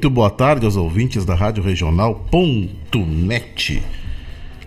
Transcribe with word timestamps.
Muito 0.00 0.08
boa 0.08 0.30
tarde 0.30 0.64
aos 0.64 0.76
ouvintes 0.76 1.26
da 1.26 1.34
Rádio 1.34 1.62
Regional.net. 1.62 2.22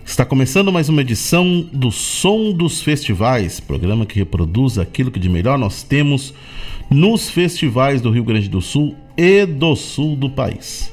Está 0.06 0.24
começando 0.24 0.70
mais 0.70 0.88
uma 0.88 1.00
edição 1.00 1.68
do 1.72 1.90
Som 1.90 2.52
dos 2.52 2.80
Festivais, 2.80 3.58
programa 3.58 4.06
que 4.06 4.16
reproduz 4.16 4.78
aquilo 4.78 5.10
que 5.10 5.18
de 5.18 5.28
melhor 5.28 5.58
nós 5.58 5.82
temos 5.82 6.32
nos 6.88 7.28
festivais 7.28 8.00
do 8.00 8.12
Rio 8.12 8.22
Grande 8.22 8.48
do 8.48 8.60
Sul 8.60 8.94
e 9.16 9.44
do 9.44 9.74
sul 9.74 10.14
do 10.14 10.30
país. 10.30 10.92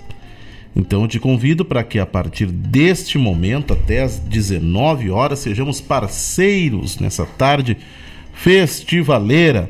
Então 0.76 1.04
eu 1.04 1.08
te 1.08 1.20
convido 1.20 1.64
para 1.64 1.84
que 1.84 2.00
a 2.00 2.06
partir 2.08 2.48
deste 2.48 3.20
momento 3.20 3.74
até 3.74 4.02
às 4.02 4.18
19 4.18 5.12
horas 5.12 5.38
sejamos 5.38 5.80
parceiros 5.80 6.98
nessa 6.98 7.28
tarde 7.28 7.78
festivaleira 8.34 9.70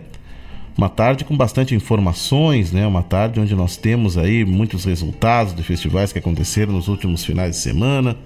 uma 0.78 0.90
tarde 0.90 1.26
com 1.26 1.36
bastante 1.36 1.76
informações, 1.76 2.72
né? 2.72 2.88
Uma 2.88 3.04
tarde 3.04 3.40
onde 3.40 3.54
nós 3.56 3.78
temos 3.78 4.18
aí 4.18 4.46
muitos 4.46 4.86
resultados 4.86 5.54
de 5.54 5.64
festivais 5.64 6.14
que 6.14 6.20
aconteceram 6.20 6.74
nos 6.74 6.88
últimos 6.88 7.26
finais 7.26 7.52
de 7.52 7.58
semana, 7.58 8.18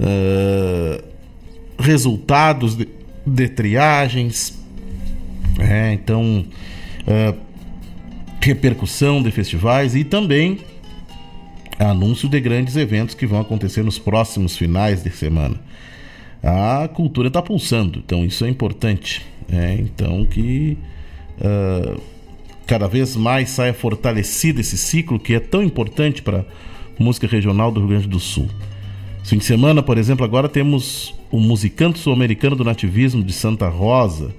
uh, 0.00 1.04
resultados 1.78 2.76
de, 2.76 2.88
de 3.26 3.48
triagens, 3.48 4.58
é, 5.58 5.92
então 5.92 6.44
uh, 7.02 7.38
repercussão 8.40 9.22
de 9.22 9.30
festivais 9.30 9.94
e 9.94 10.04
também 10.04 10.60
anúncio 11.78 12.28
de 12.28 12.40
grandes 12.40 12.76
eventos 12.76 13.14
que 13.14 13.26
vão 13.26 13.40
acontecer 13.40 13.82
nos 13.82 13.98
próximos 13.98 14.56
finais 14.56 15.02
de 15.02 15.10
semana. 15.10 15.60
A 16.42 16.88
cultura 16.88 17.28
está 17.28 17.40
pulsando, 17.40 18.00
então 18.04 18.24
isso 18.24 18.44
é 18.44 18.48
importante. 18.48 19.24
É, 19.50 19.74
então 19.74 20.24
que 20.24 20.78
uh, 21.38 22.00
cada 22.66 22.88
vez 22.88 23.16
mais 23.16 23.50
saia 23.50 23.74
fortalecido 23.74 24.60
esse 24.60 24.76
ciclo 24.76 25.18
que 25.18 25.34
é 25.34 25.40
tão 25.40 25.62
importante 25.62 26.22
para 26.22 26.44
música 26.98 27.26
regional 27.26 27.70
do 27.70 27.80
Rio 27.80 27.88
Grande 27.90 28.08
do 28.08 28.20
Sul. 28.20 28.48
fim 29.24 29.38
de 29.38 29.44
semana, 29.44 29.82
por 29.82 29.98
exemplo, 29.98 30.24
agora 30.24 30.48
temos 30.48 31.14
o 31.30 31.40
musicante 31.40 31.98
sul-americano 31.98 32.56
do 32.56 32.64
nativismo 32.64 33.22
de 33.22 33.32
Santa 33.32 33.68
Rosa, 33.68 34.34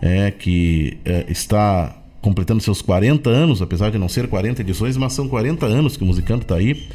é, 0.00 0.30
que 0.30 0.96
é, 1.04 1.26
está 1.28 1.96
completando 2.20 2.62
seus 2.62 2.80
40 2.80 3.28
anos, 3.28 3.60
apesar 3.60 3.90
de 3.90 3.98
não 3.98 4.08
ser 4.08 4.28
40 4.28 4.62
edições, 4.62 4.96
mas 4.96 5.12
são 5.12 5.28
40 5.28 5.66
anos 5.66 5.96
que 5.96 6.04
o 6.04 6.06
musicante 6.06 6.42
está 6.42 6.56
aí, 6.56 6.86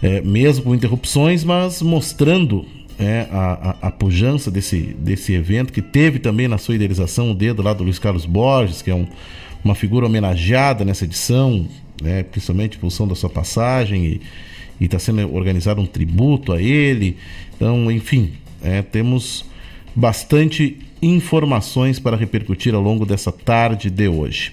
é, 0.00 0.20
mesmo 0.20 0.64
com 0.64 0.74
interrupções, 0.74 1.44
mas 1.44 1.82
mostrando 1.82 2.64
é, 3.02 3.26
a, 3.32 3.76
a, 3.82 3.88
a, 3.88 3.90
pujança 3.90 4.50
desse, 4.50 4.78
desse 4.98 5.32
evento, 5.32 5.72
que 5.72 5.82
teve 5.82 6.18
também 6.18 6.46
na 6.46 6.56
sua 6.56 6.76
idealização 6.76 7.32
o 7.32 7.34
dedo 7.34 7.60
lá 7.60 7.72
do 7.72 7.82
Luiz 7.82 7.98
Carlos 7.98 8.24
Borges, 8.24 8.80
que 8.80 8.90
é 8.90 8.94
um, 8.94 9.06
uma 9.64 9.74
figura 9.74 10.06
homenageada 10.06 10.84
nessa 10.84 11.04
edição, 11.04 11.66
né, 12.00 12.22
principalmente 12.22 12.76
em 12.76 12.80
função 12.80 13.08
da 13.08 13.14
sua 13.14 13.28
passagem, 13.28 14.20
e 14.80 14.84
está 14.84 14.98
sendo 14.98 15.34
organizado 15.34 15.80
um 15.80 15.86
tributo 15.86 16.52
a 16.52 16.62
ele. 16.62 17.16
Então, 17.56 17.90
enfim, 17.90 18.32
é, 18.62 18.82
temos 18.82 19.44
bastante 19.94 20.78
informações 21.00 21.98
para 21.98 22.16
repercutir 22.16 22.74
ao 22.74 22.80
longo 22.80 23.04
dessa 23.04 23.32
tarde 23.32 23.90
de 23.90 24.06
hoje. 24.06 24.52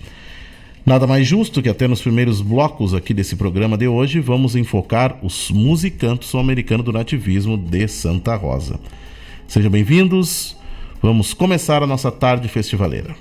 Nada 0.89 1.05
mais 1.05 1.27
justo 1.27 1.61
que 1.61 1.69
até 1.69 1.87
nos 1.87 2.01
primeiros 2.01 2.41
blocos 2.41 2.95
aqui 2.95 3.13
desse 3.13 3.35
programa 3.35 3.77
de 3.77 3.87
hoje 3.87 4.19
vamos 4.19 4.55
enfocar 4.55 5.19
os 5.21 5.51
musicantes 5.51 6.29
sul-americanos 6.29 6.83
do 6.83 6.91
nativismo 6.91 7.55
de 7.55 7.87
Santa 7.87 8.35
Rosa. 8.35 8.79
Sejam 9.47 9.69
bem-vindos. 9.69 10.57
Vamos 10.99 11.31
começar 11.31 11.83
a 11.83 11.85
nossa 11.85 12.11
tarde 12.11 12.47
festivaleira. 12.47 13.15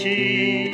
Ti. 0.00 0.72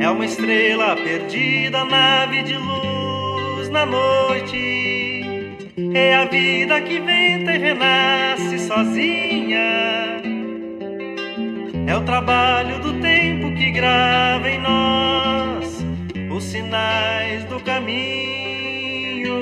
É 0.00 0.10
uma 0.10 0.24
estrela 0.24 0.96
perdida, 0.96 1.84
nave 1.84 2.42
de 2.42 2.56
luz 2.56 3.68
na 3.70 3.86
noite. 3.86 5.22
É 5.94 6.16
a 6.16 6.24
vida 6.24 6.80
que 6.80 6.98
venta 6.98 7.52
e 7.52 7.58
renasce 7.58 8.58
sozinha. 8.58 10.18
É 11.86 11.96
o 11.96 12.02
trabalho 12.02 12.80
do 12.80 13.00
tempo 13.00 13.54
que 13.54 13.70
grava 13.70 14.50
em 14.50 14.60
nós 14.60 15.84
os 16.30 16.44
sinais 16.44 17.44
do 17.44 17.60
caminho. 17.60 19.38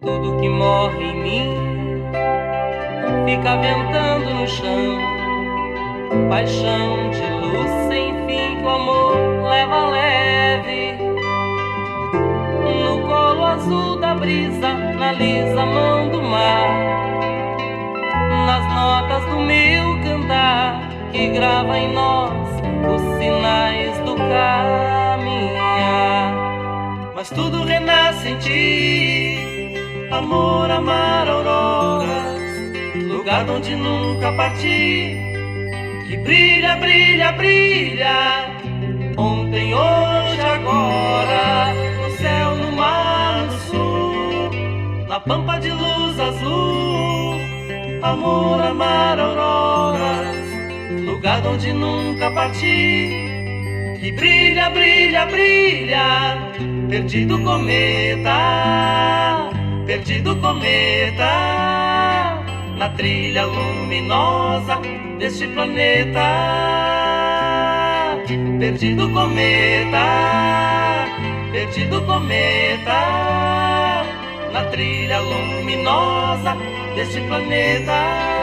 Tudo 0.00 0.38
que 0.40 0.48
morre 0.48 1.04
em 1.04 1.22
mim 1.22 1.48
fica 3.26 3.56
ventando 3.56 4.34
no 4.34 4.46
chão. 4.46 5.18
Paixão 6.28 7.10
de 7.10 7.20
luz 7.32 7.37
sem 7.88 8.14
fim 8.26 8.56
que 8.56 8.64
o 8.64 8.68
amor 8.68 9.16
leva 9.48 9.90
leve. 9.90 10.98
No 12.84 13.02
colo 13.06 13.44
azul 13.44 13.98
da 13.98 14.14
brisa, 14.14 14.72
na 14.98 15.12
lisa 15.12 15.66
mão 15.66 16.08
do 16.10 16.22
mar. 16.22 16.68
Nas 18.46 18.64
notas 18.74 19.24
do 19.30 19.40
meu 19.40 20.02
cantar, 20.02 20.88
que 21.12 21.28
grava 21.28 21.78
em 21.78 21.92
nós 21.92 22.48
os 22.94 23.02
sinais 23.18 23.98
do 24.00 24.14
caminhar. 24.16 25.14
Mas 27.14 27.30
tudo 27.30 27.64
renasce 27.64 28.28
em 28.28 28.38
ti, 28.38 29.74
amor, 30.10 30.70
amar 30.70 31.28
auroras, 31.28 32.38
lugar 32.94 33.48
onde 33.50 33.74
nunca 33.74 34.32
parti, 34.32 35.27
brilha, 36.28 36.76
brilha, 36.76 37.32
brilha, 37.32 38.50
ontem, 39.16 39.72
hoje, 39.72 40.40
agora, 40.42 41.72
no 42.02 42.10
céu, 42.18 42.54
no 42.54 42.72
mar, 42.72 43.46
no 43.46 43.58
sul, 43.70 44.50
na 45.08 45.18
pampa 45.20 45.58
de 45.58 45.70
luz 45.70 46.20
azul, 46.20 47.40
amor, 48.02 48.60
amar 48.62 49.18
auroras, 49.18 50.36
lugar 51.06 51.46
onde 51.46 51.72
nunca 51.72 52.30
parti, 52.30 53.96
que 53.98 54.12
brilha, 54.12 54.68
brilha, 54.68 55.24
brilha, 55.24 56.36
perdido 56.90 57.38
cometa, 57.42 58.38
perdido 59.86 60.36
cometa, 60.36 61.32
na 62.76 62.90
trilha 62.90 63.46
luminosa 63.46 64.97
deste 65.18 65.48
planeta, 65.48 66.28
perdido 68.58 69.10
cometa, 69.12 71.06
perdido 71.52 72.04
cometa, 72.06 74.04
na 74.52 74.64
trilha 74.70 75.18
luminosa 75.20 76.56
deste 76.94 77.20
planeta. 77.22 78.37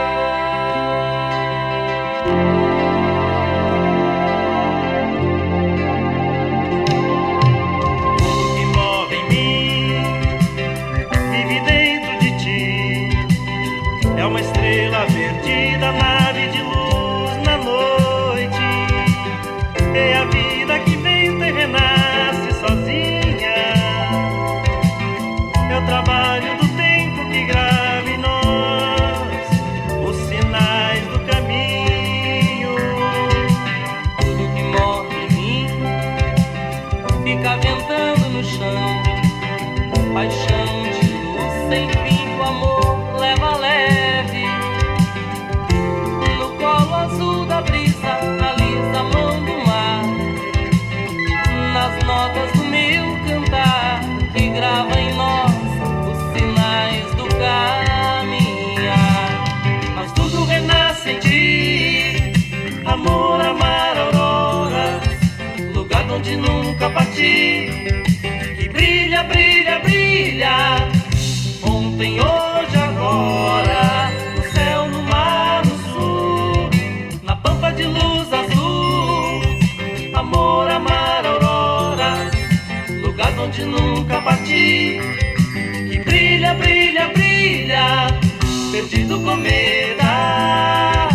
Perdido 89.16 89.22
cometa, 89.22 91.08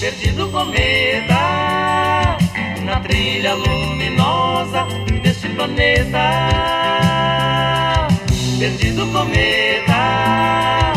perdido 0.00 0.50
cometa, 0.50 2.36
na 2.84 3.00
trilha 3.00 3.54
luminosa 3.54 4.86
deste 5.22 5.48
planeta, 5.48 6.48
perdido 8.58 9.06
cometa, 9.10 10.92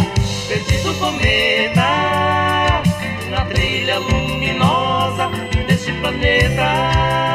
perdido 0.47 0.93
cometa, 0.99 2.83
na 3.31 3.45
trilha 3.45 3.97
luminosa 3.97 5.29
deste 5.67 5.91
planeta. 5.93 7.30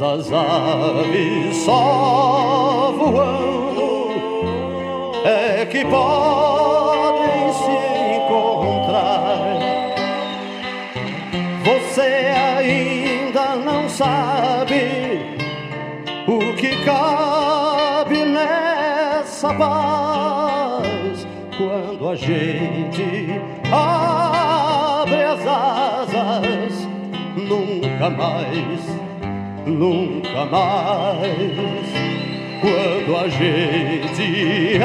As 0.00 0.32
aves 0.32 1.56
só 1.64 2.94
voando 2.96 4.18
é 5.24 5.66
que 5.66 5.84
podem 5.84 7.52
se 7.52 7.70
encontrar. 8.16 9.58
Você 11.64 12.00
ainda 12.56 13.56
não 13.56 13.88
sabe 13.88 15.20
o 16.28 16.54
que 16.54 16.84
cabe 16.84 18.24
nessa 18.24 19.52
paz 19.54 21.26
quando 21.56 22.08
a 22.08 22.14
gente 22.14 23.40
abre 23.72 25.24
as 25.24 25.44
asas, 25.44 26.88
nunca 27.36 28.10
mais, 28.10 28.97
nunca 29.68 30.44
mais. 30.46 31.28
Quando 32.60 33.16
a 33.16 33.28
gente 33.28 34.78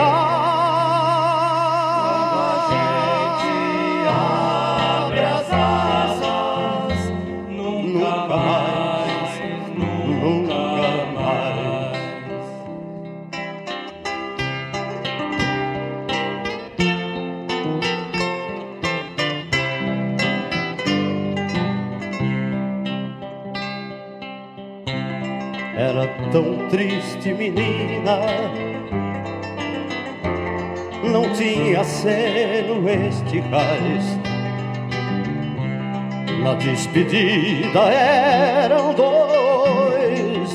despedida 36.63 37.79
eram 37.91 38.93
dois. 38.93 40.49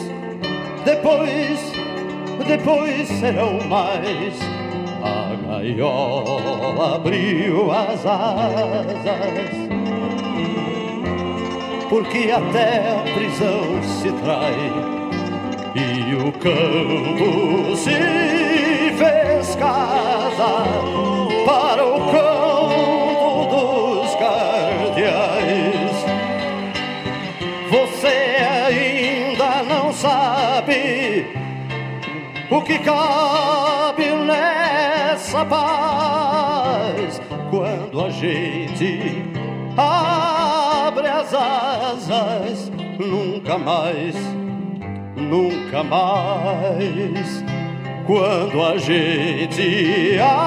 Depois, 0.85 1.73
depois 2.47 3.09
serão 3.09 3.61
mais. 3.69 4.39
A 5.03 5.37
gaiola 5.47 6.97
abriu 6.97 7.71
as 7.71 8.05
asas 8.05 9.69
porque 11.89 12.31
até 12.31 12.91
a 12.91 13.03
prisão 13.15 13.83
se 13.83 14.13
trai 14.13 14.55
e 15.75 16.15
o 16.17 16.33
campo 16.33 17.77
se 17.77 17.91
fez 18.99 19.57
casa 19.57 20.65
para 21.47 21.87
o 21.87 22.13
campo 22.13 22.38
o 32.51 32.63
que 32.63 32.79
cabe 32.79 34.11
nessa 34.27 35.45
paz 35.45 37.21
quando 37.51 38.05
a 38.05 38.11
gente 38.11 39.23
abre 39.77 41.07
as 41.09 41.35
asas, 41.35 42.73
nunca 42.99 43.59
mais, 43.59 44.15
nunca 45.17 45.83
mais. 45.83 47.45
Quando 48.07 48.63
a 48.63 48.79
gente 48.79 50.19
abre 50.19 50.39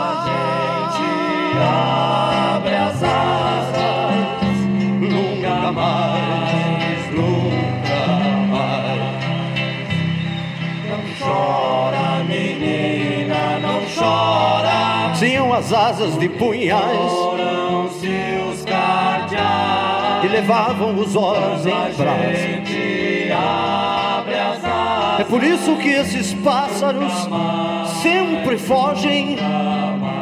as 0.00 0.28
asas, 0.28 0.98
nunca 0.98 1.64
mais, 1.66 2.13
as 15.54 15.72
asas 15.72 16.18
de 16.18 16.28
punhais. 16.28 17.12
E 20.22 20.28
levavam 20.28 20.98
os 20.98 21.14
olhos 21.14 21.64
em 21.64 21.70
brasa. 21.70 22.54
É 25.18 25.24
por 25.24 25.42
isso 25.44 25.76
que 25.76 25.88
esses 25.88 26.34
pássaros 26.34 27.12
sempre 28.02 28.58
fogem 28.58 29.38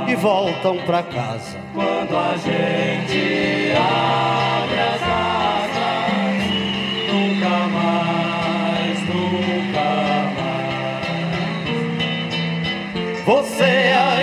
e 0.07 0.15
voltam 0.17 0.77
para 0.85 1.03
casa. 1.03 1.57
Quando 1.73 2.17
a 2.17 2.37
gente 2.37 3.73
abre 3.75 4.81
as 4.81 5.03
asas, 5.03 6.43
nunca 7.11 7.57
mais, 7.73 9.01
nunca 9.09 9.85
mais. 10.37 10.53
Você 13.25 13.65
ainda 13.65 14.22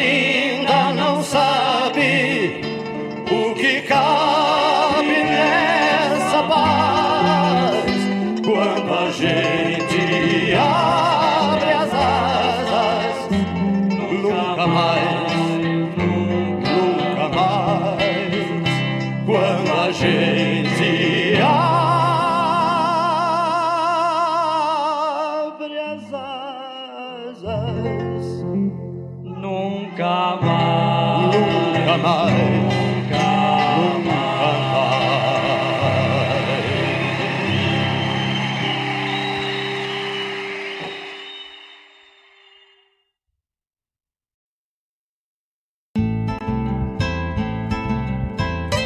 mais. 32.02 32.80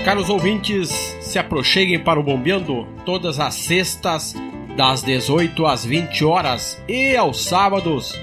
Caros 0.04 0.30
ouvintes, 0.30 0.90
se 1.22 1.40
aproxeguem 1.40 1.98
para 1.98 2.20
o 2.20 2.24
Bombeando 2.24 2.86
todas 3.06 3.40
as 3.40 3.56
sextas, 3.56 4.36
das 4.76 5.02
18 5.02 5.66
às 5.66 5.86
20 5.86 6.26
horas 6.26 6.84
e 6.90 7.16
aos 7.16 7.46
sábados, 7.46 8.14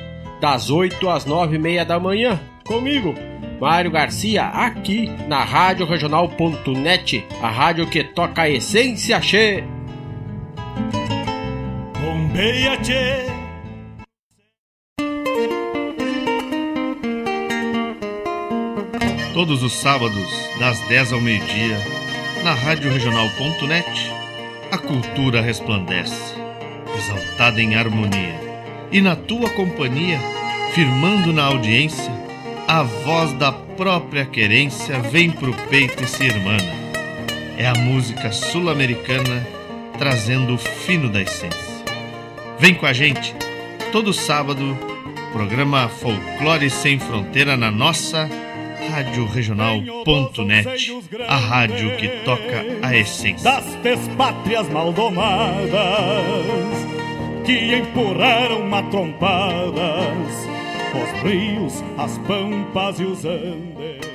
das 0.41 0.69
8 0.69 1.09
às 1.09 1.25
9 1.25 1.57
e 1.57 1.59
meia 1.59 1.85
da 1.85 1.99
manhã, 1.99 2.39
comigo, 2.67 3.15
Mário 3.61 3.91
Garcia, 3.91 4.47
aqui 4.47 5.07
na 5.29 5.45
Rádio 5.45 5.85
Regional.net, 5.85 7.27
a 7.43 7.51
rádio 7.51 7.87
que 7.87 8.03
toca 8.03 8.43
a 8.43 8.49
essência 8.49 9.21
che. 9.21 9.63
Bombeia 12.01 12.79
che. 12.79 13.27
Todos 19.35 19.63
os 19.63 19.75
sábados, 19.75 20.49
das 20.59 20.81
10 20.89 21.13
ao 21.13 21.21
meio-dia, 21.21 21.77
na 22.43 22.55
Rádio 22.55 22.91
Regional.net, 22.91 24.11
a 24.73 24.79
cultura 24.79 25.43
resplandece, 25.43 26.35
exaltada 26.97 27.61
em 27.61 27.75
harmonia. 27.75 28.41
E 28.91 29.03
na 29.03 29.15
tua 29.17 29.51
companhia, 29.51 30.19
firmando 30.73 31.31
na 31.31 31.45
audiência, 31.45 32.20
a 32.71 32.85
voz 32.85 33.33
da 33.33 33.51
própria 33.51 34.25
querência 34.25 35.01
vem 35.01 35.29
pro 35.29 35.53
peito 35.53 36.05
e 36.05 36.07
se 36.07 36.23
irmana. 36.23 36.73
É 37.59 37.67
a 37.67 37.75
música 37.75 38.31
sul-americana 38.31 39.45
trazendo 39.99 40.55
o 40.55 40.57
fino 40.59 41.09
da 41.09 41.21
essência. 41.21 41.85
Vem 42.61 42.73
com 42.73 42.87
a 42.87 42.93
gente, 42.93 43.35
todo 43.91 44.13
sábado, 44.13 44.79
programa 45.33 45.89
Folclore 45.89 46.71
Sem 46.71 47.01
Fronteira 47.01 47.57
na 47.57 47.73
nossa 47.73 48.31
Rádio 48.89 49.27
Regional.net, 49.27 50.97
a 51.27 51.37
rádio 51.37 51.97
que 51.97 52.07
toca 52.25 52.65
a 52.83 52.97
essência 52.97 53.51
das 53.51 54.07
pátrias 54.17 54.69
maldomadas 54.69 55.73
que 57.45 57.75
empurraram 57.75 58.65
matrompadas 58.69 60.60
os 60.99 61.23
rios, 61.23 61.85
as 61.99 62.19
pampas 62.19 62.99
e 63.01 63.05
os 63.05 63.25
andes. 63.25 64.10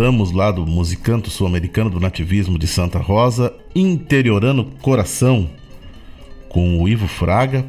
Escutamos 0.00 0.32
lá 0.32 0.50
do 0.50 0.66
musicanto 0.66 1.28
sul-americano 1.28 1.90
do 1.90 2.00
nativismo 2.00 2.58
de 2.58 2.66
Santa 2.66 2.98
Rosa, 2.98 3.52
Interiorando 3.74 4.64
Coração, 4.80 5.50
com 6.48 6.80
o 6.80 6.88
Ivo 6.88 7.06
Fraga, 7.06 7.66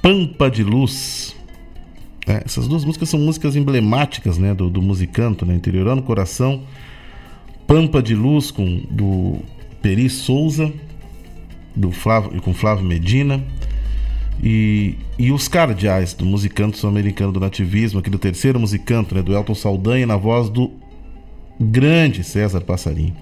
Pampa 0.00 0.48
de 0.48 0.62
Luz. 0.62 1.34
É, 2.28 2.44
essas 2.46 2.68
duas 2.68 2.84
músicas 2.84 3.08
são 3.08 3.18
músicas 3.18 3.56
emblemáticas 3.56 4.38
né, 4.38 4.54
do, 4.54 4.70
do 4.70 4.80
musicanto, 4.80 5.44
né? 5.44 5.52
Interiorando 5.52 6.00
Coração, 6.00 6.62
Pampa 7.66 8.00
de 8.00 8.14
Luz 8.14 8.52
com 8.52 8.80
do 8.88 9.40
Peri 9.82 10.08
Souza, 10.08 10.72
do 11.74 11.90
Flávio, 11.90 12.40
com 12.40 12.54
Flávio 12.54 12.84
Medina. 12.84 13.44
E, 14.40 14.94
e 15.18 15.32
os 15.32 15.48
cardeais 15.48 16.14
do 16.14 16.24
musicanto 16.24 16.78
sul-americano 16.78 17.32
do 17.32 17.40
nativismo, 17.40 17.98
aqui 17.98 18.08
do 18.08 18.18
terceiro 18.18 18.60
musicanto, 18.60 19.12
né, 19.12 19.22
do 19.22 19.34
Elton 19.34 19.56
Saldanha, 19.56 20.06
na 20.06 20.16
voz 20.16 20.48
do 20.48 20.70
grande 21.60 22.24
César 22.24 22.60
Passarinho. 22.62 23.14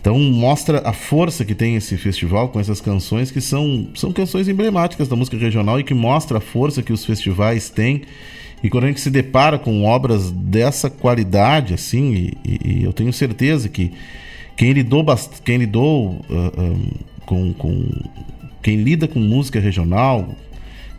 Então 0.00 0.18
mostra 0.18 0.80
a 0.88 0.92
força 0.92 1.44
que 1.44 1.54
tem 1.54 1.76
esse 1.76 1.96
festival 1.98 2.48
com 2.48 2.58
essas 2.58 2.80
canções 2.80 3.30
que 3.30 3.40
são, 3.40 3.88
são 3.94 4.12
canções 4.12 4.48
emblemáticas 4.48 5.08
da 5.08 5.16
música 5.16 5.36
regional 5.36 5.78
e 5.78 5.84
que 5.84 5.92
mostra 5.92 6.38
a 6.38 6.40
força 6.40 6.82
que 6.82 6.92
os 6.92 7.04
festivais 7.04 7.68
têm. 7.68 8.02
E 8.62 8.70
quando 8.70 8.84
a 8.84 8.86
gente 8.86 9.00
se 9.00 9.10
depara 9.10 9.58
com 9.58 9.84
obras 9.84 10.30
dessa 10.30 10.88
qualidade, 10.88 11.74
assim, 11.74 12.32
e, 12.44 12.60
e 12.64 12.84
eu 12.84 12.92
tenho 12.92 13.12
certeza 13.12 13.68
que 13.68 13.92
quem 14.56 14.72
lidou, 14.72 15.04
quem 15.44 15.58
lidou 15.58 16.08
uh, 16.08 16.14
uh, 16.14 16.80
com, 17.26 17.52
com 17.54 17.88
quem 18.62 18.76
lida 18.76 19.08
com 19.08 19.18
música 19.18 19.58
regional, 19.58 20.28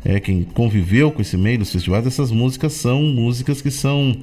é 0.04 0.20
quem 0.20 0.44
conviveu 0.44 1.12
com 1.12 1.22
esse 1.22 1.38
meio 1.38 1.60
dos 1.60 1.72
festivais, 1.72 2.06
essas 2.08 2.32
músicas 2.32 2.74
são 2.74 3.04
músicas 3.04 3.62
que 3.62 3.70
são, 3.70 4.18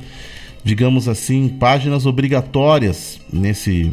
digamos 0.69 1.09
assim, 1.09 1.49
páginas 1.49 2.05
obrigatórias 2.05 3.19
nesse 3.33 3.91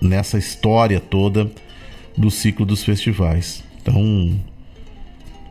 nessa 0.00 0.38
história 0.38 0.98
toda 0.98 1.50
do 2.16 2.30
ciclo 2.30 2.64
dos 2.64 2.82
festivais. 2.82 3.62
Então, 3.82 4.34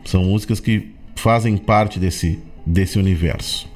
são 0.05 0.23
músicas 0.23 0.59
que 0.59 0.89
fazem 1.15 1.55
parte 1.55 1.99
desse 1.99 2.39
desse 2.65 2.97
universo. 2.97 3.69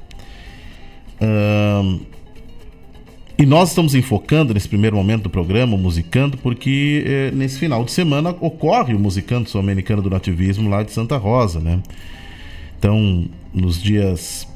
E 3.38 3.46
nós 3.46 3.68
estamos 3.68 3.94
enfocando 3.94 4.52
nesse 4.52 4.68
primeiro 4.68 4.96
momento 4.96 5.22
do 5.22 5.30
programa, 5.30 5.76
o 5.76 5.78
Musicando, 5.78 6.36
porque 6.38 7.04
eh, 7.06 7.30
nesse 7.30 7.56
final 7.56 7.84
de 7.84 7.92
semana 7.92 8.34
ocorre 8.40 8.94
o 8.94 8.98
Musicando 8.98 9.48
Sul-Americano 9.48 10.02
do 10.02 10.10
Nativismo 10.10 10.68
lá 10.68 10.82
de 10.82 10.90
Santa 10.90 11.16
Rosa, 11.16 11.60
né? 11.60 11.80
Então, 12.76 13.26
nos 13.54 13.80
dias. 13.80 14.47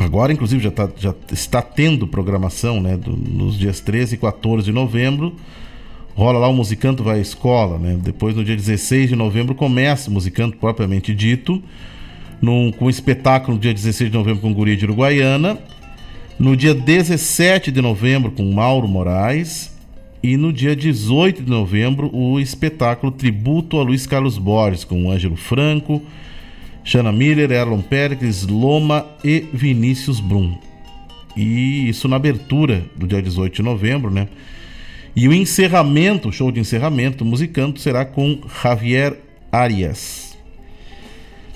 Agora, 0.00 0.32
inclusive, 0.32 0.62
já, 0.62 0.70
tá, 0.70 0.88
já 0.96 1.14
está 1.32 1.62
tendo 1.62 2.06
programação, 2.06 2.80
né? 2.80 2.96
Do, 2.96 3.16
nos 3.16 3.58
dias 3.58 3.80
13 3.80 4.14
e 4.14 4.18
14 4.18 4.64
de 4.64 4.72
novembro. 4.72 5.34
Rola 6.14 6.38
lá 6.38 6.48
o 6.48 6.54
Musicanto 6.54 7.04
Vai 7.04 7.18
à 7.18 7.20
Escola, 7.20 7.78
né? 7.78 7.98
Depois, 8.02 8.34
no 8.34 8.44
dia 8.44 8.56
16 8.56 9.10
de 9.10 9.16
novembro, 9.16 9.54
começa 9.54 10.10
o 10.10 10.12
Musicanto 10.12 10.56
propriamente 10.56 11.14
dito, 11.14 11.62
num, 12.40 12.72
com 12.72 12.86
um 12.86 12.90
espetáculo 12.90 13.54
no 13.54 13.60
dia 13.60 13.72
16 13.72 14.10
de 14.10 14.16
novembro 14.16 14.40
com 14.40 14.52
Guria 14.52 14.76
de 14.76 14.84
Uruguaiana 14.84 15.58
no 16.40 16.56
dia 16.56 16.72
17 16.72 17.70
de 17.70 17.82
novembro, 17.82 18.30
com 18.30 18.50
Mauro 18.50 18.88
Moraes. 18.88 19.78
E 20.22 20.38
no 20.38 20.50
dia 20.50 20.74
18 20.74 21.42
de 21.42 21.50
novembro, 21.50 22.10
o 22.14 22.40
espetáculo 22.40 23.12
Tributo 23.12 23.78
a 23.78 23.82
Luiz 23.82 24.06
Carlos 24.06 24.38
Borges, 24.38 24.82
com 24.82 25.10
Ângelo 25.10 25.36
Franco, 25.36 26.02
Shana 26.84 27.12
Miller, 27.12 27.50
Erlon 27.50 27.82
Pericles, 27.82 28.46
Loma 28.46 29.06
e 29.22 29.40
Vinícius 29.52 30.20
Brum. 30.20 30.56
E 31.36 31.88
isso 31.88 32.08
na 32.08 32.16
abertura 32.16 32.84
do 32.96 33.06
dia 33.06 33.22
18 33.22 33.54
de 33.54 33.62
novembro, 33.62 34.10
né? 34.10 34.28
E 35.14 35.26
o 35.28 35.32
encerramento, 35.32 36.28
o 36.28 36.32
show 36.32 36.50
de 36.50 36.60
encerramento 36.60 37.18
do 37.18 37.24
Musicanto 37.24 37.80
será 37.80 38.04
com 38.04 38.40
Javier 38.62 39.16
Arias. 39.50 40.30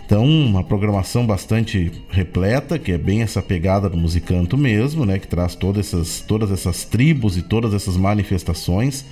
Então, 0.04 0.24
uma 0.26 0.62
programação 0.62 1.26
bastante 1.26 1.90
repleta, 2.10 2.78
que 2.78 2.92
é 2.92 2.98
bem 2.98 3.22
essa 3.22 3.40
pegada 3.40 3.88
do 3.88 3.96
musicanto 3.96 4.56
mesmo, 4.56 5.06
né? 5.06 5.18
Que 5.18 5.26
traz 5.26 5.54
todas 5.54 5.86
essas, 5.86 6.20
todas 6.20 6.50
essas 6.50 6.84
tribos 6.84 7.38
e 7.38 7.42
todas 7.42 7.72
essas 7.72 7.96
manifestações 7.96 9.04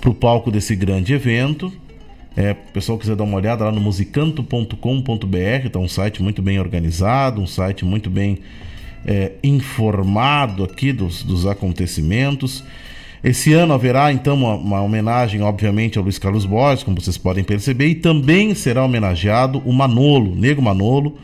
para 0.00 0.10
o 0.10 0.14
palco 0.14 0.52
desse 0.52 0.76
grande 0.76 1.12
evento. 1.12 1.72
É, 2.36 2.52
o 2.52 2.72
pessoal 2.72 2.98
quiser 2.98 3.14
dar 3.14 3.24
uma 3.24 3.36
olhada 3.36 3.64
lá 3.64 3.70
no 3.70 3.80
musicanto.com.br, 3.80 5.68
tá 5.70 5.78
um 5.78 5.88
site 5.88 6.22
muito 6.22 6.42
bem 6.42 6.58
organizado, 6.58 7.40
um 7.40 7.46
site 7.46 7.84
muito 7.84 8.10
bem 8.10 8.38
é, 9.06 9.32
informado 9.42 10.64
aqui 10.64 10.92
dos, 10.92 11.22
dos 11.22 11.46
acontecimentos. 11.46 12.64
Esse 13.22 13.54
ano 13.54 13.72
haverá 13.72 14.12
então 14.12 14.34
uma, 14.34 14.54
uma, 14.54 14.82
homenagem, 14.82 15.42
obviamente, 15.42 15.96
ao 15.96 16.04
Luiz 16.04 16.18
Carlos 16.18 16.44
Borges, 16.44 16.82
como 16.82 17.00
vocês 17.00 17.16
podem 17.16 17.44
perceber, 17.44 17.86
e 17.86 17.94
também 17.94 18.54
será 18.54 18.84
homenageado 18.84 19.62
o 19.64 19.72
Manolo, 19.72 20.34
Nego 20.34 20.60
Manolo, 20.60 21.16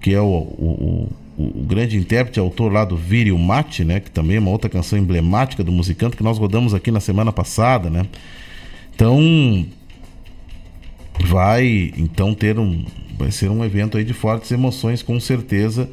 que 0.00 0.12
é 0.14 0.20
o, 0.20 0.24
o, 0.24 1.08
o, 1.36 1.44
o 1.44 1.62
grande 1.64 1.96
intérprete, 1.96 2.40
autor 2.40 2.72
lá 2.72 2.84
do 2.84 2.96
Vírio 2.96 3.38
Mate, 3.38 3.84
né? 3.84 4.00
Que 4.00 4.10
também 4.10 4.36
é 4.38 4.40
uma 4.40 4.50
outra 4.50 4.68
canção 4.68 4.98
emblemática 4.98 5.62
do 5.62 5.70
musicanto 5.70 6.16
que 6.16 6.24
nós 6.24 6.38
rodamos 6.38 6.74
aqui 6.74 6.90
na 6.90 7.00
semana 7.00 7.32
passada, 7.32 7.88
né? 7.88 8.06
Então 8.92 9.64
vai 11.24 11.92
então 11.96 12.34
ter 12.34 12.58
um 12.58 12.84
vai 13.18 13.30
ser 13.30 13.50
um 13.50 13.64
evento 13.64 13.98
aí 13.98 14.04
de 14.04 14.12
fortes 14.12 14.50
emoções 14.52 15.02
com 15.02 15.18
certeza 15.18 15.88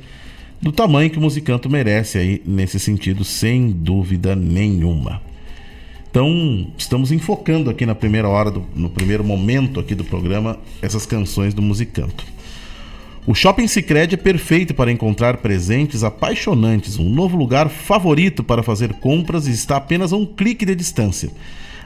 do 0.62 0.72
tamanho 0.72 1.10
que 1.10 1.18
o 1.18 1.22
musicanto 1.22 1.70
merece 1.70 2.18
aí 2.18 2.42
nesse 2.46 2.80
sentido 2.80 3.24
sem 3.24 3.72
dúvida 3.72 4.36
nenhuma. 4.36 5.22
Então, 6.10 6.68
estamos 6.78 7.12
enfocando 7.12 7.70
aqui 7.70 7.86
na 7.86 7.94
primeira 7.94 8.30
hora, 8.30 8.50
do, 8.50 8.66
no 8.74 8.90
primeiro 8.90 9.24
momento 9.24 9.82
aqui 9.82 9.94
do 9.94 10.04
programa, 10.06 10.58
essas 10.82 11.06
canções 11.06 11.54
do 11.54 11.62
Musicanto. 11.62 12.26
O 13.28 13.36
Shopping 13.36 13.68
Sicredi 13.68 14.16
é 14.16 14.18
perfeito 14.18 14.74
para 14.74 14.92
encontrar 14.92 15.38
presentes 15.38 16.04
apaixonantes, 16.04 16.98
um 16.98 17.10
novo 17.10 17.36
lugar 17.36 17.70
favorito 17.70 18.44
para 18.44 18.64
fazer 18.64 18.94
compras 18.94 19.46
e 19.46 19.52
está 19.52 19.76
apenas 19.78 20.14
a 20.14 20.16
um 20.16 20.26
clique 20.26 20.66
de 20.66 20.74
distância. 20.74 21.30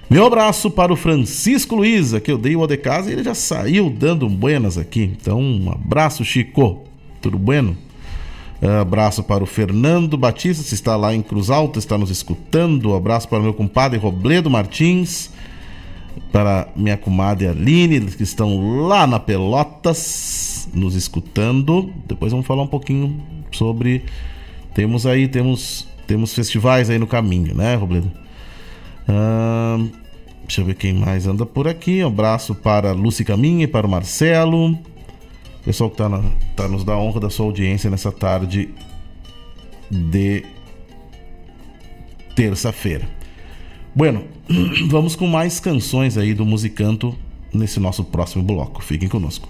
Meu 0.10 0.26
abraço 0.26 0.70
para 0.70 0.92
o 0.92 0.98
Francisco 0.98 1.74
Luiza, 1.74 2.20
que 2.20 2.30
eu 2.30 2.38
dei 2.38 2.56
o 2.56 2.68
de 2.68 2.76
casa 2.76 3.10
e 3.10 3.14
ele 3.14 3.24
já 3.24 3.34
saiu 3.34 3.90
dando 3.90 4.28
buenas 4.28 4.78
aqui. 4.78 5.04
Então, 5.04 5.40
um 5.40 5.72
abraço, 5.72 6.26
Chico. 6.26 6.84
Tudo 7.22 7.40
bueno? 7.40 7.78
Abraço 8.82 9.24
para 9.24 9.44
o 9.44 9.48
Fernando 9.48 10.18
Batista, 10.18 10.62
se 10.62 10.76
está 10.76 10.96
lá 10.96 11.16
em 11.16 11.22
Cruz 11.22 11.50
Alta, 11.50 11.80
está 11.80 11.98
nos 11.98 12.12
escutando. 12.12 12.94
Abraço 12.94 13.28
para 13.28 13.40
o 13.40 13.44
meu 13.44 13.54
compadre 13.54 13.98
Robledo 13.98 14.50
Martins. 14.50 15.32
Para 16.30 16.68
minha 16.76 16.98
comadre 16.98 17.48
Aline, 17.48 18.02
que 18.02 18.24
estão 18.24 18.86
lá 18.88 19.08
na 19.08 19.18
Pelotas, 19.18 20.51
nos 20.74 20.96
escutando. 20.96 21.92
Depois 22.08 22.32
vamos 22.32 22.46
falar 22.46 22.64
um 22.64 22.68
pouquinho 22.68 23.22
sobre. 23.52 24.04
Temos 24.74 25.06
aí, 25.06 25.28
temos, 25.28 25.88
temos 26.08 26.34
festivais 26.34 26.90
aí 26.90 26.98
no 26.98 27.08
caminho, 27.08 27.54
né, 27.54 27.76
Robledo? 27.76 28.12
Deixa 30.44 30.62
eu 30.62 30.66
ver 30.66 30.76
quem 30.76 30.94
mais 30.94 31.28
anda 31.28 31.46
por 31.46 31.68
aqui. 31.68 32.04
Um 32.04 32.08
abraço 32.08 32.54
para 32.54 32.92
Lucy 32.92 33.24
Caminha 33.24 33.64
e 33.64 33.68
para 33.68 33.88
o 33.88 33.90
Marcelo. 33.90 34.78
Pessoal 35.64 35.90
que 35.90 36.02
está 36.02 36.24
tá 36.56 36.68
nos 36.68 36.84
dá 36.84 36.98
honra 36.98 37.20
da 37.20 37.30
sua 37.30 37.46
audiência 37.46 37.90
nessa 37.90 38.12
tarde 38.12 38.70
de 39.90 40.44
terça-feira. 42.36 43.08
Bueno, 43.94 44.26
vamos 44.90 45.16
com 45.16 45.28
mais 45.28 45.60
canções 45.60 46.18
aí 46.18 46.34
do 46.34 46.46
Musicanto 46.46 47.16
nesse 47.54 47.80
nosso 47.80 48.04
próximo 48.04 48.44
bloco. 48.44 48.82
Fiquem 48.84 49.08
conosco. 49.08 49.48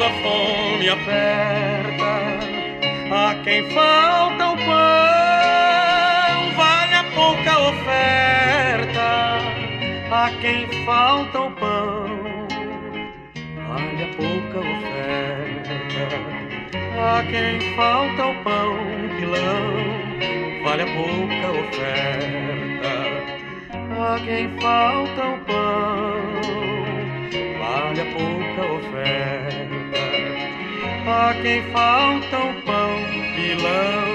Quando 0.00 0.04
a 0.04 0.10
fome 0.22 0.88
aperta. 0.88 2.10
A 3.12 3.34
quem 3.44 3.68
falta 3.70 4.48
o 4.48 4.56
pão, 4.56 6.54
vale 6.56 6.94
a 6.94 7.04
pouca 7.14 7.58
oferta. 7.68 9.08
A 10.10 10.30
quem 10.40 10.66
falta 10.84 11.40
o 11.40 11.50
pão 11.52 12.48
vale 13.68 14.02
a 14.02 14.08
pouca 14.16 14.58
oferta. 14.58 16.04
A 16.98 17.22
quem 17.24 17.60
falta 17.76 18.26
o 18.26 18.34
pão, 18.42 18.76
pilão, 19.18 20.62
vale 20.64 20.82
a 20.82 20.86
pouca 20.86 21.50
oferta. 21.60 22.92
A 24.00 24.18
quem 24.24 24.48
falta 24.60 25.26
o 25.26 25.38
pão, 25.44 26.20
vale 27.58 28.00
a 28.00 28.04
pouca 28.04 28.62
oferta. 28.72 29.39
A 31.12 31.34
quem 31.42 31.60
falta 31.72 32.38
o 32.38 32.62
pão, 32.62 33.04
pilão. 33.34 34.09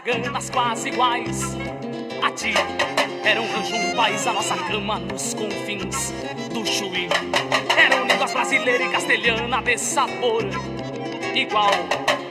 Araganas 0.00 0.48
quase 0.50 0.88
iguais 0.88 1.56
a 2.22 2.30
ti. 2.30 2.54
Era 3.22 3.40
um 3.40 3.44
um 3.44 3.94
país, 3.94 4.26
a 4.26 4.32
nossa 4.32 4.56
cama 4.56 4.98
nos 4.98 5.34
confins 5.34 6.12
do 6.52 6.64
Chuí. 6.64 7.08
Eram 7.76 8.06
línguas 8.06 8.32
brasileira 8.32 8.84
e 8.84 8.90
castelhana 8.90 9.60
de 9.62 9.76
sabor 9.76 10.44
igual. 11.34 11.70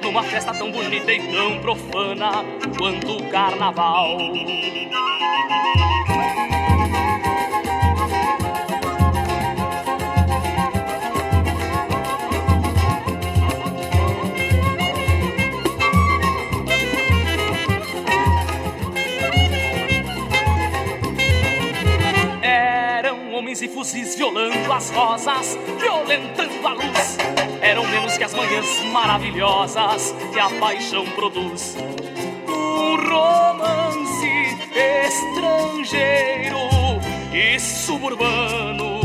Numa 0.01 0.23
festa 0.23 0.53
tão 0.53 0.71
bonita 0.71 1.11
e 1.11 1.31
tão 1.31 1.59
profana 1.59 2.31
quanto 2.77 3.17
o 3.17 3.29
carnaval. 3.29 4.17
Violando 24.39 24.71
as 24.73 24.89
rosas, 24.91 25.57
violentando 25.79 26.67
a 26.67 26.73
luz. 26.73 27.17
Eram 27.61 27.85
menos 27.87 28.17
que 28.17 28.23
as 28.23 28.33
manhãs 28.33 28.83
maravilhosas 28.85 30.15
que 30.31 30.39
a 30.39 30.49
paixão 30.59 31.05
produz. 31.07 31.75
Um 32.47 32.95
romance 32.95 34.57
estrangeiro 35.05 36.57
e 37.33 37.59
suburbano 37.59 39.01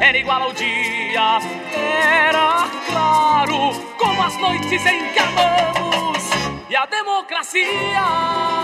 era 0.00 0.18
igual 0.18 0.42
ao 0.42 0.52
dia, 0.52 1.38
era 1.72 2.68
claro 2.88 3.72
como 3.96 4.22
as 4.22 4.36
noites 4.36 4.84
em 4.84 5.12
que 5.12 5.18
amamos 5.20 6.24
e 6.68 6.74
a 6.74 6.86
democracia. 6.86 8.59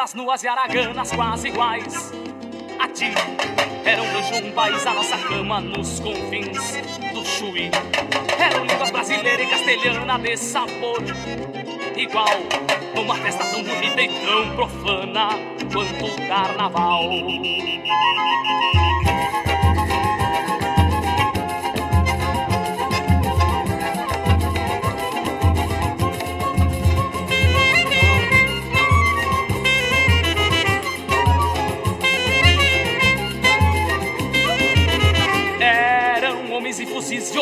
Estrelas 0.00 0.14
nuas 0.14 0.42
e 0.42 0.48
araganas 0.48 1.12
quase 1.12 1.48
iguais 1.48 2.12
a 2.78 2.88
ti. 2.88 3.12
Era 3.84 4.02
um 4.02 4.12
rancho, 4.12 4.34
um 4.34 4.52
país, 4.52 4.86
a 4.86 4.94
nossa 4.94 5.18
cama 5.18 5.60
nos 5.60 6.00
confins 6.00 6.76
do 7.12 7.24
Chuí. 7.24 7.70
Eram 8.38 8.64
línguas 8.64 8.90
brasileira 8.90 9.42
e 9.42 9.46
castelhana 9.46 10.18
de 10.18 10.36
sabor 10.36 11.02
igual. 11.96 12.28
Numa 12.94 13.16
festa 13.16 13.44
tão 13.44 13.62
bonita 13.62 14.02
e 14.02 14.08
tão 14.08 14.56
profana 14.56 15.28
quanto 15.72 16.06
o 16.06 16.28
carnaval. 16.28 17.10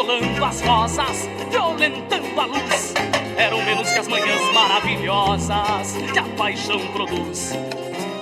Violando 0.08 0.44
as 0.44 0.60
rosas, 0.62 1.28
violentando 1.50 2.40
a 2.40 2.46
luz. 2.46 2.94
Eram 3.36 3.62
menos 3.62 3.92
que 3.92 3.98
as 3.98 4.08
manhãs 4.08 4.52
maravilhosas 4.54 5.96
que 6.10 6.18
a 6.18 6.24
paixão 6.34 6.80
produz. 6.92 7.52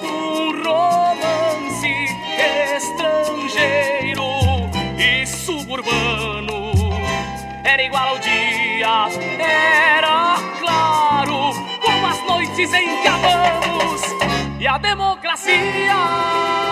Um 0.03 0.65
romance 0.65 1.95
estrangeiro 2.77 4.25
e 4.99 5.25
suburbano 5.27 6.73
era 7.63 7.83
igual 7.83 8.09
ao 8.09 8.19
dia, 8.19 9.09
era 9.39 10.37
claro 10.59 11.53
como 11.81 12.07
as 12.07 12.21
noites 12.27 12.73
em 12.75 13.01
que 13.01 13.09
amamos 13.09 14.03
e 14.59 14.67
a 14.67 14.77
democracia. 14.77 16.66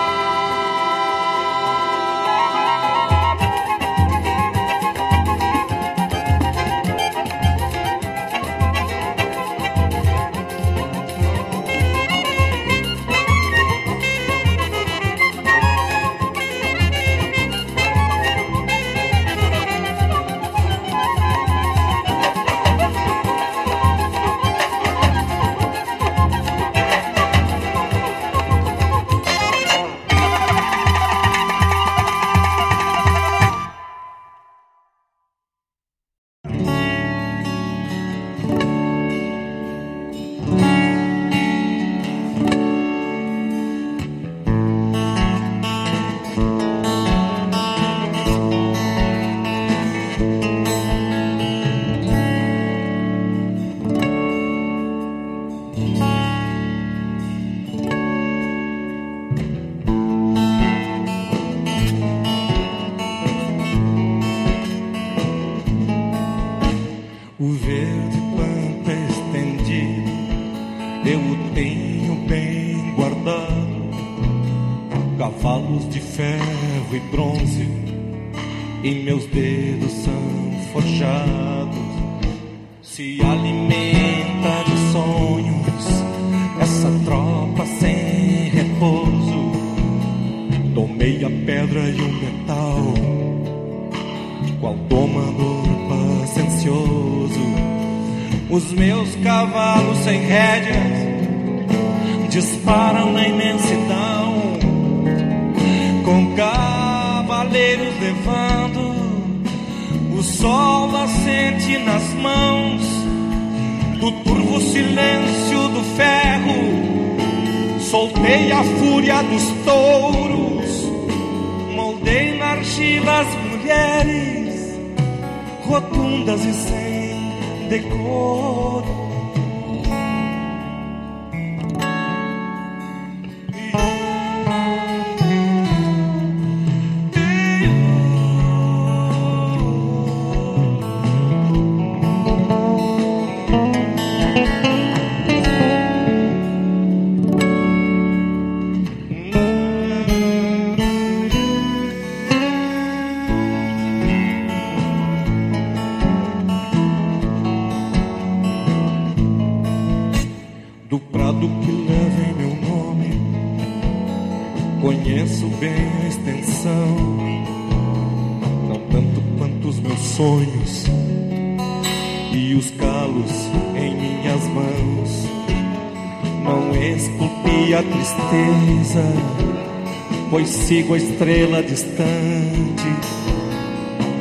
Estrela 181.15 181.63
distante. 181.63 182.89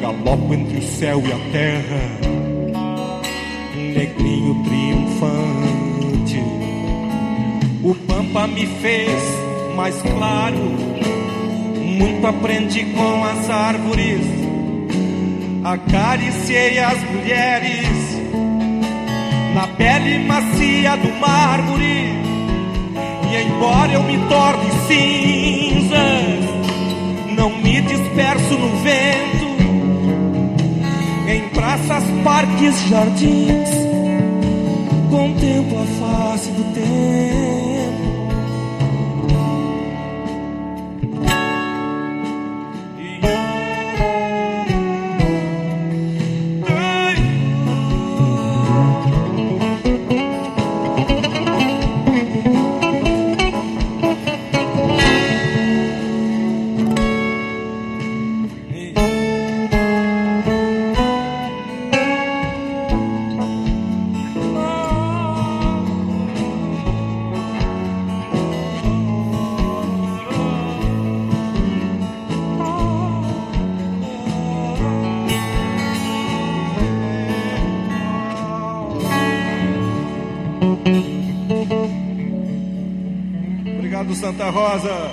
Galopo 0.00 0.54
entre 0.54 0.78
o 0.78 0.82
céu 0.82 1.20
e 1.26 1.32
a 1.32 1.38
terra, 1.50 2.02
negrinho 3.74 4.62
triunfante. 4.62 6.38
O 7.82 7.94
Pampa 8.06 8.46
me 8.46 8.66
fez 8.80 9.20
mais 9.74 10.00
claro. 10.02 10.56
Muito 11.98 12.26
aprendi 12.26 12.84
com 12.84 13.24
as 13.24 13.50
árvores. 13.50 14.20
Acariciei 15.64 16.78
as 16.78 17.02
mulheres 17.10 17.88
na 19.52 19.66
pele 19.66 20.18
macia 20.20 20.96
do 20.96 21.08
mármore. 21.18 22.14
E 23.32 23.36
embora 23.46 23.92
eu 23.92 24.02
me 24.04 24.16
torne 24.28 24.70
cinzas, 24.86 26.33
não 27.44 27.58
me 27.58 27.78
disperso 27.82 28.56
no 28.56 28.70
vento. 28.78 29.44
Em 31.28 31.46
praças, 31.50 32.02
parques, 32.22 32.88
jardins, 32.88 33.68
contemplo 35.10 35.82
a 35.82 35.84
face 35.84 36.50
do 36.52 36.64
tempo. 36.72 37.63
Santa 84.34 84.50
Rosa. 84.50 85.10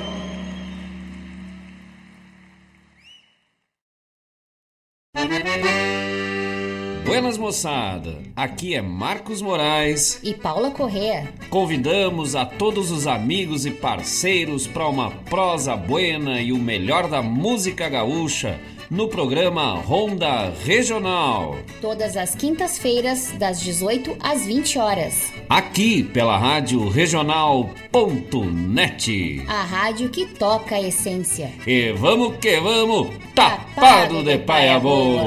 Buenas 7.05 7.37
moçada, 7.37 8.17
aqui 8.35 8.73
é 8.73 8.81
Marcos 8.81 9.39
Moraes. 9.39 10.19
E 10.23 10.33
Paula 10.33 10.71
Correa. 10.71 11.31
Convidamos 11.51 12.35
a 12.35 12.47
todos 12.47 12.89
os 12.89 13.05
amigos 13.05 13.63
e 13.67 13.69
parceiros 13.69 14.65
para 14.65 14.87
uma 14.87 15.11
prosa 15.11 15.75
buena 15.75 16.41
e 16.41 16.51
o 16.51 16.57
melhor 16.57 17.07
da 17.07 17.21
música 17.21 17.87
gaúcha 17.87 18.59
no 18.91 19.07
programa 19.07 19.75
Ronda 19.75 20.51
Regional. 20.65 21.55
Todas 21.79 22.17
as 22.17 22.35
quintas-feiras, 22.35 23.31
das 23.39 23.61
18 23.61 24.17
às 24.19 24.45
20 24.45 24.77
horas. 24.77 25.31
Aqui 25.49 26.03
pela 26.03 26.37
Rádio 26.37 26.89
Regional.net. 26.89 29.45
A 29.47 29.63
rádio 29.63 30.09
que 30.09 30.25
toca 30.25 30.75
a 30.75 30.81
essência. 30.81 31.53
E 31.65 31.93
vamos 31.93 32.35
que 32.35 32.59
vamos, 32.59 33.07
tapado 33.33 34.21
de 34.23 34.37
paia 34.39 34.77
boa. 34.77 35.23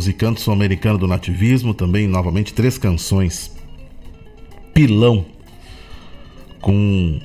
Musicante 0.00 0.40
sul-americano 0.40 0.96
do 0.96 1.06
nativismo 1.06 1.74
também, 1.74 2.06
novamente, 2.06 2.54
três 2.54 2.78
canções. 2.78 3.54
Pilão, 4.72 5.26
com 6.62 7.20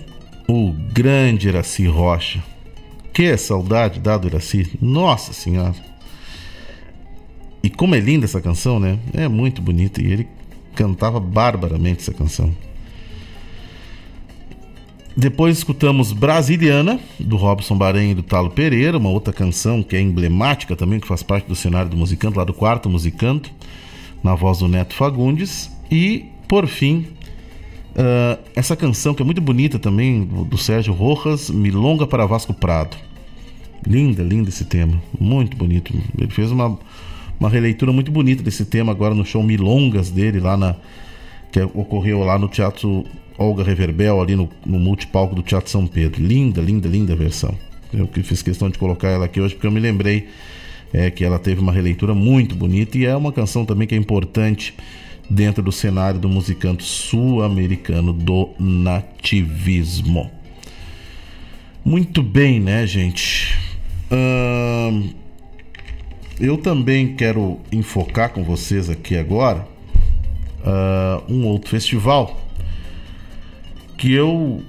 o 0.46 0.74
grande 0.92 1.48
Iraci 1.48 1.88
Rocha. 1.88 2.44
Que 3.14 3.38
saudade 3.38 4.02
dado 4.02 4.28
Iraci. 4.28 4.78
Nossa 4.82 5.32
Senhora. 5.32 5.74
E 7.64 7.70
como 7.70 7.96
é 7.96 8.00
linda 8.02 8.26
essa 8.26 8.42
canção, 8.42 8.78
né? 8.78 9.00
É 9.14 9.30
muito 9.30 9.62
bonita. 9.62 10.02
E 10.02 10.12
ele 10.12 10.28
cantava 10.76 11.18
barbaramente 11.18 12.02
essa 12.02 12.14
canção. 12.14 12.54
Depois 15.18 15.58
escutamos 15.58 16.12
Brasiliana, 16.12 17.00
do 17.18 17.38
Robson 17.38 17.78
Bahrein 17.78 18.12
e 18.12 18.16
do 18.16 18.22
Talo 18.22 18.50
Pereira, 18.50 18.98
uma 18.98 19.10
outra 19.10 19.32
canção 19.32 19.82
que 19.82 19.96
é 19.96 20.02
emblemática 20.02 20.76
também, 20.76 21.00
que 21.00 21.08
faz 21.08 21.24
parte 21.24 21.48
do 21.48 21.56
cenário 21.56 21.90
do 21.90 21.96
Musicanto, 21.96 22.38
lá 22.38 22.44
do 22.44 22.54
quarto 22.54 22.90
Musicanto, 22.90 23.50
na 24.22 24.36
voz 24.36 24.58
do 24.60 24.68
Neto 24.68 24.94
Fagundes. 24.94 25.72
E, 25.90 26.26
por 26.50 26.68
fim, 26.68 27.08
uh, 27.92 28.44
essa 28.58 28.76
canção 28.76 29.14
que 29.14 29.22
é 29.22 29.26
muito 29.26 29.40
bonita 29.40 29.80
também, 29.80 30.26
do, 30.26 30.58
Sérgio 30.58 30.94
Rojas, 30.94 31.50
Milonga 31.50 32.06
para 32.06 32.26
Vasco 32.26 32.54
Prado. 32.54 32.98
Linda, 33.88 34.22
linda 34.22 34.50
esse 34.50 34.66
tema, 34.66 35.02
muito 35.18 35.56
bonito. 35.56 35.94
Ele 36.18 36.32
fez 36.32 36.52
uma, 36.52 36.78
uma 37.40 37.50
releitura 37.50 37.94
muito 37.94 38.12
bonita 38.12 38.44
desse 38.44 38.66
tema 38.66 38.92
agora 38.92 39.16
no 39.16 39.24
show 39.24 39.42
Milongas 39.42 40.10
dele, 40.10 40.42
lá 40.42 40.58
na. 40.58 40.76
que 41.54 41.62
ocorreu 41.62 42.20
lá 42.26 42.38
no 42.38 42.50
Teatro 42.50 43.06
Olga 43.38 43.64
Reverbel 43.64 44.22
ali 44.22 44.36
no, 44.36 44.50
no 44.66 44.80
multipalco 44.80 45.36
do 45.36 45.44
Teatro 45.44 45.70
São 45.70 45.86
Pedro. 45.86 46.24
Linda, 46.24 46.62
linda, 46.62 46.88
linda 46.88 47.16
versão. 47.16 47.56
Eu 47.94 48.08
que 48.08 48.24
fiz 48.24 48.42
questão 48.42 48.70
de 48.70 48.78
colocar 48.78 49.10
ela 49.10 49.26
aqui 49.26 49.40
hoje 49.40 49.54
porque 49.54 49.68
eu 49.68 49.72
me 49.72 49.80
lembrei 49.80 50.28
é, 50.94 51.10
que 51.12 51.24
ela 51.24 51.40
teve 51.40 51.62
uma 51.62 51.72
releitura 51.72 52.14
muito 52.14 52.56
bonita 52.56 52.98
e 52.98 53.06
é 53.06 53.16
uma 53.16 53.32
canção 53.32 53.66
também 53.66 53.88
que 53.88 53.96
é 53.96 53.98
importante 53.98 54.74
dentro 55.30 55.64
do 55.64 55.72
cenário 55.72 56.20
do 56.20 56.30
musicanto 56.30 56.84
sul-americano 56.84 58.14
do 58.14 58.50
nativismo. 58.60 60.30
Muito 61.84 62.24
bem, 62.24 62.60
né, 62.60 62.86
gente? 62.88 63.58
Hum, 64.12 65.10
eu 66.40 66.58
também 66.58 67.16
quero 67.16 67.60
enfocar 67.72 68.30
com 68.30 68.44
vocês 68.44 68.90
aqui 68.90 69.18
agora 69.18 69.68
uh, 70.62 71.32
um 71.32 71.46
outro 71.46 71.70
festival 71.70 72.45
que 73.98 74.12
eu 74.12 74.62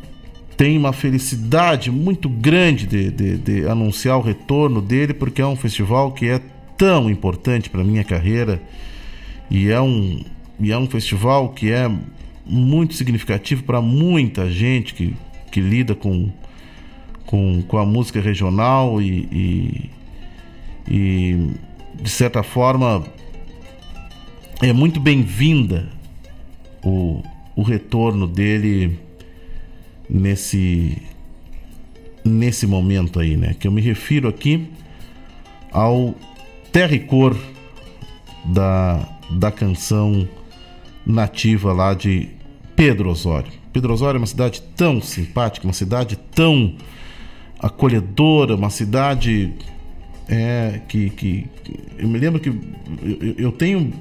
tenho 0.56 0.80
uma 0.80 0.92
felicidade 0.92 1.90
muito 1.90 2.28
grande 2.28 2.86
de, 2.86 3.10
de, 3.10 3.36
de 3.36 3.68
anunciar 3.68 4.18
o 4.18 4.22
retorno 4.22 4.80
dele, 4.80 5.12
porque 5.12 5.42
é 5.42 5.46
um 5.46 5.56
festival 5.56 6.12
que 6.12 6.26
é 6.28 6.40
tão 6.76 7.10
importante 7.10 7.68
para 7.68 7.84
minha 7.84 8.04
carreira 8.04 8.60
e 9.50 9.68
é 9.70 9.80
um, 9.80 10.22
e 10.58 10.72
é 10.72 10.78
um 10.78 10.86
festival 10.86 11.50
que 11.50 11.70
é 11.70 11.90
muito 12.44 12.94
significativo 12.94 13.64
para 13.64 13.80
muita 13.80 14.50
gente 14.50 14.94
que, 14.94 15.14
que 15.50 15.60
lida 15.60 15.94
com, 15.94 16.30
com, 17.26 17.62
com 17.62 17.78
a 17.78 17.84
música 17.84 18.20
regional 18.20 19.00
e, 19.00 19.28
e, 19.32 19.90
e 20.88 21.50
de 22.00 22.10
certa 22.10 22.42
forma 22.42 23.04
é 24.62 24.72
muito 24.72 25.00
bem-vinda 25.00 25.88
o, 26.84 27.22
o 27.54 27.62
retorno 27.62 28.26
dele 28.26 29.05
nesse 30.09 30.96
nesse 32.24 32.66
momento 32.66 33.20
aí, 33.20 33.36
né? 33.36 33.54
Que 33.59 33.68
eu 33.68 33.72
me 33.72 33.80
refiro 33.80 34.28
aqui 34.28 34.68
ao 35.70 36.14
terricor 36.72 37.36
da, 38.44 39.09
da 39.30 39.50
canção 39.50 40.28
nativa 41.07 41.72
lá 41.72 41.94
de 41.94 42.28
Pedro 42.74 43.11
Osório. 43.11 43.52
Pedro 43.72 43.92
Osório 43.92 44.18
é 44.18 44.20
uma 44.20 44.26
cidade 44.26 44.62
tão 44.74 45.00
simpática, 45.00 45.66
uma 45.66 45.72
cidade 45.72 46.16
tão 46.34 46.74
acolhedora, 47.59 48.54
uma 48.54 48.70
cidade 48.70 49.52
é, 50.28 50.80
que, 50.88 51.11
que, 51.11 51.46
que 51.62 51.80
eu 51.98 52.09
me 52.09 52.18
lembro 52.18 52.40
que 52.40 52.48
eu, 52.48 53.34
eu, 53.38 53.52
tenho 53.52 53.92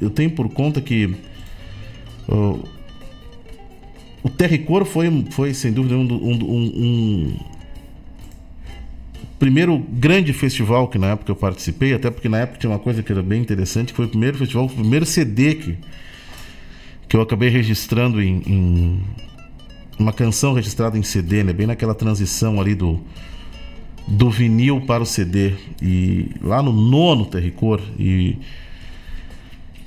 eu 0.00 0.10
tenho 0.10 0.30
por 0.30 0.48
conta 0.48 0.80
que 0.80 1.06
uh, 2.28 2.64
o 4.22 4.28
Terricor 4.28 4.84
foi, 4.84 5.26
foi 5.30 5.54
sem 5.54 5.72
dúvida 5.72 5.96
um, 5.96 6.02
um, 6.02 6.34
um, 6.44 7.36
primeiro 9.38 9.78
grande 9.78 10.32
festival 10.32 10.88
que 10.88 10.98
na 10.98 11.08
época 11.08 11.30
eu 11.30 11.36
participei, 11.36 11.94
até 11.94 12.10
porque 12.10 12.28
na 12.28 12.38
época 12.38 12.58
tinha 12.58 12.70
uma 12.70 12.78
coisa 12.78 13.02
que 13.02 13.10
era 13.10 13.22
bem 13.22 13.40
interessante, 13.40 13.92
que 13.92 13.96
foi 13.96 14.06
o 14.06 14.08
primeiro 14.08 14.36
festival, 14.36 14.66
o 14.66 14.68
primeiro 14.68 15.06
CD 15.06 15.54
que, 15.54 15.78
que 17.08 17.16
eu 17.16 17.22
acabei 17.22 17.48
registrando 17.48 18.22
em, 18.22 18.42
em 18.46 19.02
uma 19.98 20.12
canção 20.12 20.52
registrada 20.52 20.98
em 20.98 21.02
CD, 21.02 21.42
né? 21.42 21.52
Bem 21.52 21.66
naquela 21.66 21.94
transição 21.94 22.60
ali 22.60 22.74
do 22.74 23.00
do 24.06 24.28
vinil 24.28 24.80
para 24.80 25.02
o 25.02 25.06
CD 25.06 25.52
e 25.80 26.30
lá 26.42 26.60
no 26.60 26.72
nono 26.72 27.26
Terricor 27.26 27.80
e 27.98 28.36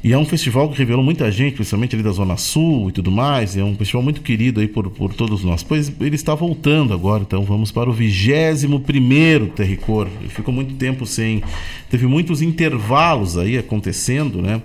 e 0.04 0.12
é 0.12 0.18
um 0.18 0.26
festival 0.26 0.70
que 0.70 0.78
revelou 0.78 1.02
muita 1.02 1.32
gente, 1.32 1.54
principalmente 1.54 1.96
ali 1.96 2.04
da 2.04 2.12
Zona 2.12 2.36
Sul 2.36 2.90
e 2.90 2.92
tudo 2.92 3.10
mais. 3.10 3.56
É 3.56 3.64
um 3.64 3.74
festival 3.74 4.04
muito 4.04 4.20
querido 4.20 4.60
aí 4.60 4.68
por, 4.68 4.90
por 4.90 5.14
todos 5.14 5.46
nós. 5.46 5.64
Pois 5.64 5.94
ele 6.02 6.16
está 6.16 6.36
voltando 6.36 6.94
agora, 6.94 7.24
então 7.24 7.42
vamos 7.44 7.72
para 7.72 7.90
o 7.90 7.94
21 7.94 8.82
primeiro 8.82 9.48
Terricor. 9.48 10.10
Ele 10.20 10.28
ficou 10.28 10.54
muito 10.54 10.74
tempo 10.74 11.06
sem. 11.06 11.42
Teve 11.90 12.06
muitos 12.06 12.42
intervalos 12.42 13.38
aí 13.38 13.58
acontecendo, 13.58 14.42
né? 14.42 14.62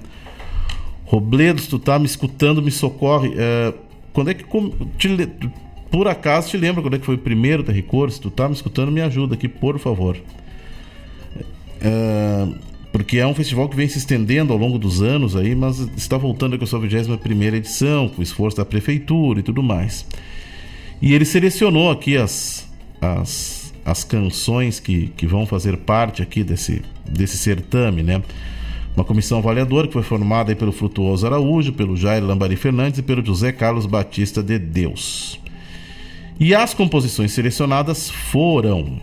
Robledos, 1.04 1.68
tu 1.68 1.78
tá 1.78 2.00
me 2.00 2.06
escutando, 2.06 2.60
me 2.60 2.72
socorre. 2.72 3.32
É, 3.36 3.72
quando 4.12 4.30
é 4.30 4.34
que. 4.34 4.44
Te, 4.98 5.30
por 5.88 6.08
acaso 6.08 6.48
te 6.48 6.56
lembra 6.56 6.82
quando 6.82 6.94
é 6.94 6.98
que 6.98 7.06
foi 7.06 7.14
o 7.14 7.18
primeiro 7.18 7.62
Terricor? 7.62 8.10
Se 8.10 8.20
tu 8.20 8.28
tá 8.28 8.48
me 8.48 8.54
escutando, 8.54 8.90
me 8.90 9.00
ajuda 9.00 9.36
aqui, 9.36 9.46
por 9.46 9.78
favor. 9.78 10.16
É, 11.80 12.48
porque 12.98 13.18
é 13.18 13.26
um 13.26 13.32
festival 13.32 13.68
que 13.68 13.76
vem 13.76 13.88
se 13.88 13.96
estendendo 13.96 14.52
ao 14.52 14.58
longo 14.58 14.76
dos 14.76 15.00
anos 15.00 15.36
aí, 15.36 15.54
mas 15.54 15.78
está 15.96 16.18
voltando 16.18 16.58
com 16.58 16.64
a 16.64 16.66
sua 16.66 16.80
21 16.80 17.54
edição, 17.54 18.08
com 18.08 18.18
o 18.20 18.22
esforço 18.24 18.56
da 18.56 18.64
prefeitura 18.64 19.38
e 19.38 19.42
tudo 19.44 19.62
mais. 19.62 20.04
E 21.00 21.14
ele 21.14 21.24
selecionou 21.24 21.92
aqui 21.92 22.16
as, 22.16 22.68
as, 23.00 23.72
as 23.84 24.02
canções 24.02 24.80
que, 24.80 25.12
que 25.16 25.28
vão 25.28 25.46
fazer 25.46 25.76
parte 25.76 26.22
aqui 26.22 26.42
desse, 26.42 26.82
desse 27.08 27.38
certame, 27.38 28.02
né? 28.02 28.20
Uma 28.96 29.04
comissão 29.04 29.38
avaliadora 29.38 29.86
que 29.86 29.92
foi 29.92 30.02
formada 30.02 30.50
aí 30.50 30.56
pelo 30.56 30.72
Frutuoso 30.72 31.24
Araújo, 31.24 31.72
pelo 31.72 31.96
Jair 31.96 32.24
Lambari 32.24 32.56
Fernandes 32.56 32.98
e 32.98 33.02
pelo 33.02 33.24
José 33.24 33.52
Carlos 33.52 33.86
Batista 33.86 34.42
de 34.42 34.58
Deus. 34.58 35.38
E 36.40 36.52
as 36.52 36.74
composições 36.74 37.30
selecionadas 37.30 38.10
foram 38.10 39.00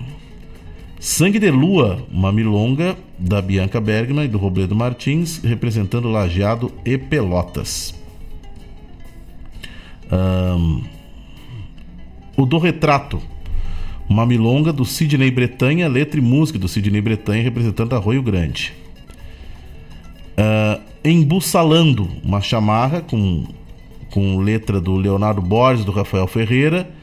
Sangue 1.06 1.38
de 1.38 1.52
Lua, 1.52 2.04
uma 2.12 2.32
milonga 2.32 2.98
da 3.20 3.40
Bianca 3.40 3.80
Bergman 3.80 4.26
e 4.26 4.28
do 4.28 4.40
Robledo 4.40 4.76
Martins, 4.76 5.38
representando 5.38 6.10
Lajeado 6.10 6.72
e 6.84 6.98
Pelotas. 6.98 7.94
Um, 10.12 10.82
o 12.36 12.44
Do 12.44 12.58
Retrato, 12.58 13.22
uma 14.10 14.26
milonga 14.26 14.74
do 14.74 14.84
Sidney 14.84 15.30
Bretanha, 15.30 15.88
letra 15.88 16.20
e 16.20 16.24
música 16.24 16.58
do 16.58 16.68
Sidney 16.68 17.02
Bretanha, 17.02 17.44
representando 17.44 17.94
Arroio 17.94 18.24
Grande. 18.24 18.74
Uh, 20.32 20.82
Embussalando, 21.04 22.10
uma 22.24 22.42
chamarra 22.42 23.02
com, 23.02 23.46
com 24.10 24.40
letra 24.40 24.82
do 24.82 24.96
Leonardo 24.96 25.40
Borges, 25.40 25.86
do 25.86 25.92
Rafael 25.92 26.26
Ferreira 26.26 26.95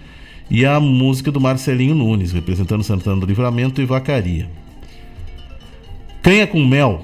e 0.53 0.67
a 0.67 0.79
música 0.79 1.33
do 1.33 1.41
Marcelinho 1.41 1.95
Nunes, 1.95 2.31
representando 2.31 2.85
Santana 2.85 3.19
do 3.19 3.25
Livramento 3.25 3.81
e 3.81 3.87
Vacaria. 3.87 4.51
Canha 6.21 6.47
com 6.47 6.63
Mel, 6.63 7.03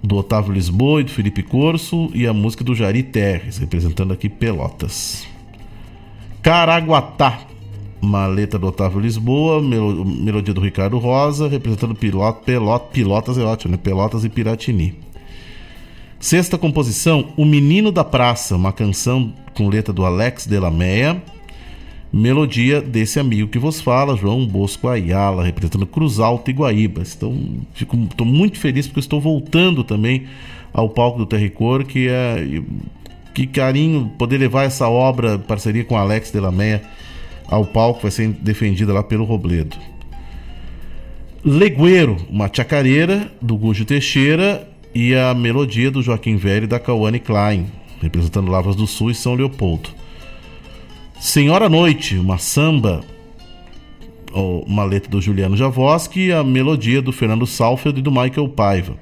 do 0.00 0.16
Otávio 0.16 0.52
Lisboa 0.52 1.00
e 1.00 1.04
do 1.04 1.10
Felipe 1.10 1.42
Corso, 1.42 2.08
e 2.14 2.28
a 2.28 2.32
música 2.32 2.62
do 2.62 2.72
Jari 2.72 3.02
Terres, 3.02 3.58
representando 3.58 4.12
aqui 4.12 4.28
Pelotas. 4.28 5.26
Caraguatá, 6.42 7.40
uma 8.00 8.28
letra 8.28 8.56
do 8.56 8.68
Otávio 8.68 9.00
Lisboa, 9.00 9.60
melodia 9.60 10.54
do 10.54 10.60
Ricardo 10.60 10.96
Rosa, 10.98 11.48
representando 11.48 11.96
Pilot, 11.96 12.44
Pelot, 12.44 12.84
Pilotas 12.92 13.36
é 13.36 13.42
ótimo, 13.42 13.72
né? 13.72 13.80
Pelotas 13.82 14.24
e 14.24 14.28
Piratini. 14.28 14.94
Sexta 16.20 16.56
composição, 16.56 17.32
O 17.36 17.44
Menino 17.44 17.90
da 17.90 18.04
Praça, 18.04 18.54
uma 18.54 18.72
canção 18.72 19.34
com 19.54 19.68
letra 19.68 19.92
do 19.92 20.04
Alex 20.04 20.46
Delameia, 20.46 21.20
Melodia 22.12 22.80
desse 22.80 23.20
amigo 23.20 23.48
que 23.48 23.58
vos 23.58 23.80
fala, 23.80 24.16
João 24.16 24.44
Bosco 24.44 24.88
Ayala, 24.88 25.44
representando 25.44 25.86
Cruz 25.86 26.18
Alta 26.18 26.50
e 26.50 26.54
Guaíbas. 26.54 27.14
Então, 27.16 27.38
fico, 27.72 27.96
estou 27.96 28.26
muito 28.26 28.58
feliz 28.58 28.86
porque 28.86 29.00
estou 29.00 29.20
voltando 29.20 29.84
também 29.84 30.26
ao 30.72 30.88
palco 30.88 31.18
do 31.18 31.26
Terricor, 31.26 31.84
que 31.84 32.08
é 32.08 32.62
que 33.32 33.46
carinho 33.46 34.10
poder 34.18 34.38
levar 34.38 34.64
essa 34.64 34.88
obra, 34.88 35.38
parceria 35.38 35.84
com 35.84 35.96
Alex 35.96 36.32
Delameia, 36.32 36.82
ao 37.46 37.64
palco, 37.64 38.02
vai 38.02 38.10
ser 38.10 38.28
defendida 38.28 38.92
lá 38.92 39.02
pelo 39.02 39.24
Robledo. 39.24 39.76
Legueiro, 41.44 42.16
uma 42.28 42.50
chacareira 42.52 43.30
do 43.40 43.56
Gujo 43.56 43.84
Teixeira 43.84 44.68
e 44.94 45.14
a 45.14 45.32
melodia 45.32 45.90
do 45.90 46.02
Joaquim 46.02 46.36
Velho 46.36 46.64
e 46.64 46.66
da 46.66 46.78
Cauane 46.78 47.20
Klein, 47.20 47.66
representando 48.02 48.50
Lavras 48.50 48.76
do 48.76 48.86
Sul 48.86 49.10
e 49.10 49.14
São 49.14 49.34
Leopoldo. 49.34 49.99
Senhora 51.20 51.68
Noite, 51.68 52.16
uma 52.16 52.38
samba, 52.38 53.02
uma 54.66 54.84
letra 54.84 55.10
do 55.10 55.20
Juliano 55.20 55.54
Javoski 55.54 56.28
e 56.28 56.32
a 56.32 56.42
melodia 56.42 57.02
do 57.02 57.12
Fernando 57.12 57.46
Salfeld 57.46 58.00
e 58.00 58.02
do 58.02 58.10
Michael 58.10 58.48
Paiva, 58.48 58.96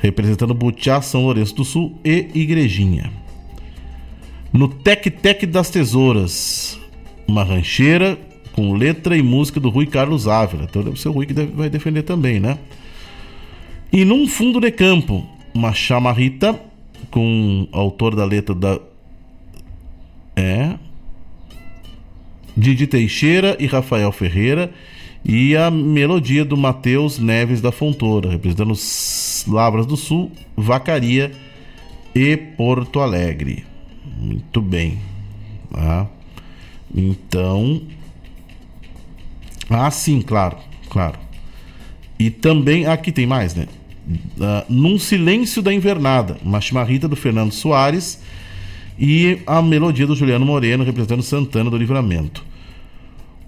representando 0.00 0.52
Butiá, 0.52 1.00
São 1.00 1.22
Lourenço 1.22 1.54
do 1.54 1.64
Sul 1.64 2.00
e 2.04 2.28
Igrejinha. 2.34 3.12
No 4.52 4.66
Tec 4.66 5.08
Tec 5.08 5.46
das 5.46 5.70
Tesouras, 5.70 6.80
uma 7.28 7.44
rancheira 7.44 8.18
com 8.52 8.74
letra 8.74 9.16
e 9.16 9.22
música 9.22 9.60
do 9.60 9.70
Rui 9.70 9.86
Carlos 9.86 10.26
Ávila. 10.26 10.64
Então 10.64 10.82
deve 10.82 11.00
ser 11.00 11.10
o 11.10 11.12
Rui 11.12 11.26
que 11.26 11.32
deve, 11.32 11.52
vai 11.52 11.70
defender 11.70 12.02
também, 12.02 12.40
né? 12.40 12.58
E 13.92 14.04
num 14.04 14.26
fundo 14.26 14.60
de 14.60 14.72
campo, 14.72 15.24
uma 15.54 15.72
chamarrita 15.72 16.60
com 17.08 17.68
autor 17.70 18.16
da 18.16 18.24
letra 18.24 18.52
da. 18.52 18.80
É. 20.34 20.85
Didi 22.56 22.86
Teixeira 22.86 23.56
e 23.60 23.66
Rafael 23.66 24.10
Ferreira. 24.12 24.72
E 25.24 25.56
a 25.56 25.70
melodia 25.70 26.44
do 26.44 26.56
Matheus 26.56 27.18
Neves 27.18 27.60
da 27.60 27.72
Fontoura, 27.72 28.30
representando 28.30 28.74
Lavras 29.48 29.84
do 29.84 29.96
Sul, 29.96 30.30
Vacaria 30.56 31.32
e 32.14 32.36
Porto 32.36 33.00
Alegre. 33.00 33.64
Muito 34.18 34.60
bem. 34.60 34.98
Tá? 35.72 36.06
Então. 36.94 37.82
Ah, 39.68 39.90
sim, 39.90 40.22
claro, 40.22 40.56
claro. 40.88 41.18
E 42.18 42.30
também. 42.30 42.86
Aqui 42.86 43.10
tem 43.10 43.26
mais, 43.26 43.54
né? 43.54 43.66
Uh, 44.08 44.72
Num 44.72 44.98
Silêncio 44.98 45.60
da 45.60 45.74
Invernada, 45.74 46.36
uma 46.42 46.60
chimarrita 46.60 47.08
do 47.08 47.16
Fernando 47.16 47.52
Soares 47.52 48.22
e 48.98 49.40
a 49.46 49.60
melodia 49.60 50.06
do 50.06 50.16
Juliano 50.16 50.46
Moreno 50.46 50.84
representando 50.84 51.22
Santana 51.22 51.70
do 51.70 51.76
Livramento. 51.76 52.44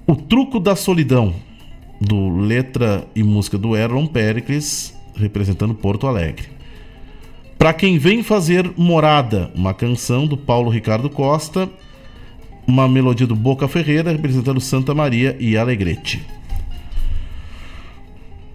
O 0.06 0.14
Truco 0.14 0.58
da 0.58 0.74
Solidão, 0.74 1.34
do 2.00 2.28
letra 2.36 3.06
e 3.14 3.22
música 3.22 3.58
do 3.58 3.76
Erlon 3.76 4.06
Pericles, 4.06 4.94
representando 5.16 5.74
Porto 5.74 6.06
Alegre. 6.06 6.48
Para 7.58 7.72
quem 7.72 7.98
vem 7.98 8.22
fazer 8.22 8.70
morada, 8.76 9.50
uma 9.54 9.74
canção 9.74 10.26
do 10.26 10.36
Paulo 10.36 10.70
Ricardo 10.70 11.10
Costa, 11.10 11.68
uma 12.66 12.86
melodia 12.86 13.26
do 13.26 13.34
Boca 13.34 13.66
Ferreira, 13.66 14.12
representando 14.12 14.60
Santa 14.60 14.94
Maria 14.94 15.36
e 15.40 15.56
Alegrete. 15.56 16.24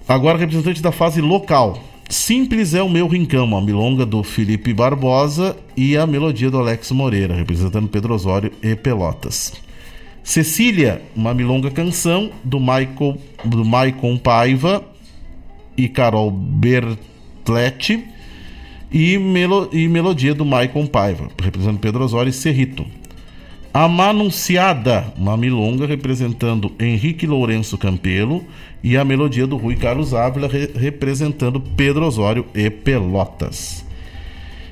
Agora, 0.07 0.37
representante 0.37 0.81
da 0.81 0.91
fase 0.91 1.19
local. 1.19 1.83
Simples 2.09 2.73
é 2.73 2.81
o 2.81 2.89
meu 2.89 3.07
rincão, 3.07 3.55
a 3.55 3.61
milonga 3.61 4.05
do 4.05 4.23
Felipe 4.23 4.73
Barbosa 4.73 5.55
e 5.75 5.97
a 5.97 6.05
melodia 6.05 6.51
do 6.51 6.59
Alex 6.59 6.91
Moreira, 6.91 7.35
representando 7.35 7.87
Pedro 7.87 8.13
Osório 8.13 8.51
e 8.61 8.75
Pelotas. 8.75 9.53
Cecília, 10.23 11.01
uma 11.15 11.33
milonga 11.33 11.69
canção 11.69 12.31
do 12.43 12.59
Michael, 12.59 13.17
do 13.43 13.65
Maicon 13.65 14.17
Paiva 14.17 14.83
e 15.75 15.89
Carol 15.89 16.31
Bertletti 16.31 18.05
e, 18.91 19.17
melo, 19.17 19.69
e 19.73 19.87
melodia 19.87 20.33
do 20.33 20.45
Maicon 20.45 20.85
Paiva, 20.85 21.27
representando 21.41 21.79
Pedro 21.79 22.03
Osório 22.03 22.29
e 22.29 22.33
Cerrito. 22.33 22.85
A 23.73 23.87
Manunciada, 23.87 25.11
uma 25.17 25.35
milonga 25.35 25.87
representando 25.87 26.71
Henrique 26.79 27.25
Lourenço 27.25 27.75
Campelo 27.75 28.45
e 28.83 28.95
a 28.95 29.03
melodia 29.03 29.47
do 29.47 29.57
Rui 29.57 29.75
Carlos 29.75 30.13
Ávila 30.13 30.47
re 30.47 30.69
representando 30.75 31.59
Pedro 31.59 32.05
Osório 32.05 32.45
e 32.53 32.69
Pelotas. 32.69 33.83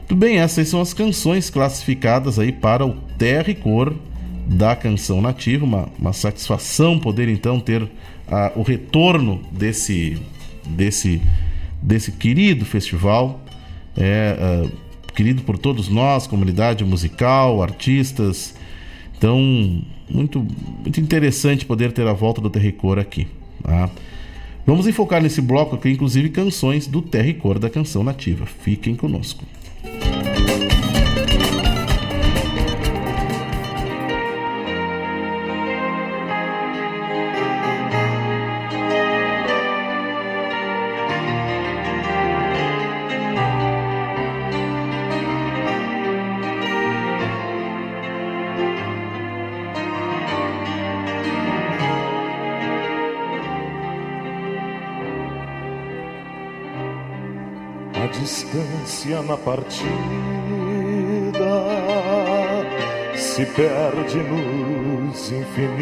Tudo 0.08 0.20
bem, 0.20 0.38
essas 0.38 0.68
são 0.68 0.80
as 0.80 0.94
canções 0.94 1.50
classificadas 1.50 2.38
aí 2.38 2.52
para 2.52 2.86
o 2.86 2.94
Terra 3.18 3.50
e 3.50 3.56
Cor 3.56 3.92
da 4.46 4.76
canção 4.76 5.20
nativa. 5.20 5.66
Uma, 5.66 5.90
uma 5.98 6.14
satisfação 6.14 7.00
poder 7.00 7.28
então 7.28 7.60
ter 7.60 7.82
uh, 7.82 7.90
o 8.56 8.62
retorno 8.62 9.42
desse, 9.52 10.22
desse, 10.64 11.20
desse 11.82 12.12
querido 12.12 12.66
festival, 12.66 13.42
é, 13.98 14.38
uh, 14.64 14.72
querido 15.16 15.42
por 15.42 15.58
todos 15.58 15.90
nós, 15.90 16.28
comunidade 16.28 16.86
musical, 16.86 17.64
artistas. 17.64 18.61
Então, 19.22 19.40
muito, 20.10 20.40
muito 20.82 21.00
interessante 21.00 21.64
poder 21.64 21.92
ter 21.92 22.08
a 22.08 22.12
volta 22.12 22.42
do 22.42 22.50
Terricor 22.50 22.98
aqui. 22.98 23.28
Tá? 23.62 23.88
Vamos 24.66 24.88
enfocar 24.88 25.22
nesse 25.22 25.40
bloco 25.40 25.76
aqui, 25.76 25.92
inclusive, 25.92 26.30
canções 26.30 26.88
do 26.88 27.04
Terricor 27.04 27.60
da 27.60 27.70
canção 27.70 28.04
nativa. 28.04 28.48
Fiquem 28.48 28.96
conosco. 28.96 29.46
A 29.84 30.91
na 59.20 59.36
partida 59.36 59.92
se 63.16 63.46
perde 63.46 64.18
nos 64.18 65.32
infinitos, 65.32 65.82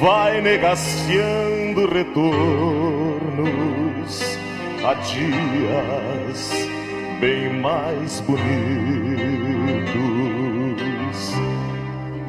vai 0.00 0.40
negaciando 0.40 1.86
retornos 1.92 2.30
a 4.84 4.94
dias 4.94 6.68
bem 7.20 7.60
mais 7.60 8.20
bonitos. 8.20 8.40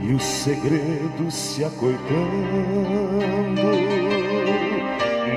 E 0.01 0.13
os 0.13 0.23
segredos 0.23 1.33
se 1.33 1.63
acoitando 1.63 2.01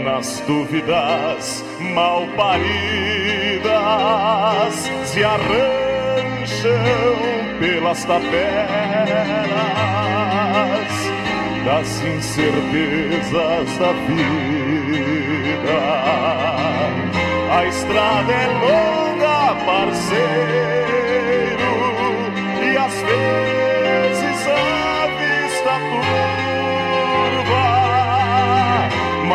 nas 0.04 0.40
dúvidas 0.40 1.64
mal 1.94 2.26
paridas 2.36 3.64
se 5.04 5.24
arranjam 5.24 6.74
pelas 7.58 8.04
tabelas 8.04 8.34
das 11.64 12.02
incertezas 12.02 13.78
da 13.78 13.92
vida. 14.06 15.80
A 17.50 17.64
estrada 17.66 18.32
é 18.32 18.46
longa, 18.60 19.54
parceiro, 19.64 20.84
e 22.62 22.76
às 22.76 22.92
vezes 23.02 23.53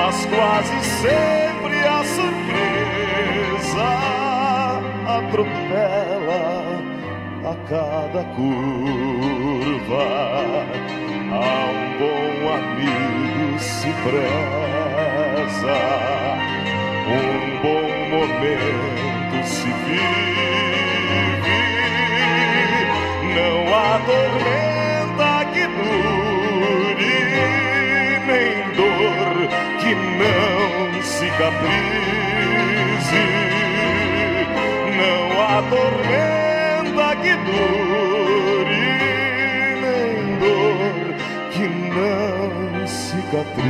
mas 0.09 0.25
quase 0.25 0.73
sempre 1.01 1.77
a 1.85 2.03
surpresa 2.03 3.89
atropela 5.05 6.41
a 7.45 7.53
cada 7.69 8.23
curva. 8.35 10.07
A 11.31 11.45
um 11.69 11.87
bom 11.99 12.31
amigo 12.55 13.59
se 13.59 13.89
preza, 14.03 15.77
um 17.05 17.61
bom 17.61 17.87
momento 18.09 19.37
se 19.45 19.69
vive, 19.85 20.39
não 23.35 23.57
há 23.75 23.99
tormenta 24.07 24.78
cicatrize. 31.39 33.23
Não 34.97 35.23
há 35.41 35.63
tormenta 35.69 37.15
que 37.21 37.33
dure, 37.47 38.83
nem 39.81 40.15
dor 40.39 41.15
que 41.51 41.65
não 41.95 42.87
cicatrize. 42.87 43.69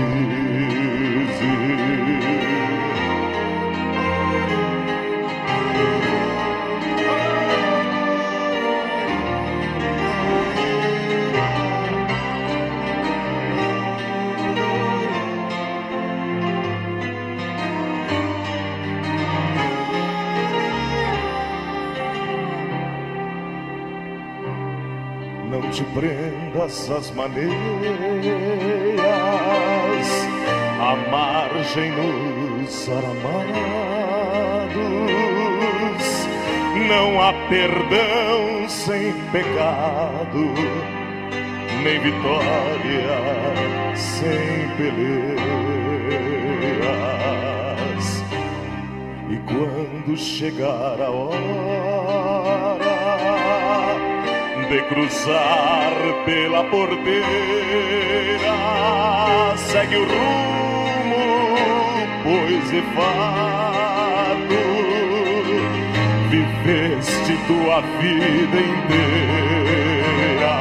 Prendas 25.99 26.89
às 26.89 27.11
maneiras, 27.11 27.51
à 30.79 30.95
margem 31.11 31.91
nos 31.91 32.89
aramados. 32.89 33.19
não 36.87 37.21
há 37.21 37.33
perdão 37.49 38.69
sem 38.69 39.11
pecado, 39.33 40.53
nem 41.83 41.99
vitória 41.99 43.19
sem 43.97 44.69
peleas. 44.77 45.49
E 49.29 49.37
quando 49.49 50.17
chegar 50.17 51.01
a 51.01 51.11
hora 51.11 52.49
de 54.69 54.81
cruzar 54.83 55.91
pela 56.25 56.63
porteira, 56.65 57.25
segue 59.57 59.97
o 59.97 60.05
rumo, 60.05 61.25
pois 62.23 62.69
de 62.69 62.81
fato 62.93 64.59
viveste 66.29 67.35
tua 67.47 67.81
vida 67.99 68.59
inteira. 68.61 70.55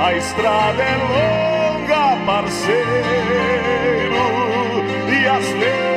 A 0.00 0.14
estrada 0.16 0.82
é 0.82 0.96
longa, 0.96 2.16
parceiro, 2.24 2.78
e 5.12 5.26
às 5.26 5.46
vezes 5.52 5.87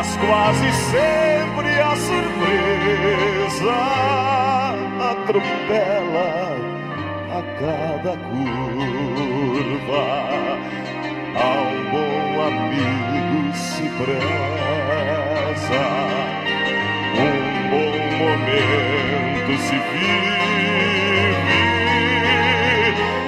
mas 0.00 0.16
quase 0.16 0.72
sempre 0.90 1.68
a 1.78 1.94
surpresa 2.08 3.78
atropela 5.10 6.56
a 7.28 7.40
cada 7.60 8.12
curva. 8.16 10.06
A 11.36 11.48
um 11.68 11.80
bom 11.92 12.24
amigo 12.46 13.40
se 13.54 13.84
preza, 13.98 15.84
um 17.20 17.38
bom 17.68 17.94
momento 18.20 19.52
se 19.64 19.76
vive. 19.92 21.34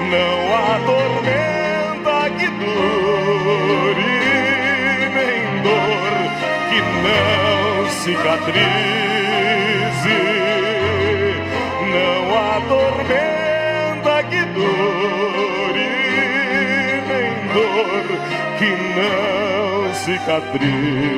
Não 0.09 0.37
há 0.55 0.73
tormenta 0.87 2.17
que 2.39 2.47
dure, 2.49 4.13
nem 5.13 5.61
dor 5.61 5.92
que 6.73 6.81
não 6.81 7.89
cicatrize. 7.89 8.63
Não 11.93 12.21
há 12.35 12.59
que 14.23 14.43
dure, 14.45 15.89
nem 17.07 17.31
dor 17.53 18.05
que 18.57 18.71
não 18.95 19.93
cicatrize. 19.93 21.13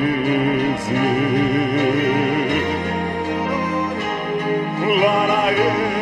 É 5.48 5.95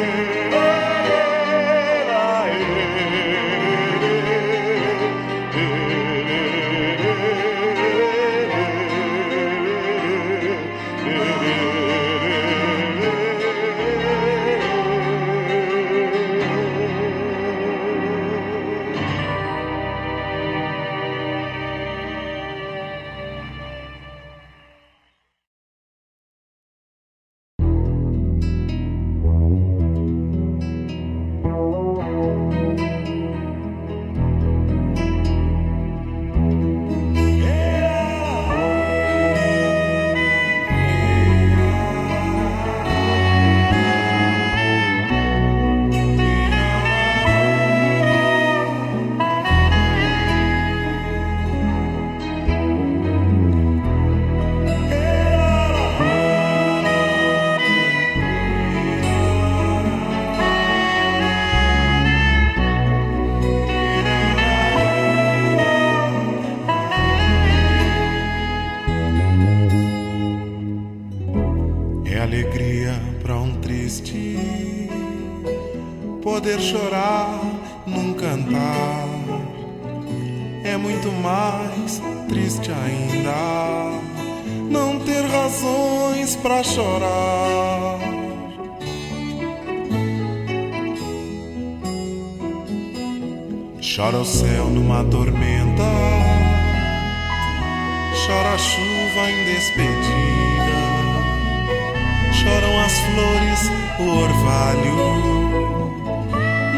o 103.98 104.02
orvalho. 104.02 104.96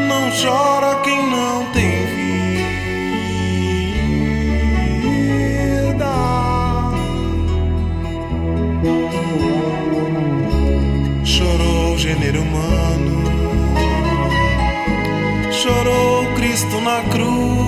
Não 0.07 0.29
chora 0.31 0.95
quem 1.03 1.29
não 1.29 1.65
tem 1.71 2.05
vida. 2.05 2.37
Chorou 11.23 11.93
o 11.93 11.97
gênero 11.97 12.41
humano, 12.41 13.23
chorou 15.51 16.25
Cristo 16.35 16.81
na 16.81 17.01
cruz. 17.09 17.67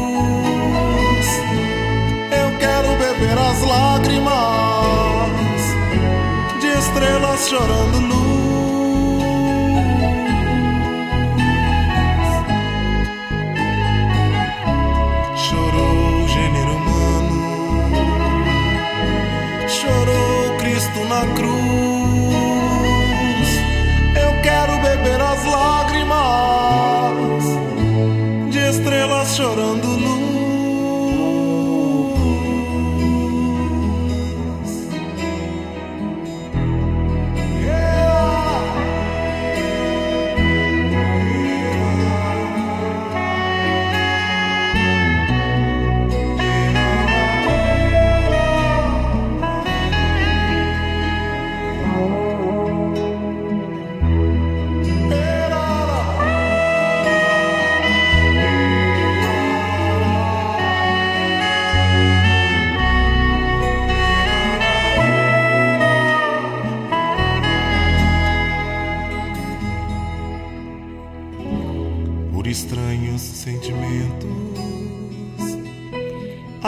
Eu 2.32 2.58
quero 2.60 2.90
beber 2.98 3.38
as 3.38 3.62
lágrimas 3.62 4.30
de 6.60 6.68
estrelas 6.68 7.48
chorando 7.48 8.09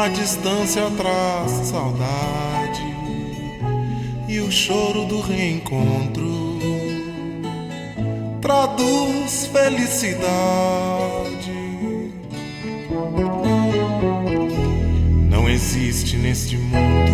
A 0.02 0.08
distância 0.08 0.90
traz 0.98 1.52
saudade 1.68 2.82
e 4.28 4.40
o 4.40 4.52
choro 4.52 5.06
do 5.06 5.22
reencontro 5.22 6.58
traduz 8.42 9.46
felicidade. 9.46 10.26
Não 15.30 15.48
existe 15.48 16.18
neste 16.18 16.58
mundo 16.58 17.12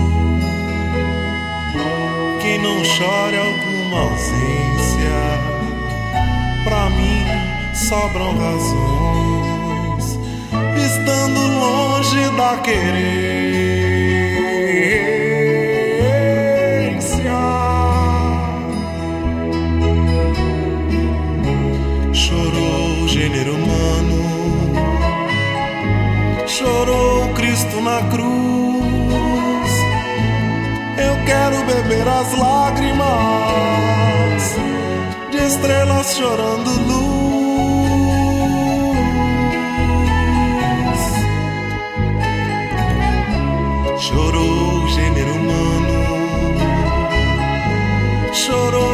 quem 2.41 2.57
não 2.61 2.85
chore 2.85 3.37
alguma 3.37 3.99
ausência. 4.11 5.11
Pra 6.63 6.89
mim 6.91 7.25
sobram 7.75 8.37
razões, 8.37 9.46
estando 10.87 11.39
longe 11.39 12.29
da 12.37 12.57
querência. 12.57 13.07
Chorou 22.13 23.03
o 23.03 23.07
gênero 23.07 23.55
humano, 23.55 24.19
chorou 26.47 27.33
Cristo 27.33 27.81
na 27.81 28.01
cruz. 28.09 29.71
Eu 30.97 31.15
quero 31.25 31.57
beber 31.65 32.07
as 32.07 32.33
lágrimas 32.37 33.07
de 35.31 35.37
estrelas 35.37 36.15
chorando 36.15 36.71
luz. 36.87 37.06
Chorou 44.07 44.83
o 44.83 44.87
gênero 44.87 45.33
humano, 45.33 45.93
chorou 48.33 48.86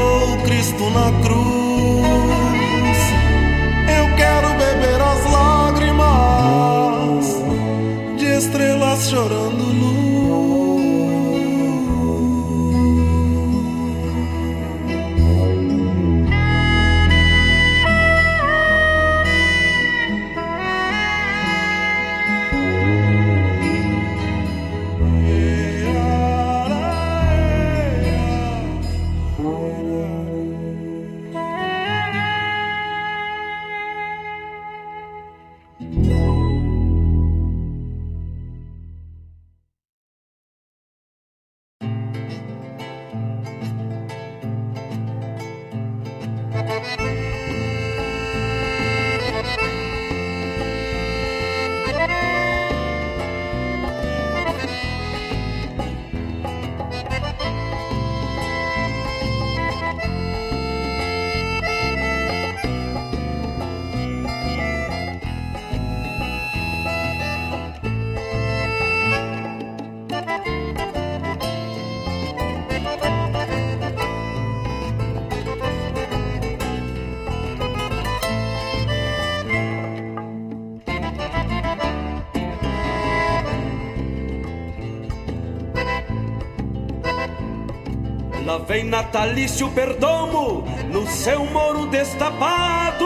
vem 88.67 88.85
Natalício 88.85 89.69
Perdomo 89.71 90.63
no 90.91 91.05
seu 91.07 91.45
moro 91.45 91.85
destapado 91.87 93.05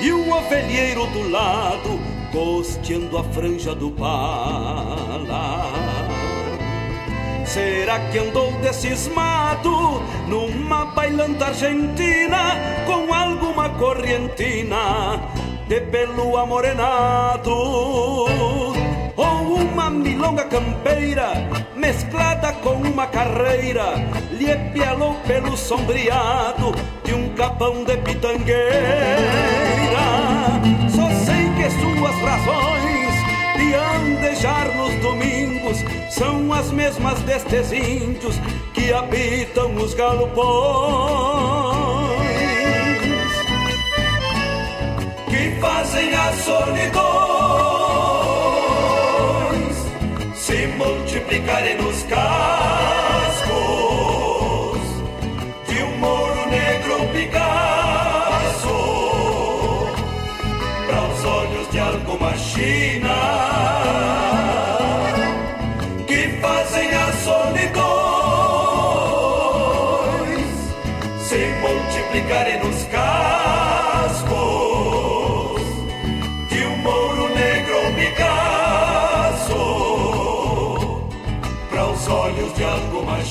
e 0.00 0.12
o 0.12 0.30
ovelheiro 0.30 1.06
do 1.06 1.30
lado 1.30 2.00
costeando 2.32 3.18
a 3.18 3.24
franja 3.24 3.74
do 3.74 3.90
pala. 3.90 5.70
Será 7.44 7.98
que 8.10 8.18
andou 8.18 8.50
descismado 8.62 9.70
numa 10.26 10.86
bailanta 10.86 11.46
argentina 11.46 12.56
com 12.86 13.12
alguma 13.12 13.68
correntina 13.70 15.20
de 15.68 15.80
pelo 15.82 16.36
amorenado? 16.38 17.50
Ou 19.14 19.54
uma 19.54 19.90
milonga 19.90 20.44
campeira 20.44 21.34
mesclada 21.82 22.52
com 22.62 22.74
uma 22.74 23.08
carreira 23.08 23.94
lhe 24.30 24.54
pialou 24.72 25.16
pelo 25.26 25.56
sombreado 25.56 26.72
de 27.02 27.12
um 27.12 27.28
capão 27.30 27.82
de 27.82 27.96
pitangueira. 27.96 28.62
Só 30.88 31.08
sei 31.24 31.50
que 31.56 31.68
suas 31.80 32.14
razões 32.22 33.14
de 33.56 33.74
andejar 33.74 34.68
nos 34.76 34.94
domingos 35.02 35.78
são 36.08 36.52
as 36.52 36.70
mesmas 36.70 37.20
destes 37.22 37.72
índios 37.72 38.36
que 38.72 38.92
habitam 38.92 39.74
os 39.74 39.92
galopões. 39.92 40.52
Que 45.28 45.60
fazem 45.60 46.14
as 46.14 46.36
solidões 46.36 47.31
multiplicarem 50.76 51.76
nos 51.76 52.02
cascos 52.04 52.22
de 55.68 55.82
um 55.82 55.98
moro 55.98 56.50
negro 56.50 57.08
Picasso 57.12 58.68
para 60.86 61.02
os 61.08 61.24
olhos 61.24 61.70
de 61.70 61.78
alguma 61.78 62.36
China 62.36 63.51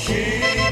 alguma 0.09 0.70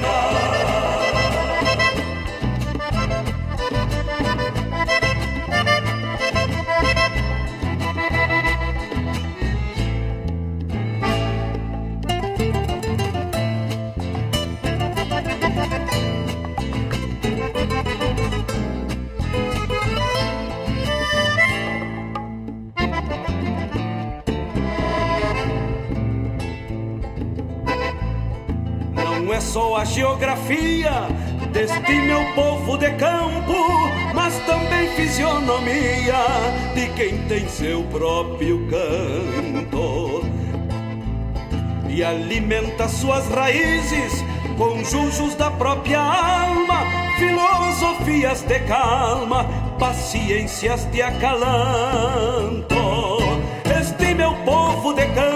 Só 29.52 29.78
a 29.78 29.84
geografia 29.84 31.08
deste 31.52 31.91
meu 32.02 32.24
povo 32.36 32.78
de 32.78 32.91
campo, 32.91 33.56
mas 34.14 34.38
também 34.45 34.89
fisionomia 34.95 36.14
de 36.76 36.88
quem 36.89 37.18
tem 37.28 37.50
seu 37.50 37.82
próprio 37.86 38.68
canto. 38.68 40.22
E 41.89 42.04
alimenta 42.04 42.88
suas 42.88 43.28
raízes 43.30 44.24
com 44.56 44.84
jujos 44.84 45.34
da 45.34 45.50
própria 45.50 46.00
alma, 46.00 46.86
filosofias 47.18 48.43
de 48.43 48.60
calma, 48.68 49.45
paciências 49.80 50.86
de 50.91 51.02
acalanto. 51.02 52.76
Este 53.82 54.14
meu 54.14 54.32
povo 54.45 54.93
de 54.93 55.08
campo 55.08 55.29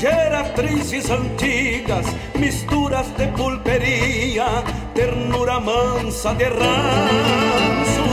geratrizes 0.00 1.10
antigas, 1.10 2.06
misturas 2.34 3.06
de 3.16 3.26
pulperia, 3.28 4.46
ternura 4.94 5.58
mansa 5.60 6.34
de 6.34 6.44
ranço. 6.44 8.04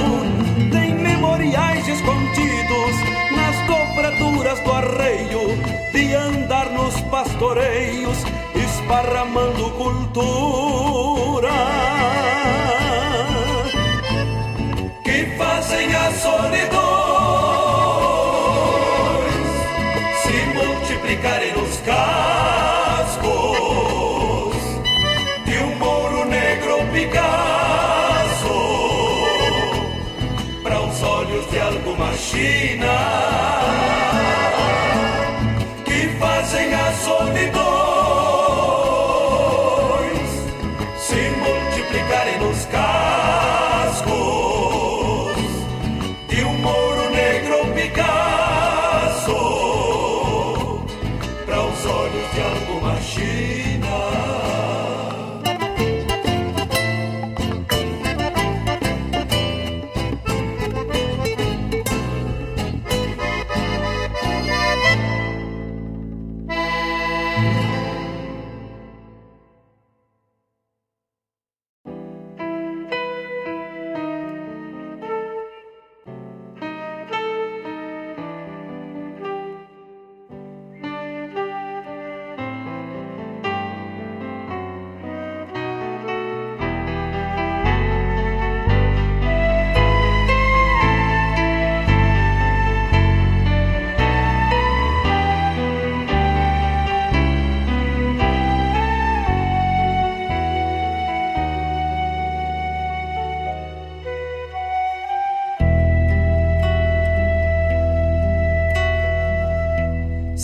Tem 0.72 0.96
memoriais 0.96 1.88
escondidos 1.88 2.96
nas 3.36 3.56
dobraduras 3.68 4.60
do 4.62 4.72
arreio, 4.72 5.42
de 5.92 6.14
andar 6.16 6.70
nos 6.72 7.00
pastoreios, 7.12 8.18
esparramando 8.56 9.70
cultura. 9.72 11.52
Que 15.04 15.36
fazem 15.38 15.94
a 15.96 16.12
solidão 16.14 16.94
multiplicarem 21.14 21.63
China 32.24 32.96
que 35.84 36.08
fazem 36.20 36.74
as 36.74 36.96
solidões 36.96 37.44
se 40.98 41.16
multiplicarem 41.16 42.40
nos 42.40 42.66
cascos 42.66 44.14
de 46.30 46.44
um 46.46 46.58
mouro 46.60 47.10
negro 47.12 47.74
Picasso 47.74 49.36
para 51.46 51.62
os 51.62 51.86
olhos 51.86 52.32
de 52.34 52.42
alguma 52.42 53.02
China. 53.02 53.53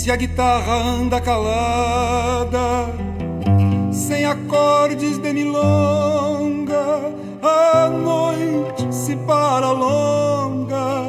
Se 0.10 0.14
a 0.14 0.16
guitarra 0.16 0.74
anda 0.74 1.22
calada, 1.22 2.88
sem 3.92 4.26
acordes 4.26 5.20
de 5.20 5.32
milonga, 5.32 7.14
a 7.44 7.88
noite 7.90 8.88
se 8.90 9.16
paralonga 9.18 11.04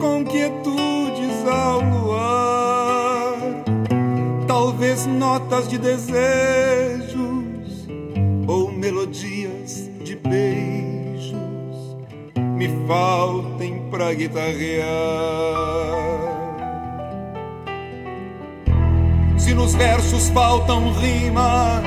com 0.00 0.24
quietudes 0.24 1.46
ao 1.46 1.80
luar. 1.80 3.36
Talvez 4.48 5.06
notas 5.06 5.68
de 5.68 5.78
desejos 5.78 7.16
ou 8.48 8.72
melodias 8.72 9.88
de 10.02 10.16
beijos 10.16 11.36
me 12.36 12.68
faltem 12.88 13.88
pra 13.88 14.12
guitarrear. 14.12 16.25
Nos 19.56 19.74
versos 19.74 20.28
faltam 20.28 20.92
rimas 20.92 21.82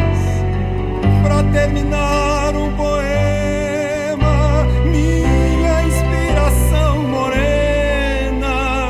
para 1.22 1.44
terminar 1.52 2.56
um 2.56 2.76
poema, 2.76 4.66
minha 4.86 5.84
inspiração 5.84 7.04
morena 7.04 8.90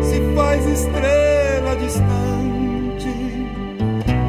se 0.00 0.20
faz 0.34 0.66
estrela 0.66 1.76
distante 1.76 3.12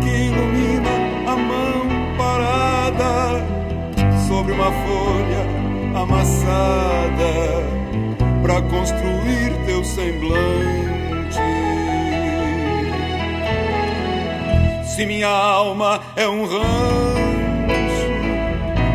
que 0.01 0.09
ilumina 0.09 0.89
a 1.25 1.36
mão 1.38 1.88
parada 2.17 3.45
sobre 4.27 4.51
uma 4.51 4.71
folha 4.71 6.01
amassada 6.01 7.34
para 8.43 8.61
construir 8.63 9.65
teu 9.65 9.84
semblante. 9.86 10.98
Se 14.99 15.05
minha 15.05 15.29
alma 15.29 16.01
é 16.17 16.27
um 16.27 16.43
rancho 16.43 16.59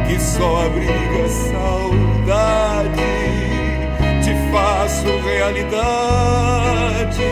que 0.07 0.20
só 0.20 0.66
abriga 0.66 1.28
saudade, 1.50 3.00
te 4.22 4.34
faço 4.52 5.07
realidade 5.24 7.22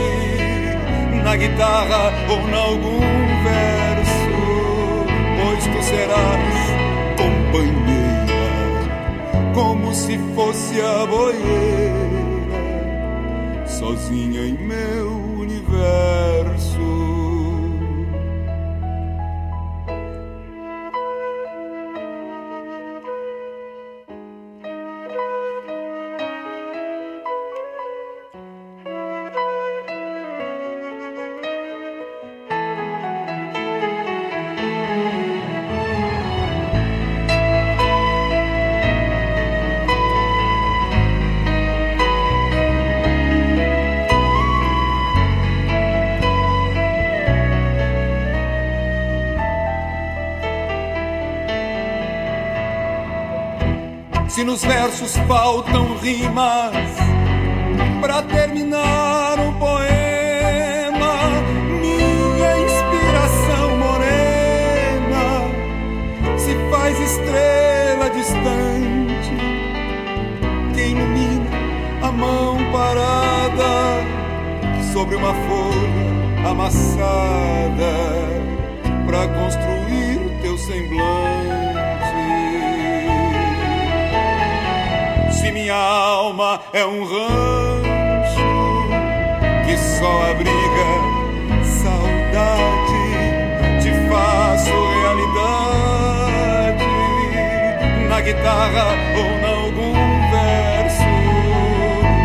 na 1.22 1.36
guitarra 1.36 2.14
ou 2.30 2.38
em 2.48 2.54
algum 2.54 3.00
verso, 3.44 4.32
pois 5.36 5.66
tu 5.66 5.82
serás 5.82 6.56
companheira, 7.18 8.72
como 9.52 9.92
se 9.92 10.18
fosse 10.34 10.80
a 10.80 11.04
boieira, 11.04 12.06
sozinha 13.66 14.46
em 14.46 14.54
meu 14.54 15.08
universo. 15.38 16.71
Faltam 55.26 55.96
rimas 55.98 56.72
para 58.00 58.22
terminar 58.22 59.38
um 59.38 59.52
poema, 59.54 61.14
minha 61.80 62.58
inspiração 62.58 63.76
morena 63.78 65.42
se 66.36 66.54
faz 66.70 66.98
estrela 67.00 68.10
distante. 68.10 69.36
Que 70.74 70.80
ilumina 70.88 71.50
a 72.02 72.12
mão 72.12 72.58
parada 72.72 74.02
sobre 74.92 75.16
uma 75.16 75.32
folha 75.32 76.50
amassada 76.50 77.92
para 79.06 79.28
construir 79.28 79.71
alma 86.42 86.60
é 86.72 86.84
um 86.84 87.04
rancho 87.04 88.42
que 89.64 89.76
só 89.78 90.30
abriga 90.30 90.88
saudade, 91.62 93.02
te 93.80 93.90
faço 94.08 94.74
realidade. 95.00 96.10
Na 98.08 98.20
guitarra 98.20 98.88
ou 99.16 99.24
em 99.24 99.44
algum 99.44 99.94
verso, 100.30 101.12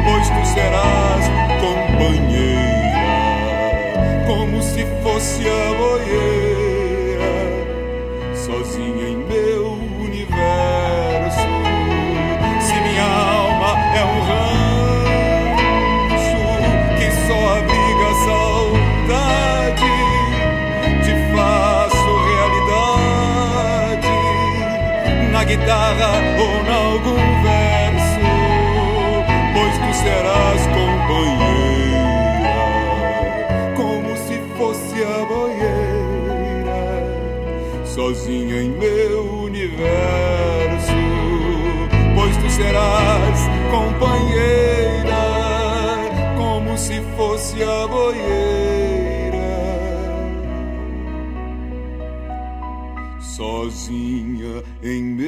pois 0.05 0.27
tu 0.29 0.41
serás 0.53 1.25
companheira, 1.61 3.05
como 4.25 4.61
se 4.63 4.81
a 4.83 5.73
boieira, 5.77 6.36
guitarra 25.47 26.11
ou 26.39 26.49
em 26.61 26.69
algum 26.69 27.23
verso, 27.41 28.19
pois 29.53 29.75
tu 29.77 29.91
serás 30.03 30.61
companheira, 30.67 32.57
como 33.75 34.17
se 34.17 34.37
fosse 34.57 35.03
a 35.03 35.25
boieira, 35.25 36.83
sozinha 37.85 38.61
em 38.61 38.71
meu 38.71 39.43
universo, 39.43 40.99
pois 42.13 42.35
tu 42.37 42.49
serás 42.49 43.39
companheira, 43.71 45.23
como 46.37 46.77
se 46.77 47.01
fosse 47.15 47.63
a 47.63 47.87
boieira, 47.87 49.07
sozinha 53.21 54.63
em 54.83 55.03
meu 55.03 55.26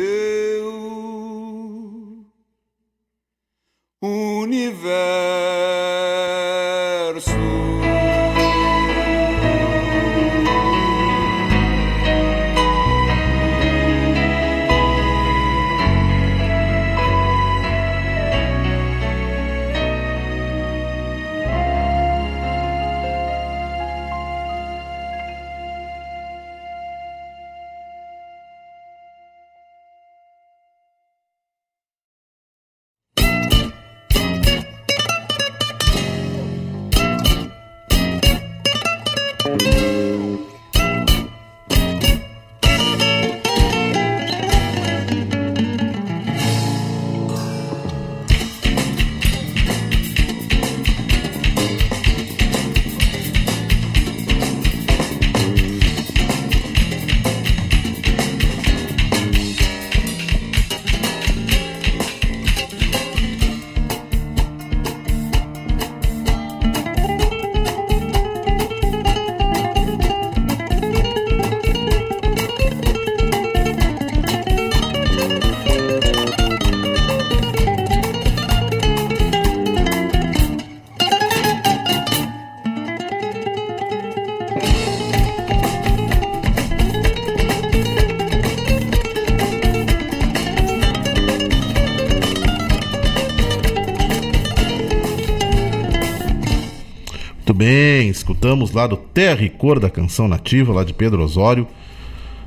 escutamos 98.50 98.72
lá 98.72 98.88
do 98.88 98.98
Terra 98.98 99.44
e 99.44 99.50
Cor 99.50 99.80
da 99.80 99.92
Canção 99.92 100.28
Nativa, 100.28 100.74
lá 100.74 100.84
de 100.84 100.92
Pedro 100.92 101.24
Osório, 101.24 101.68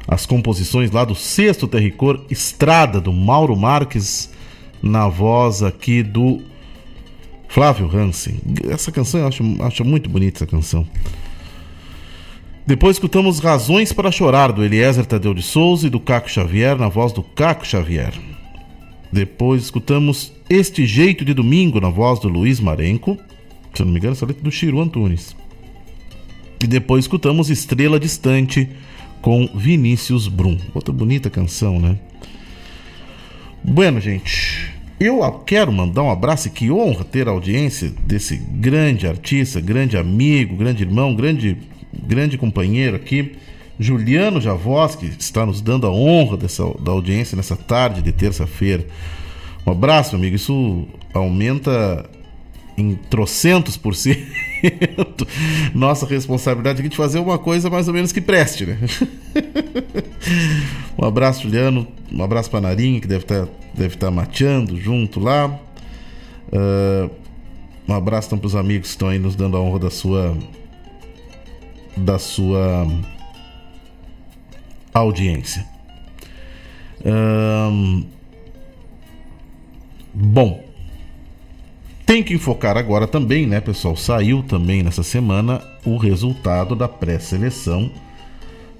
as 0.08 0.26
composições 0.26 0.90
lá 0.90 1.04
do 1.04 1.14
sexto 1.14 1.68
Terra 1.68 1.84
e 1.84 1.92
Cor, 1.92 2.26
Estrada, 2.28 3.00
do 3.00 3.12
Mauro 3.12 3.54
Marques, 3.54 4.28
na 4.82 5.06
voz 5.06 5.62
aqui 5.62 6.02
do 6.02 6.40
Flávio 7.46 7.88
Hansen. 7.88 8.34
Essa 8.68 8.90
canção 8.90 9.20
eu 9.20 9.28
acho, 9.28 9.44
acho 9.60 9.84
muito 9.84 10.10
bonita 10.10 10.38
essa 10.38 10.46
canção. 10.46 10.84
Depois 12.66 12.96
escutamos 12.96 13.38
Razões 13.38 13.92
para 13.92 14.10
Chorar, 14.10 14.50
do 14.50 14.64
Eliezer 14.64 15.06
Tadeu 15.06 15.32
de 15.32 15.42
Souza 15.42 15.86
e 15.86 15.90
do 15.90 16.00
Caco 16.00 16.28
Xavier, 16.28 16.76
na 16.76 16.88
voz 16.88 17.12
do 17.12 17.22
Caco 17.22 17.64
Xavier. 17.64 18.12
Depois 19.12 19.62
escutamos 19.62 20.32
Este 20.50 20.84
Jeito 20.84 21.24
de 21.24 21.32
Domingo, 21.32 21.80
na 21.80 21.90
voz 21.90 22.18
do 22.18 22.28
Luiz 22.28 22.58
Marenco. 22.58 23.16
Se 23.72 23.84
não 23.84 23.92
me 23.92 23.98
engano, 23.98 24.14
essa 24.14 24.26
letra 24.26 24.42
é 24.42 24.44
do 24.44 24.50
Chiru 24.50 24.80
Antunes. 24.80 25.36
E 26.62 26.66
depois 26.66 27.04
escutamos 27.04 27.50
Estrela 27.50 27.98
Distante 27.98 28.68
com 29.20 29.48
Vinícius 29.52 30.28
Brum. 30.28 30.56
Outra 30.72 30.94
bonita 30.94 31.28
canção, 31.28 31.80
né? 31.80 31.98
Bueno, 33.64 34.00
gente, 34.00 34.72
eu 35.00 35.28
quero 35.44 35.72
mandar 35.72 36.04
um 36.04 36.10
abraço 36.10 36.46
e 36.46 36.50
que 36.52 36.70
honra 36.70 37.02
ter 37.02 37.26
a 37.26 37.32
audiência 37.32 37.92
desse 38.06 38.36
grande 38.36 39.08
artista, 39.08 39.60
grande 39.60 39.96
amigo, 39.96 40.54
grande 40.54 40.84
irmão, 40.84 41.16
grande, 41.16 41.56
grande 41.92 42.38
companheiro 42.38 42.94
aqui, 42.94 43.32
Juliano 43.76 44.40
Javós, 44.40 44.94
que 44.94 45.06
está 45.06 45.44
nos 45.44 45.60
dando 45.60 45.88
a 45.88 45.90
honra 45.90 46.36
dessa, 46.36 46.62
da 46.78 46.92
audiência 46.92 47.36
nessa 47.36 47.56
tarde 47.56 48.02
de 48.02 48.12
terça-feira. 48.12 48.86
Um 49.66 49.72
abraço, 49.72 50.14
amigo. 50.14 50.36
Isso 50.36 50.86
aumenta 51.12 52.08
em 52.76 52.94
trocentos 52.94 53.76
por 53.76 53.94
cento 53.94 54.26
nossa 55.74 56.06
responsabilidade 56.06 56.80
aqui 56.80 56.88
de 56.88 56.96
fazer 56.96 57.18
uma 57.18 57.38
coisa 57.38 57.68
mais 57.68 57.88
ou 57.88 57.94
menos 57.94 58.12
que 58.12 58.20
preste, 58.20 58.64
né? 58.66 58.78
um 60.98 61.04
abraço, 61.04 61.42
Juliano. 61.42 61.86
Um 62.12 62.22
abraço 62.22 62.50
para 62.50 62.60
Narinha, 62.60 63.00
que 63.00 63.08
deve 63.08 63.24
estar 63.24 63.48
deve 63.74 63.96
tá 63.96 64.10
mateando 64.10 64.78
junto 64.78 65.18
lá. 65.18 65.48
Uh, 66.48 67.10
um 67.88 67.94
abraço 67.94 68.28
então 68.28 68.38
para 68.38 68.46
os 68.46 68.54
amigos 68.54 68.88
que 68.88 68.94
estão 68.94 69.08
aí 69.08 69.18
nos 69.18 69.34
dando 69.34 69.56
a 69.56 69.60
honra 69.60 69.80
da 69.80 69.90
sua 69.90 70.36
da 71.96 72.18
sua 72.18 72.86
audiência. 74.94 75.66
Um, 77.04 78.06
bom, 80.14 80.62
tem 82.12 82.22
que 82.22 82.34
enfocar 82.34 82.76
agora 82.76 83.06
também, 83.06 83.46
né, 83.46 83.58
pessoal? 83.58 83.96
Saiu 83.96 84.42
também 84.42 84.82
nessa 84.82 85.02
semana 85.02 85.62
o 85.82 85.96
resultado 85.96 86.76
da 86.76 86.86
pré-seleção. 86.86 87.90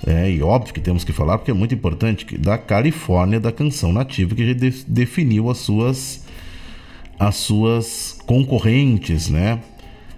É, 0.07 0.31
e 0.31 0.43
óbvio 0.43 0.75
que 0.75 0.81
temos 0.83 1.03
que 1.03 1.15
falar, 1.15 1.39
porque 1.39 1.51
é 1.51 1.55
muito 1.55 1.75
importante, 1.75 2.37
da 2.37 2.59
Califórnia, 2.59 3.41
da 3.41 3.51
canção 3.51 3.91
nativa, 3.91 4.35
que 4.35 4.47
já 4.47 4.53
de, 4.53 4.85
definiu 4.87 5.49
as 5.49 5.57
suas, 5.57 6.27
as 7.19 7.37
suas 7.37 8.19
concorrentes, 8.27 9.31
né? 9.31 9.61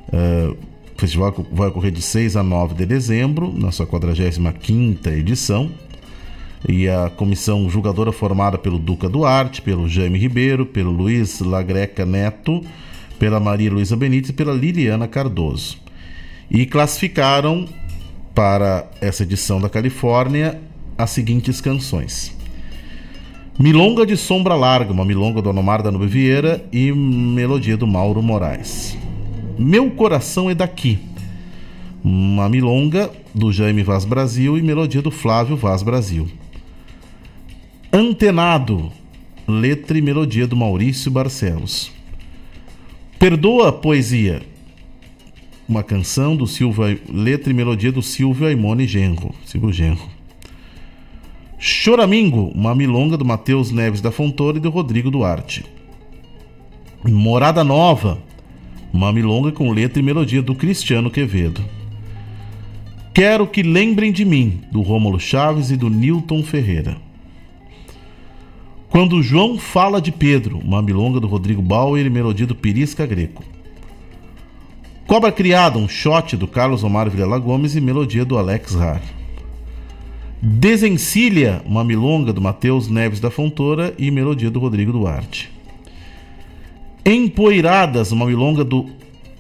Uh, 0.09 0.57
o 0.97 1.01
festival 1.01 1.47
vai 1.53 1.69
ocorrer 1.69 1.93
de 1.93 2.03
6 2.03 2.37
a 2.37 2.43
9 2.43 2.75
de 2.75 2.85
dezembro, 2.85 3.55
na 3.57 3.71
sua 3.71 3.87
45 3.87 5.09
edição. 5.11 5.71
E 6.69 6.89
a 6.89 7.11
comissão 7.11 7.71
julgadora 7.71 8.11
formada 8.11 8.59
pelo 8.59 8.77
Duca 8.77 9.09
Duarte, 9.09 9.63
pelo 9.63 9.89
Jaime 9.89 10.19
Ribeiro, 10.19 10.67
pelo 10.67 10.91
Luiz 10.91 11.39
Lagreca 11.39 12.05
Neto, 12.05 12.61
pela 13.19 13.41
Maria 13.41 13.71
Luísa 13.71 13.97
Benítez 13.97 14.31
e 14.31 14.33
pela 14.33 14.53
Liliana 14.53 15.09
Cardoso. 15.09 15.79
E 16.51 16.67
classificaram 16.67 17.69
para 18.35 18.91
essa 19.01 19.23
edição 19.23 19.61
da 19.61 19.69
Califórnia 19.69 20.61
as 20.99 21.11
seguintes 21.11 21.61
canções: 21.61 22.37
Milonga 23.59 24.05
de 24.05 24.17
Sombra 24.17 24.55
Larga, 24.55 24.93
uma 24.93 25.05
milonga 25.05 25.41
do 25.41 25.51
Anomar 25.51 25.83
da 25.83 25.91
Nube 25.91 26.07
Vieira 26.07 26.65
e 26.73 26.93
melodia 26.93 27.77
do 27.77 27.87
Mauro 27.87 28.23
Moraes. 28.23 28.97
Meu 29.57 29.91
Coração 29.93 30.51
é 30.51 30.55
Daqui, 30.55 30.99
uma 32.03 32.49
milonga 32.49 33.11
do 33.33 33.53
Jaime 33.53 33.85
Vaz 33.85 34.05
Brasil 34.05 34.59
e 34.59 34.63
melodia 34.63 35.01
do 35.01 35.13
Flávio 35.13 35.57
Vaz 35.57 35.83
Brasil. 35.83 36.29
Antenado, 37.93 38.91
letra 39.47 39.97
e 39.97 40.03
melodia 40.03 40.49
do 40.49 40.57
Maurício 40.57 41.09
Barcelos. 41.09 41.94
Perdoa, 43.25 43.73
poesia. 43.73 44.43
uma 45.67 45.83
canção 45.83 46.37
do 46.37 46.47
Silva, 46.47 46.95
letra 47.11 47.51
e 47.51 47.55
melodia 47.55 47.91
do 47.91 48.03
Silvio 48.03 48.47
Aimone 48.47 48.87
Genro, 48.87 49.35
Silvio 49.47 49.73
Genro. 49.73 50.11
Choramingo, 51.59 52.53
uma 52.55 52.75
milonga 52.75 53.17
do 53.17 53.25
Matheus 53.25 53.71
Neves 53.71 54.03
da 54.03 54.11
Fontoura 54.11 54.59
e 54.59 54.61
do 54.61 54.69
Rodrigo 54.69 55.11
Duarte. 55.11 55.65
Morada 57.03 57.65
Nova, 57.65 58.19
uma 58.93 59.11
milonga 59.11 59.51
com 59.51 59.73
letra 59.73 60.01
e 60.01 60.03
melodia 60.03 60.43
do 60.43 60.55
Cristiano 60.55 61.11
Quevedo. 61.11 61.65
Quero 63.15 63.47
que 63.47 63.63
lembrem 63.63 64.13
de 64.13 64.27
mim, 64.27 64.61
do 64.71 64.83
Rômulo 64.83 65.19
Chaves 65.19 65.71
e 65.71 65.79
do 65.79 65.89
Newton 65.89 66.43
Ferreira. 66.43 66.99
Quando 68.95 69.21
João 69.25 69.59
fala 69.59 70.01
de 70.01 70.13
Pedro, 70.13 70.59
uma 70.59 70.81
milonga 70.81 71.19
do 71.19 71.27
Rodrigo 71.27 71.61
Bauer 71.61 72.07
e 72.07 72.09
melodia 72.09 72.47
do 72.47 72.55
Pirisca 72.55 73.05
Greco. 73.05 73.43
Cobra 75.05 75.33
Criada, 75.33 75.79
um 75.79 75.89
shot 75.89 76.37
do 76.37 76.47
Carlos 76.47 76.85
Omar 76.85 77.11
Vilela 77.11 77.37
Gomes 77.41 77.75
e 77.75 77.81
melodia 77.81 78.25
do 78.25 78.39
Alex 78.39 78.77
Har. 78.77 79.03
Desencilha, 80.41 81.61
uma 81.67 81.83
milonga 81.83 82.33
do 82.33 82.41
Matheus 82.41 82.87
Neves 82.87 83.19
da 83.19 83.33
Fontoura 83.33 83.93
e 83.99 84.13
melodia 84.13 84.49
do 84.49 84.61
Rodrigo 84.61 84.93
Duarte. 84.93 85.51
Empoeiradas, 87.05 88.13
uma 88.13 88.27
milonga 88.27 88.63
do 88.63 88.87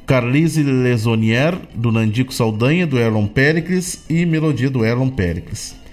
Carlise 0.04 0.64
Lesonier, 0.64 1.56
do 1.72 1.92
Nandico 1.92 2.34
Saldanha, 2.34 2.88
do 2.88 2.98
Erlon 2.98 3.28
Pericles 3.28 4.04
e 4.10 4.26
melodia 4.26 4.68
do 4.68 4.84
Erlon 4.84 5.10
Pericles. 5.10 5.83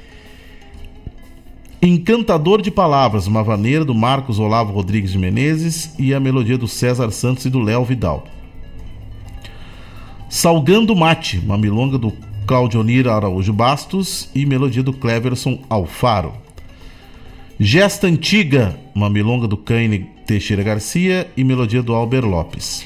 Encantador 1.83 2.61
de 2.61 2.69
Palavras, 2.69 3.25
uma 3.25 3.41
vaneira 3.41 3.83
do 3.83 3.95
Marcos 3.95 4.37
Olavo 4.37 4.71
Rodrigues 4.71 5.13
de 5.13 5.17
Menezes 5.17 5.95
e 5.97 6.13
a 6.13 6.19
melodia 6.19 6.55
do 6.55 6.67
César 6.67 7.09
Santos 7.09 7.45
e 7.45 7.49
do 7.49 7.59
Léo 7.59 7.83
Vidal. 7.83 8.23
Salgando 10.29 10.95
Mate, 10.95 11.39
uma 11.39 11.57
milonga 11.57 11.97
do 11.97 12.13
Claudionir 12.45 13.07
Araújo 13.07 13.51
Bastos 13.51 14.29
e 14.35 14.45
melodia 14.45 14.83
do 14.83 14.93
Cleverson 14.93 15.57
Alfaro. 15.67 16.33
Gesta 17.59 18.05
Antiga, 18.05 18.77
uma 18.93 19.09
milonga 19.09 19.47
do 19.47 19.57
Caine 19.57 20.07
Teixeira 20.27 20.61
Garcia 20.61 21.31
e 21.35 21.43
melodia 21.43 21.81
do 21.81 21.95
Albert 21.95 22.25
Lopes. 22.25 22.85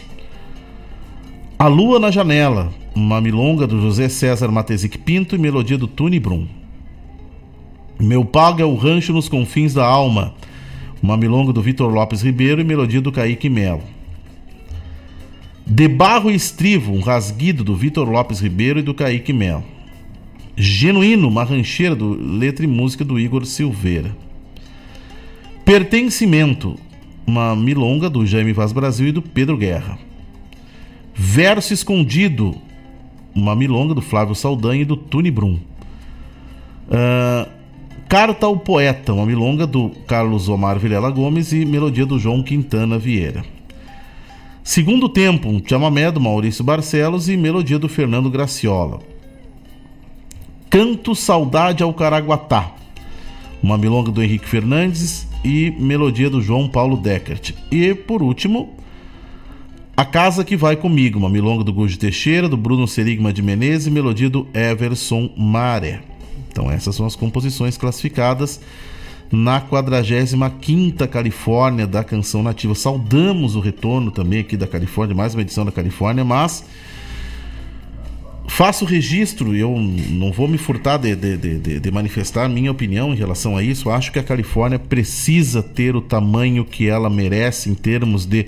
A 1.60 1.68
Lua 1.68 2.00
na 2.00 2.12
Janela, 2.12 2.72
uma 2.96 3.20
milonga 3.20 3.68
do 3.68 3.82
José 3.82 4.08
César 4.08 4.50
Matezic 4.50 4.98
Pinto 5.00 5.36
e 5.36 5.38
melodia 5.38 5.78
do 5.78 5.86
Tuni 5.86 6.18
Brum. 6.18 6.48
Meu 8.00 8.26
Pago 8.26 8.62
é 8.62 8.66
o 8.66 8.76
Rancho 8.76 9.14
nos 9.14 9.30
Confins 9.30 9.74
da 9.74 9.86
Alma, 9.86 10.34
uma 11.02 11.16
milonga 11.16 11.54
do 11.54 11.62
Vitor 11.62 11.94
Lopes 11.94 12.22
Ribeiro 12.22 12.60
e 12.60 12.64
melodia 12.64 13.00
do 13.00 13.12
Kaique 13.12 13.50
Melo. 13.50 13.84
De 15.66 15.88
Barro 15.88 16.30
e 16.30 16.36
Estrivo, 16.36 16.92
um 16.92 17.00
rasguido 17.00 17.64
do 17.64 17.76
Vitor 17.76 18.10
Lopes 18.10 18.42
Ribeiro 18.42 18.80
e 18.80 18.84
do 18.84 18.94
Kaique 18.94 19.32
Melo. 19.32 19.64
Genuíno, 20.58 21.28
uma 21.28 21.44
rancheira 21.44 21.96
do 21.96 22.14
letra 22.14 22.66
e 22.66 22.68
música 22.68 23.06
do 23.06 23.18
Igor 23.18 23.46
Silveira. 23.46 24.16
Pertencimento, 25.64 26.78
uma 27.26 27.56
milonga 27.56 28.10
do 28.10 28.26
Jaime 28.26 28.54
Vaz 28.54 28.74
Brasil 28.74 29.08
e 29.08 29.12
do 29.12 29.22
Pedro 29.22 29.58
Guerra. 29.58 29.98
Verso 31.14 31.74
Escondido, 31.74 32.56
uma 33.34 33.56
milonga 33.56 33.94
do 33.94 34.02
Flávio 34.02 34.36
Saldanha 34.36 34.82
e 34.82 34.86
do 34.86 34.98
Tuni 34.98 35.32
Brum. 35.32 35.60
Uh, 36.88 37.50
Carta 38.08 38.46
ao 38.46 38.56
Poeta, 38.56 39.14
uma 39.14 39.26
milonga 39.26 39.66
do 39.66 39.90
Carlos 40.06 40.48
Omar 40.48 40.78
Vilela 40.78 41.10
Gomes 41.10 41.52
e 41.52 41.66
melodia 41.66 42.06
do 42.06 42.20
João 42.20 42.44
Quintana 42.44 43.00
Vieira. 43.00 43.44
Segundo 44.64 45.10
Tempo, 45.10 45.50
um 45.50 45.60
chamamé 45.68 46.12
do 46.12 46.22
Maurício 46.22 46.64
Barcelos 46.64 47.28
e 47.30 47.36
melodia 47.36 47.80
do 47.80 47.90
Fernando 47.90 48.30
Graciola. 48.30 49.00
Canto 50.70 51.16
Saudade 51.16 51.82
ao 51.82 51.94
Caraguatá, 51.96 52.72
uma 53.62 53.78
milonga 53.78 54.12
do 54.12 54.22
Henrique 54.22 54.48
Fernandes 54.48 55.28
e 55.44 55.72
melodia 55.72 56.30
do 56.30 56.42
João 56.42 56.68
Paulo 56.68 56.98
Deckert. 56.98 57.56
E, 57.72 57.96
por 57.96 58.22
último, 58.22 58.76
A 59.98 60.06
Casa 60.06 60.46
Que 60.46 60.56
Vai 60.56 60.76
Comigo, 60.76 61.18
uma 61.18 61.30
milonga 61.30 61.64
do 61.64 61.74
Gujo 61.74 61.98
Teixeira, 61.98 62.48
do 62.48 62.56
Bruno 62.56 62.88
Serigma 62.88 63.34
de 63.34 63.42
Menezes 63.42 63.88
e 63.88 63.92
melodia 63.92 64.30
do 64.30 64.48
Everson 64.54 65.32
Maré. 65.36 66.15
Então 66.56 66.72
essas 66.72 66.96
são 66.96 67.06
as 67.06 67.18
composições 67.18 67.76
classificadas 67.76 68.62
na 69.30 69.60
45ª 69.60 71.06
Califórnia 71.06 71.86
da 71.86 72.02
Canção 72.02 72.42
Nativa. 72.42 72.74
Saudamos 72.74 73.58
o 73.58 73.60
retorno 73.60 74.10
também 74.10 74.40
aqui 74.40 74.56
da 74.56 74.66
Califórnia, 74.66 75.14
mais 75.14 75.36
uma 75.36 75.42
edição 75.42 75.66
da 75.66 75.72
Califórnia, 75.72 76.24
mas 76.24 76.64
faço 78.48 78.86
registro, 78.86 79.54
eu 79.54 79.78
não 79.78 80.32
vou 80.32 80.48
me 80.48 80.58
furtar 80.58 80.96
de, 80.96 81.14
de, 81.14 81.36
de, 81.36 81.80
de, 81.82 81.92
manifestar 81.92 82.48
minha 82.48 82.72
opinião 82.72 83.14
em 83.14 83.18
relação 83.18 83.58
a 83.58 83.62
isso. 83.62 83.90
Acho 83.90 84.10
que 84.10 84.20
a 84.20 84.24
Califórnia 84.24 84.80
precisa 84.80 85.62
ter 85.62 85.94
o 85.94 86.00
tamanho 86.00 86.64
que 86.64 86.88
ela 86.88 87.10
merece 87.10 87.70
em 87.70 87.76
termos 87.76 88.26
de 88.26 88.48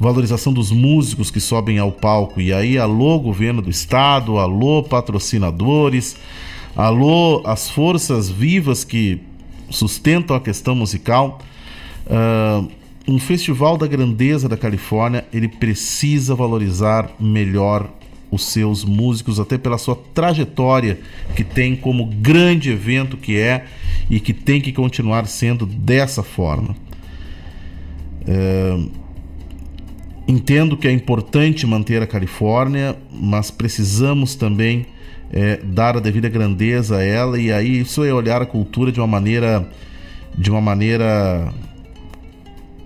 valorização 0.00 0.50
dos 0.50 0.70
músicos 0.70 1.30
que 1.30 1.40
sobem 1.40 1.78
ao 1.78 1.92
palco. 1.92 2.40
E 2.40 2.54
aí, 2.54 2.78
alô, 2.78 3.18
governo 3.18 3.60
do 3.60 3.68
estado, 3.68 4.38
alô, 4.38 4.82
patrocinadores, 4.82 6.16
alô, 6.76 7.42
as 7.46 7.70
forças 7.70 8.28
vivas 8.28 8.84
que 8.84 9.20
sustentam 9.70 10.36
a 10.36 10.40
questão 10.40 10.74
musical. 10.74 11.40
Uh, 12.06 12.68
um 13.06 13.18
festival 13.18 13.76
da 13.76 13.86
grandeza 13.86 14.48
da 14.48 14.56
Califórnia, 14.56 15.26
ele 15.32 15.48
precisa 15.48 16.34
valorizar 16.34 17.10
melhor 17.20 17.90
os 18.30 18.46
seus 18.46 18.84
músicos, 18.84 19.38
até 19.38 19.56
pela 19.56 19.78
sua 19.78 19.94
trajetória 20.12 20.98
que 21.36 21.44
tem 21.44 21.76
como 21.76 22.06
grande 22.06 22.70
evento 22.70 23.16
que 23.16 23.38
é 23.38 23.66
e 24.10 24.18
que 24.18 24.32
tem 24.32 24.60
que 24.60 24.72
continuar 24.72 25.26
sendo 25.26 25.66
dessa 25.66 26.22
forma. 26.22 26.74
Uh, 28.26 28.90
entendo 30.26 30.76
que 30.76 30.88
é 30.88 30.92
importante 30.92 31.66
manter 31.66 32.02
a 32.02 32.06
Califórnia, 32.06 32.96
mas 33.12 33.50
precisamos 33.50 34.34
também 34.34 34.86
é, 35.34 35.58
dar 35.64 35.96
a 35.96 36.00
devida 36.00 36.28
grandeza 36.28 36.98
a 36.98 37.02
ela 37.02 37.40
e 37.40 37.52
aí 37.52 37.80
isso 37.80 38.04
é 38.04 38.14
olhar 38.14 38.40
a 38.40 38.46
cultura 38.46 38.92
de 38.92 39.00
uma 39.00 39.06
maneira 39.08 39.68
de 40.38 40.48
uma 40.48 40.60
maneira 40.60 41.52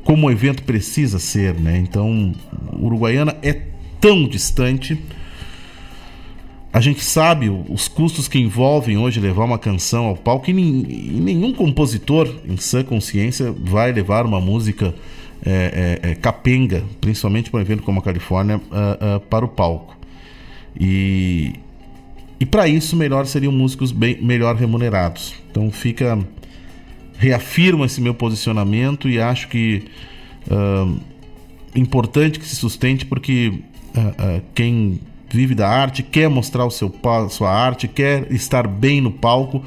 como 0.03 0.27
o 0.27 0.31
evento 0.31 0.63
precisa 0.63 1.19
ser, 1.19 1.53
né? 1.61 1.77
Então, 1.77 2.35
Uruguaiana 2.73 3.37
é 3.43 3.53
tão 4.01 4.27
distante. 4.27 4.99
A 6.73 6.81
gente 6.81 7.05
sabe 7.05 7.51
os 7.51 7.89
custos 7.89 8.27
que 8.27 8.39
envolvem 8.39 8.97
hoje 8.97 9.21
levar 9.21 9.45
uma 9.45 9.59
canção 9.59 10.07
ao 10.07 10.17
palco 10.17 10.49
e, 10.51 10.55
nenhum 10.55 11.53
compositor 11.53 12.27
em 12.49 12.57
sã 12.57 12.83
consciência 12.83 13.53
vai 13.53 13.93
levar 13.93 14.25
uma 14.25 14.41
música 14.41 14.95
é, 15.45 15.99
é, 16.03 16.11
é, 16.11 16.15
capenga, 16.15 16.85
principalmente 17.03 17.51
para 17.51 17.59
um 17.59 17.63
evento 17.63 17.83
como 17.83 18.01
a 18.01 18.03
Califórnia, 18.03 18.57
uh, 18.57 19.17
uh, 19.17 19.21
para 19.21 19.45
o 19.45 19.49
palco. 19.49 19.95
E, 20.79 21.53
e 22.41 22.47
para 22.47 22.69
isso, 22.69 22.97
melhor 22.97 23.27
seriam 23.27 23.53
músicos 23.53 23.91
bem 23.91 24.21
melhor 24.23 24.55
remunerados. 24.57 25.35
Então 25.51 25.71
fica. 25.71 26.19
Reafirmo 27.21 27.85
esse 27.85 28.01
meu 28.01 28.15
posicionamento 28.15 29.09
e 29.09 29.21
acho 29.21 29.49
que 29.49 29.83
uh, 30.47 31.01
importante 31.75 32.39
que 32.39 32.47
se 32.47 32.55
sustente 32.55 33.05
porque 33.05 33.49
uh, 33.49 34.39
uh, 34.39 34.43
quem 34.55 35.01
vive 35.29 35.53
da 35.53 35.69
arte 35.69 36.05
quer 36.05 36.31
mostrar 36.31 36.65
o 36.65 36.71
seu 36.71 36.95
sua 37.29 37.51
arte, 37.53 37.89
quer 37.89 38.31
estar 38.33 38.69
bem 38.69 39.01
no 39.01 39.11
palco. 39.11 39.65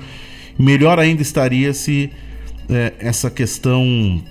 Melhor 0.58 0.98
ainda 0.98 1.22
estaria 1.22 1.74
se 1.74 2.10
uh, 2.70 2.96
essa 3.00 3.30
questão 3.30 4.24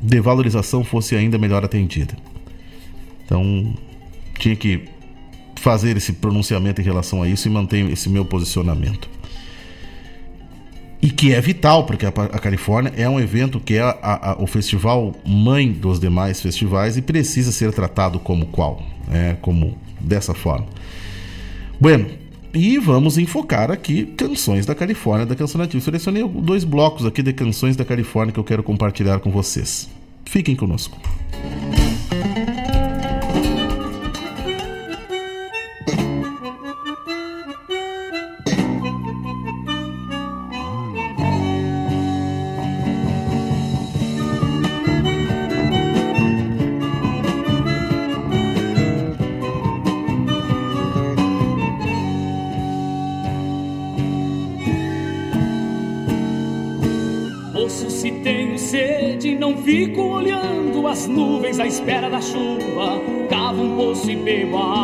de 0.00 0.20
valorização 0.20 0.84
fosse 0.84 1.16
ainda 1.16 1.36
melhor 1.38 1.64
atendida. 1.64 2.16
Então 3.24 3.74
tinha 4.38 4.54
que 4.54 4.84
fazer 5.60 5.96
esse 5.96 6.14
pronunciamento 6.14 6.80
em 6.80 6.84
relação 6.84 7.22
a 7.22 7.28
isso 7.28 7.46
e 7.46 7.50
manter 7.50 7.88
esse 7.90 8.08
meu 8.08 8.24
posicionamento. 8.24 9.08
E 11.02 11.10
que 11.10 11.32
é 11.32 11.40
vital, 11.40 11.84
porque 11.84 12.06
a, 12.06 12.12
Califórnia 12.12 12.92
é 12.96 13.08
um 13.08 13.20
evento 13.20 13.60
que 13.60 13.74
é 13.74 13.80
a, 13.80 13.96
a, 14.02 14.42
o 14.42 14.46
festival 14.46 15.14
mãe 15.24 15.70
dos 15.70 16.00
demais 16.00 16.40
festivais 16.40 16.96
e 16.96 17.02
precisa 17.02 17.52
ser 17.52 17.72
tratado 17.72 18.18
como 18.18 18.46
qual, 18.46 18.82
é, 19.10 19.36
como 19.40 19.78
dessa 19.98 20.34
forma. 20.34 20.66
Bueno, 21.78 22.06
e 22.52 22.78
vamos 22.78 23.16
enfocar 23.16 23.70
aqui 23.70 24.06
canções 24.16 24.66
da 24.66 24.74
Califórnia, 24.74 25.26
da 25.26 25.36
Canção 25.36 25.58
Nativa. 25.58 25.82
Selecionei 25.82 26.26
dois 26.26 26.64
blocos 26.64 27.06
aqui 27.06 27.22
de 27.22 27.32
canções 27.32 27.76
da 27.76 27.84
Califórnia 27.84 28.32
que 28.32 28.40
eu 28.40 28.44
quero 28.44 28.62
compartilhar 28.62 29.20
com 29.20 29.30
vocês. 29.30 29.88
Fiquem 30.24 30.56
conosco. 30.56 30.98
espera 61.70 62.10
da 62.10 62.20
chuva, 62.20 63.00
cavo 63.28 63.62
um 63.62 63.76
poço 63.76 64.10
e 64.10 64.16
bebo 64.16 64.56
a 64.56 64.79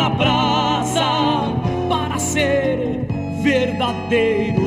na 0.00 0.08
praça 0.08 1.52
para 1.86 2.18
ser 2.18 3.06
verdadeiro. 3.42 4.62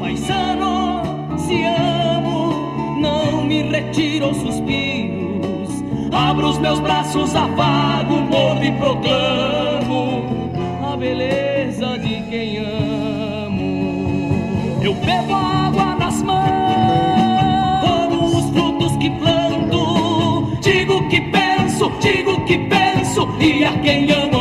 Paisano, 0.00 1.02
se 1.38 1.62
amo, 1.62 2.98
não 3.00 3.44
me 3.44 3.62
retiro 3.62 4.30
os 4.30 4.38
suspiros. 4.38 5.84
Abro 6.12 6.48
os 6.48 6.58
meus 6.58 6.80
braços, 6.80 7.36
avago, 7.36 8.16
morro 8.16 8.64
e 8.64 8.72
proclamo 8.72 10.50
a 10.92 10.96
beleza 10.96 11.96
de 11.98 12.20
quem 12.28 12.58
amo. 12.58 13.62
Eu 14.82 14.94
bebo 14.94 15.32
água 15.32 15.94
nas 15.94 16.20
mãos, 16.24 16.42
como 17.82 18.36
os 18.36 18.50
frutos 18.50 18.96
que 18.96 19.10
planto. 19.10 20.58
Digo 20.60 21.08
que 21.08 21.20
penso, 21.20 21.92
digo 22.00 22.44
que 22.46 22.58
penso 22.58 22.77
subia 23.18 23.72
quem 23.82 24.12
ama. 24.12 24.37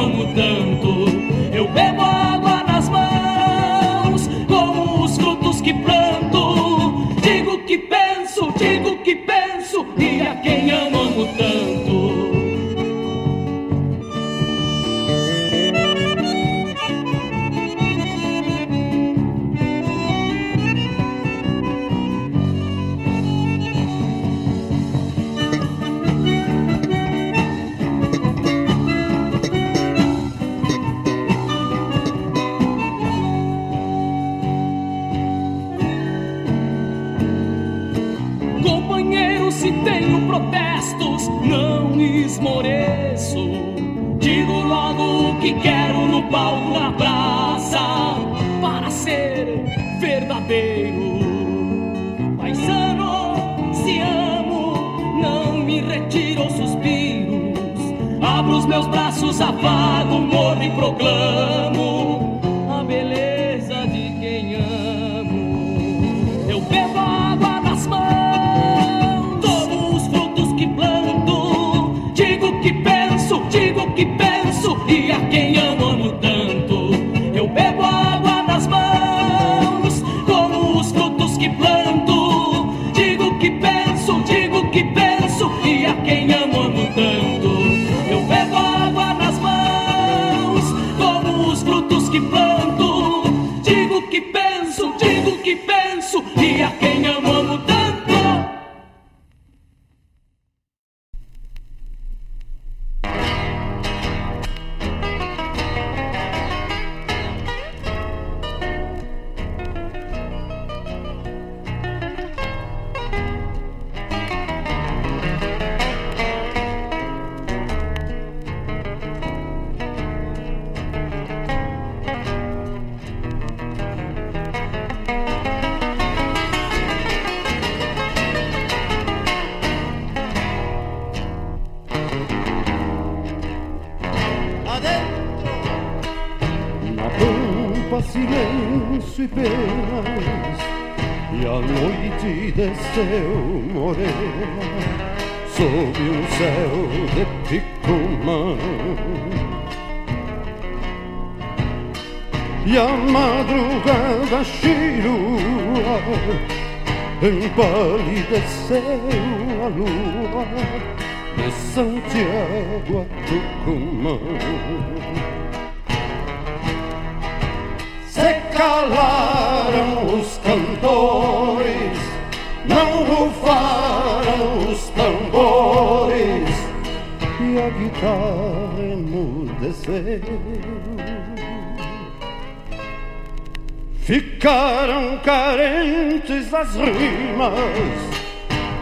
brilhantes 186.27 186.53
as 186.53 186.75
rimas 186.75 187.53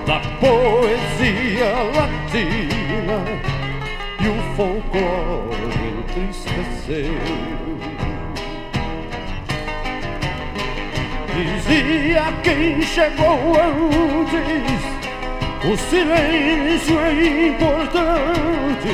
da 0.05 0.19
poesia 0.39 1.73
latina 1.95 3.23
e 4.19 4.27
o 4.27 4.55
folclore 4.55 5.55
entristeceu. 5.99 7.15
Dizia 11.35 12.25
quem 12.43 12.81
chegou 12.81 13.53
antes: 13.61 14.81
o 15.63 15.77
silêncio 15.77 16.99
é 16.99 17.47
importante 17.47 18.93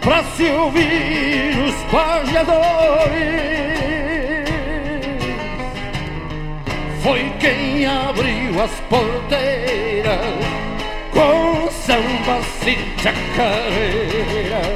para 0.00 0.22
se 0.24 0.44
ouvir 0.44 1.58
os 1.66 1.74
pajadores. 1.90 3.55
foi 7.06 7.32
quem 7.38 7.86
abriu 7.86 8.60
as 8.60 8.72
porteiras 8.90 10.18
com 11.12 11.70
sambas 11.70 12.66
e 12.66 13.00
chacareiras 13.00 14.66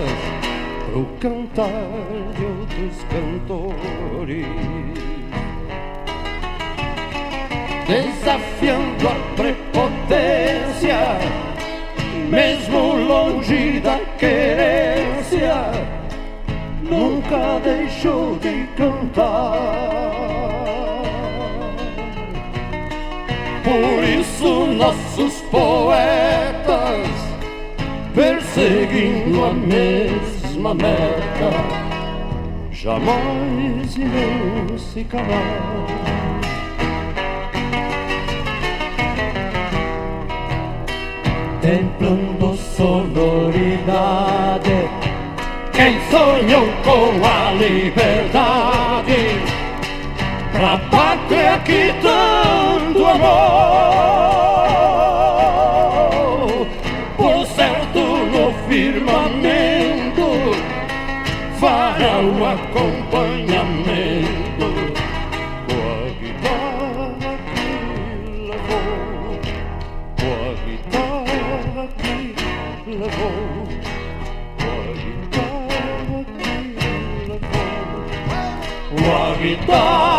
pro 0.93 1.05
cantar 1.19 1.90
de 2.36 2.44
outros 2.44 3.05
cantores. 3.11 4.47
Desafiando 7.89 9.09
a 9.09 9.16
prepotência, 9.35 11.01
mesmo 12.31 12.94
longe 13.09 13.81
da 13.81 13.98
querência, 14.20 15.73
nunca 16.89 17.59
deixou 17.65 18.39
de 18.39 18.69
cantar. 18.77 19.99
Por 23.71 24.03
isso 24.03 24.67
nossos 24.75 25.43
poetas 25.43 27.07
perseguindo 28.13 29.45
a 29.45 29.53
mesma 29.53 30.75
meta 30.75 31.53
jamais 32.73 33.97
irão 33.97 34.77
se 34.77 35.05
calar. 35.05 35.87
Templando 41.63 42.57
sonoridade, 42.57 43.71
quem 45.73 46.01
sonhou 46.11 46.67
com 46.83 47.25
a 47.25 47.53
liberdade 47.53 49.15
pra 50.51 50.77
pátria 50.91 51.57
que 51.65 51.93
tanto 52.03 52.40
amou. 53.11 54.31
Por 57.16 57.47
certo, 57.47 58.01
no 58.01 58.53
firmamento 58.69 60.28
fará 61.59 62.20
o 62.20 62.45
acompanhamento 62.47 64.69
com 65.66 65.81
a 65.82 65.85
levou, 68.49 68.85
com 70.16 70.31
a 70.32 70.35
levou. 72.91 73.41
Com 78.91 79.01
levou, 79.07 79.09
guitarra 79.41 80.10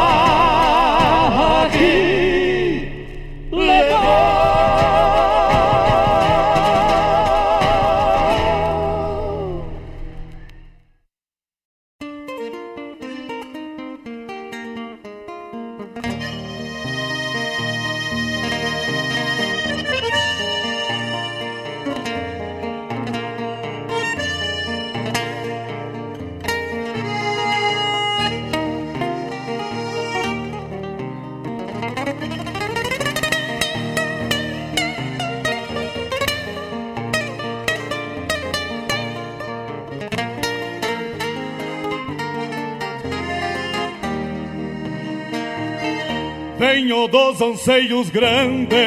Dos 47.09 47.41
anseios 47.41 48.09
grandes 48.11 48.77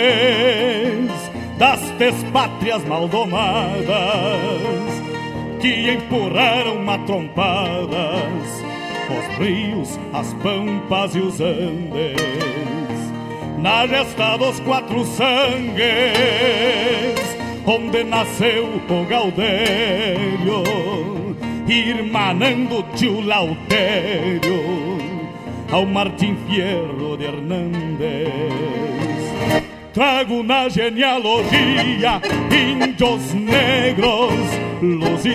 das 1.59 1.81
despátrias 1.99 2.85
maldomadas 2.85 3.83
que 5.61 5.91
empurraram 5.91 6.79
matrompadas 6.79 8.63
os 9.11 9.39
rios, 9.39 9.99
as 10.13 10.33
pampas 10.35 11.17
e 11.17 11.19
os 11.19 11.41
andes. 11.41 13.13
Na 13.59 13.87
gesta 13.87 14.37
dos 14.37 14.61
quatro 14.61 15.05
sangues 15.05 15.85
onde 17.67 18.05
nasceu 18.05 18.81
o 18.89 19.05
Gaudério 19.07 20.63
irmanando 21.67 22.85
tio 22.95 23.21
Lautério 23.21 24.84
ao 25.75 25.85
Martim 25.85 26.37
Fierro 26.47 27.17
de 27.17 27.25
Hernández. 27.25 28.29
Trago 29.93 30.45
na 30.45 30.69
genealogia 30.69 32.23
índios 32.49 33.35
negros, 33.35 34.35
lusitanos, 34.81 35.35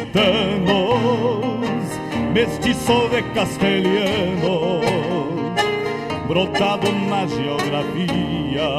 mestiço 2.34 3.10
de 3.10 3.22
castelhano, 3.34 4.80
brotado 6.26 6.90
na 7.10 7.28
geografia. 7.28 8.70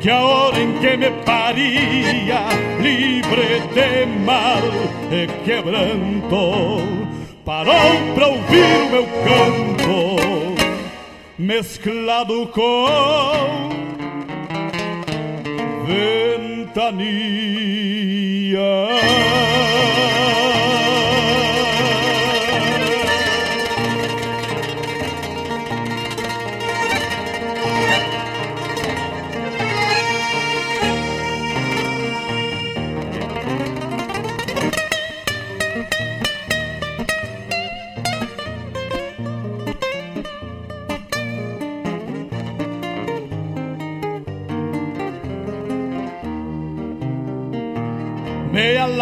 Que 0.00 0.10
a 0.10 0.22
hora 0.22 0.60
em 0.60 0.74
que 0.74 0.96
me 0.96 1.10
paria, 1.24 2.46
livre 2.80 3.62
de 3.74 4.06
mal 4.24 4.62
e 5.10 5.26
quebranto, 5.44 7.13
parou 7.44 8.14
pra 8.14 8.28
ouvir 8.28 8.64
o 8.64 8.90
meu 8.90 9.04
canto, 9.06 10.16
mesclado 11.38 12.46
com 12.48 13.68
ventania. 16.64 17.04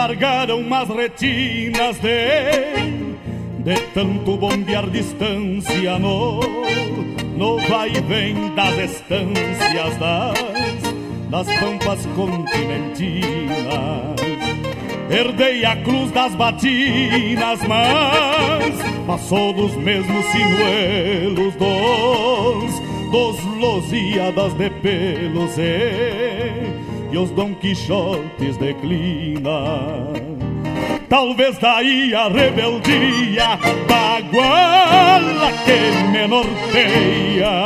Me 0.03 0.09
alargaram 0.09 0.61
umas 0.61 0.89
retinas 0.89 1.99
de 1.99 3.03
de 3.63 3.81
tanto 3.95 4.37
bombear 4.37 4.91
distância 4.91 5.99
no 5.99 6.41
no 7.37 7.59
vai 7.69 7.91
e 7.91 8.01
vem 8.01 8.53
das 8.55 8.77
estâncias 8.79 9.97
das 9.99 10.83
das 11.31 11.47
pampas 11.61 12.05
continentinas. 12.15 13.63
Herdei 15.09 15.65
a 15.65 15.77
cruz 15.77 16.11
das 16.11 16.35
batinas 16.35 17.61
mas 17.69 18.75
passou 19.07 19.53
dos 19.53 19.75
mesmos 19.77 20.25
sinuelos 20.27 21.55
dos 21.55 22.83
dos 23.13 23.45
losíadas 23.57 24.55
de 24.55 24.71
pelos 24.71 25.57
e 25.59 26.82
e 27.13 27.19
os 27.19 27.31
Dom 27.31 27.55
Quixotes 27.55 28.57
declinam. 28.57 30.13
Talvez 31.09 31.59
daí 31.59 32.15
a 32.15 32.29
rebeldia 32.29 33.59
baguala 33.87 35.53
que 35.65 36.11
me 36.11 36.27
norteia. 36.27 37.65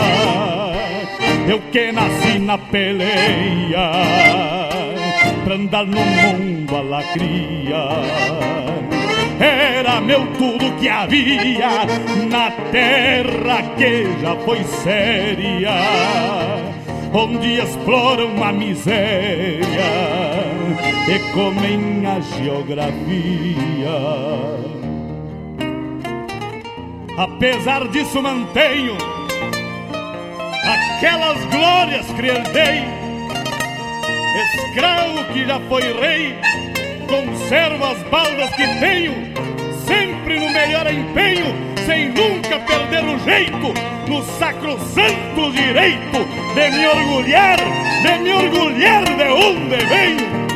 Eu 1.49 1.61
que 1.71 1.93
nasci 1.93 2.41
na 2.41 2.59
peleia 2.59 3.93
pra 5.45 5.55
andar 5.55 5.87
no 5.87 6.01
mundo 6.01 6.77
a 6.77 6.81
lacria. 6.81 7.87
Era 9.39 10.01
meu 10.01 10.27
tudo 10.33 10.73
que 10.81 10.89
havia 10.89 11.87
na 12.29 12.51
terra 12.73 13.63
que 13.77 14.07
já 14.21 14.35
foi 14.45 14.65
séria 14.65 16.66
onde 17.13 17.61
exploram 17.61 18.43
a 18.43 18.53
miséria 18.53 19.61
e 21.09 21.19
comem 21.33 22.05
a 22.07 22.21
geografia. 22.21 22.97
Apesar 27.19 27.89
disso, 27.89 28.21
mantenho 28.23 28.97
aquelas 30.67 31.45
glórias 31.47 32.07
que 32.13 32.27
herdei. 32.27 32.85
Escravo 34.55 35.25
que 35.33 35.47
já 35.47 35.59
foi 35.61 35.83
rei, 35.99 36.35
conservo 37.09 37.85
as 37.85 38.03
baldas 38.11 38.51
que 38.51 38.67
tenho, 38.81 39.15
sempre 39.87 40.39
no 40.41 40.51
melhor 40.51 40.87
empenho, 40.93 41.47
sem 41.87 42.09
nunca 42.11 42.59
perder 42.59 43.05
o 43.05 43.19
jeito, 43.21 43.73
no 44.09 44.23
sacrosanto 44.39 45.53
direito 45.53 46.19
de 46.55 46.71
me 46.71 46.87
orgulhar, 46.87 47.59
de 48.03 48.19
me 48.19 48.33
orgulhar 48.33 49.05
de 49.05 49.29
onde 49.29 49.77
venho. 49.87 50.47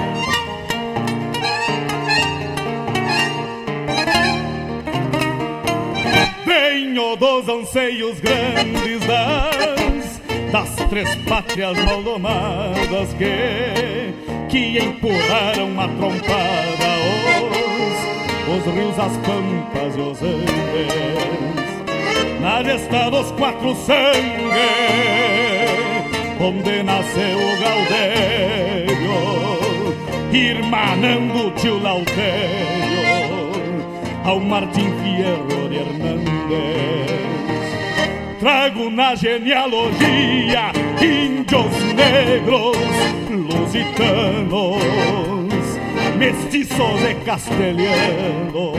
Venho 6.44 7.16
dos 7.16 7.48
anseios 7.48 8.20
grandes 8.20 9.01
das, 9.07 10.20
das 10.52 10.89
três 10.89 11.15
pátrias 11.28 11.78
maldomadas 11.85 13.15
que, 13.15 14.12
que 14.48 14.78
empurraram 14.78 15.81
a 15.81 15.89
trompada 15.89 16.90
os, 17.11 17.69
os 18.51 18.64
rios, 18.74 18.98
as 18.98 19.16
pampas 19.18 19.97
e 19.97 20.01
os 20.01 20.22
andes. 20.22 20.51
Na 22.40 22.62
gesta 22.62 23.10
dos 23.10 23.31
quatro 23.32 23.74
sangues, 23.74 24.31
onde 26.40 26.82
nasceu 26.82 27.39
o 27.39 27.56
Gaudério, 27.60 29.20
irmanando 30.32 31.47
o 31.47 31.51
tio 31.52 31.78
Lautério 31.82 32.90
ao 34.24 34.40
Martim 34.40 34.90
Fierro 35.02 35.68
de 35.68 35.77
Hernández. 35.77 37.20
Trago 38.39 38.90
na 38.90 39.14
genealogia 39.14 40.72
índios 41.01 41.72
negros, 41.94 42.77
lusitanos, 43.28 44.82
mestiços 46.20 47.01
e 47.09 47.14
castelhanos, 47.24 48.76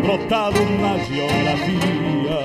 brotado 0.00 0.58
na 0.80 0.96
geografia. 1.04 2.40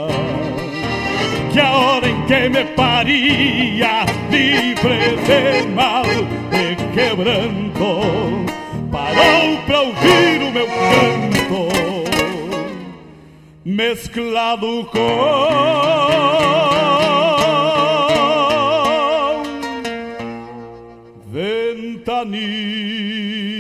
Que 1.54 1.60
a 1.62 1.72
hora 1.72 2.10
em 2.10 2.26
que 2.26 2.50
me 2.50 2.66
paria, 2.76 4.06
livre 4.30 5.16
de 5.26 5.68
mal 5.70 6.04
e 6.52 6.76
quebranto, 6.94 8.46
parou 8.92 9.58
pra 9.66 9.82
ouvir 9.84 10.42
o 10.44 10.52
meu 10.52 10.68
canto, 10.68 11.70
mesclado 13.64 14.86
com 14.92 16.65
ventania. 22.06 23.55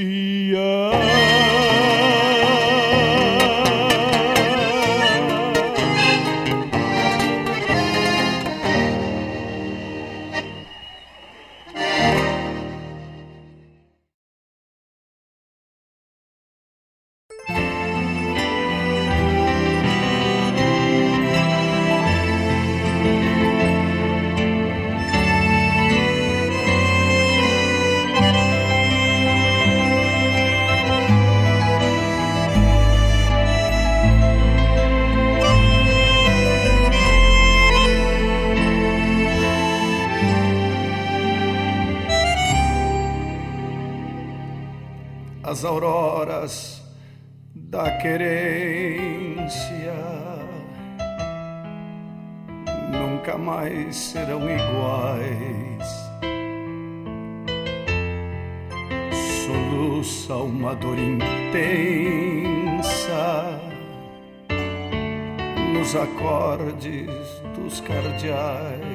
As 45.55 45.63
auroras 45.63 46.83
da 47.55 47.89
querência 47.99 49.47
nunca 52.91 53.37
mais 53.37 53.95
serão 53.95 54.41
iguais. 54.41 55.87
Soluça 59.45 60.35
uma 60.35 60.75
dor 60.75 60.99
intensa 60.99 61.23
nos 65.73 65.95
acordes 65.95 67.07
dos 67.55 67.79
cardeais. 67.79 68.94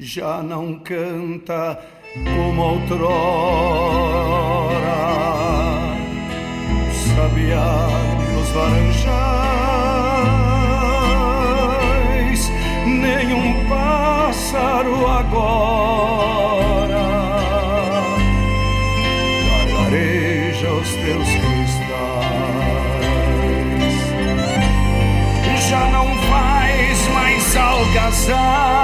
Já 0.00 0.42
não 0.42 0.78
canta 0.78 1.78
como 2.34 2.62
outrora. 2.62 3.20
Sabiá 7.14 7.88
nos 8.34 8.52
laranjais, 8.54 9.20
nenhum 12.86 13.68
pássaro 13.68 15.06
agora 15.06 16.40
gargareja 19.50 20.72
os 20.72 20.88
teus 20.94 21.28
cristais. 21.28 21.60
Já 25.68 25.84
não 25.90 26.06
faz 26.16 27.08
mais 27.08 27.56
algazarra 27.56 28.79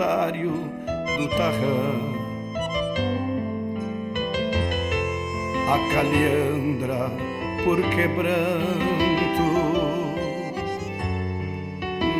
solitário 0.00 0.52
do 1.18 1.28
tarrão. 1.36 2.10
A 5.68 5.78
calhandra 5.92 7.10
por 7.64 7.78
quebranto 7.90 9.48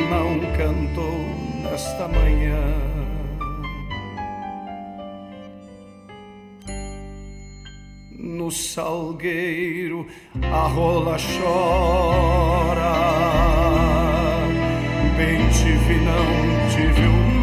não 0.09 0.39
cantou 0.55 1.19
nesta 1.63 2.07
manhã. 2.07 2.61
no 8.17 8.51
salgueiro 8.51 10.05
a 10.51 10.67
rola 10.67 11.17
chora 11.17 12.91
bem 15.17 15.49
tive, 15.49 15.95
não 16.01 16.69
tive 16.69 17.07
mais. 17.07 17.40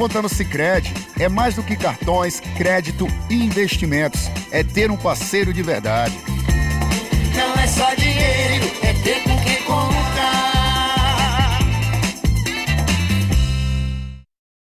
Conta 0.00 0.22
no 0.22 0.30
Sicredi. 0.30 0.94
É 1.18 1.28
mais 1.28 1.56
do 1.56 1.62
que 1.62 1.76
cartões, 1.76 2.40
crédito 2.56 3.06
e 3.28 3.34
investimentos. 3.34 4.30
É 4.50 4.64
ter 4.64 4.90
um 4.90 4.96
parceiro 4.96 5.52
de 5.52 5.62
verdade. 5.62 6.16
Não 7.36 7.62
é 7.62 7.66
só 7.66 7.94
dinheiro, 7.94 8.64
é 8.82 8.94
ter 8.94 9.22
com 9.24 9.36
quem 9.44 9.62
contar 9.64 10.00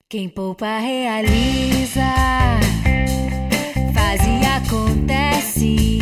Quem 0.07 0.29
poupa 0.29 0.79
realiza, 0.79 2.05
faz 3.95 4.21
e 4.27 4.45
acontece. 4.45 6.02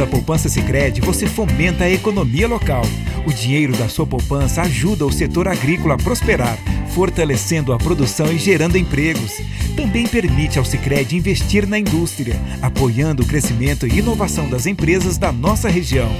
Da 0.00 0.06
poupança 0.06 0.48
Sicredi, 0.48 1.02
você 1.02 1.26
fomenta 1.26 1.84
a 1.84 1.90
economia 1.90 2.48
local. 2.48 2.82
O 3.26 3.32
dinheiro 3.34 3.76
da 3.76 3.86
sua 3.86 4.06
poupança 4.06 4.62
ajuda 4.62 5.04
o 5.04 5.12
setor 5.12 5.46
agrícola 5.46 5.94
a 5.94 5.98
prosperar, 5.98 6.56
fortalecendo 6.94 7.70
a 7.70 7.76
produção 7.76 8.32
e 8.32 8.38
gerando 8.38 8.78
empregos. 8.78 9.42
Também 9.76 10.06
permite 10.06 10.58
ao 10.58 10.64
Sicredi 10.64 11.18
investir 11.18 11.66
na 11.66 11.78
indústria, 11.78 12.40
apoiando 12.62 13.22
o 13.22 13.26
crescimento 13.26 13.86
e 13.86 13.98
inovação 13.98 14.48
das 14.48 14.64
empresas 14.64 15.18
da 15.18 15.30
nossa 15.30 15.68
região. 15.68 16.10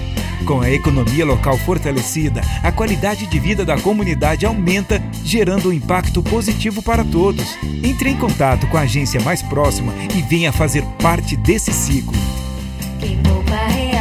Com 0.44 0.60
a 0.60 0.70
economia 0.70 1.24
local 1.24 1.56
fortalecida, 1.56 2.42
a 2.62 2.70
qualidade 2.70 3.26
de 3.28 3.38
vida 3.38 3.64
da 3.64 3.80
comunidade 3.80 4.44
aumenta, 4.44 5.02
gerando 5.24 5.70
um 5.70 5.72
impacto 5.72 6.22
positivo 6.22 6.82
para 6.82 7.02
todos. 7.02 7.56
Entre 7.82 8.10
em 8.10 8.16
contato 8.18 8.66
com 8.66 8.76
a 8.76 8.82
agência 8.82 9.22
mais 9.22 9.42
próxima 9.42 9.94
e 10.14 10.20
venha 10.20 10.52
fazer 10.52 10.84
parte 11.00 11.34
desse 11.34 11.72
ciclo. 11.72 12.20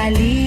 Quem 0.10 0.39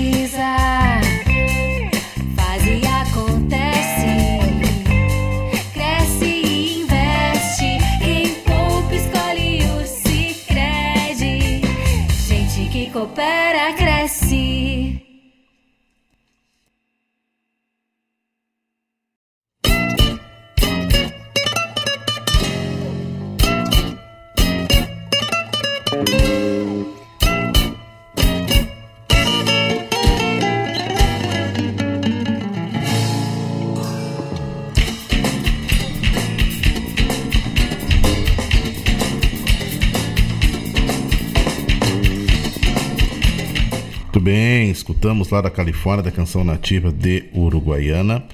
escutamos 44.72 45.30
lá 45.30 45.40
da 45.40 45.50
Califórnia 45.50 46.02
da 46.02 46.10
canção 46.10 46.42
nativa 46.42 46.90
de 46.90 47.24
Uruguaiana. 47.34 48.24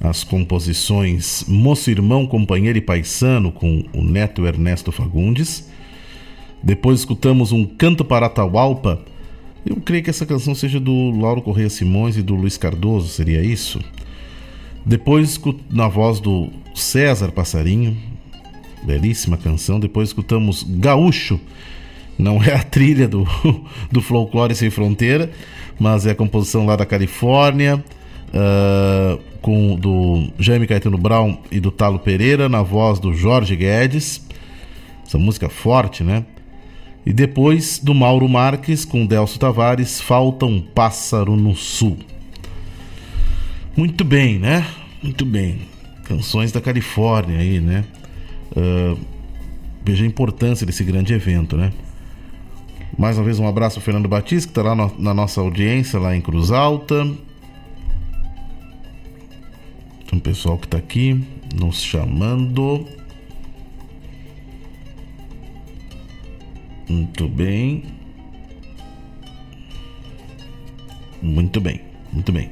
As 0.00 0.22
composições 0.22 1.44
Moço 1.48 1.90
Irmão, 1.90 2.26
Companheiro 2.26 2.78
e 2.78 2.80
Paisano 2.80 3.50
com 3.50 3.84
o 3.92 4.02
neto 4.02 4.46
Ernesto 4.46 4.92
Fagundes. 4.92 5.68
Depois 6.62 7.00
escutamos 7.00 7.52
um 7.52 7.64
Canto 7.64 8.04
para 8.04 8.26
Atahualpa. 8.26 9.00
Eu 9.66 9.76
creio 9.76 10.02
que 10.02 10.10
essa 10.10 10.24
canção 10.24 10.54
seja 10.54 10.78
do 10.78 11.10
Lauro 11.10 11.42
Correia 11.42 11.68
Simões 11.68 12.16
e 12.16 12.22
do 12.22 12.34
Luiz 12.34 12.56
Cardoso, 12.56 13.08
seria 13.08 13.42
isso? 13.42 13.80
Depois, 14.86 15.38
na 15.70 15.88
voz 15.88 16.20
do 16.20 16.48
César 16.74 17.32
Passarinho, 17.32 17.96
belíssima 18.82 19.36
canção. 19.36 19.78
Depois 19.78 20.08
escutamos 20.08 20.62
Gaúcho, 20.62 21.38
não 22.18 22.42
é 22.42 22.54
a 22.54 22.62
trilha 22.62 23.06
do, 23.06 23.26
do 23.90 24.02
Folclore 24.02 24.54
Sem 24.54 24.70
Fronteira, 24.70 25.30
mas 25.78 26.04
é 26.04 26.10
a 26.10 26.14
composição 26.14 26.66
lá 26.66 26.74
da 26.74 26.84
Califórnia, 26.84 27.82
ah, 28.34 29.18
com 29.40 29.76
do 29.76 30.28
Jaime 30.38 30.66
Caetano 30.66 30.98
Brown 30.98 31.38
e 31.50 31.60
do 31.60 31.70
Talo 31.70 32.00
Pereira, 32.00 32.48
na 32.48 32.62
voz 32.62 32.98
do 32.98 33.14
Jorge 33.14 33.54
Guedes. 33.54 34.26
Essa 35.06 35.16
música 35.16 35.48
forte, 35.48 36.02
né? 36.02 36.24
E 37.06 37.12
depois 37.12 37.78
do 37.78 37.94
Mauro 37.94 38.28
Marques 38.28 38.84
com 38.84 39.06
Delcio 39.06 39.38
Tavares, 39.38 40.00
Falta 40.00 40.44
um 40.44 40.60
Pássaro 40.60 41.36
no 41.36 41.54
Sul. 41.54 41.96
Muito 43.76 44.04
bem, 44.04 44.38
né? 44.38 44.66
Muito 45.02 45.24
bem. 45.24 45.60
Canções 46.04 46.50
da 46.50 46.60
Califórnia 46.60 47.38
aí, 47.38 47.60
né? 47.60 47.84
Ah, 48.54 48.96
veja 49.84 50.04
a 50.04 50.06
importância 50.06 50.66
desse 50.66 50.82
grande 50.84 51.14
evento, 51.14 51.56
né? 51.56 51.72
Mais 52.98 53.16
uma 53.16 53.24
vez 53.24 53.38
um 53.38 53.46
abraço 53.46 53.78
ao 53.78 53.82
Fernando 53.82 54.08
Batista, 54.08 54.48
que 54.52 54.58
está 54.58 54.68
lá 54.68 54.74
no, 54.74 54.92
na 54.98 55.14
nossa 55.14 55.40
audiência, 55.40 56.00
lá 56.00 56.16
em 56.16 56.20
Cruz 56.20 56.50
Alta. 56.50 57.04
Tem 60.04 60.18
um 60.18 60.18
pessoal 60.18 60.58
que 60.58 60.66
está 60.66 60.78
aqui 60.78 61.24
nos 61.54 61.80
chamando. 61.80 62.84
Muito 66.88 67.28
bem. 67.28 67.84
Muito 71.22 71.60
bem, 71.60 71.80
muito 72.12 72.32
bem. 72.32 72.50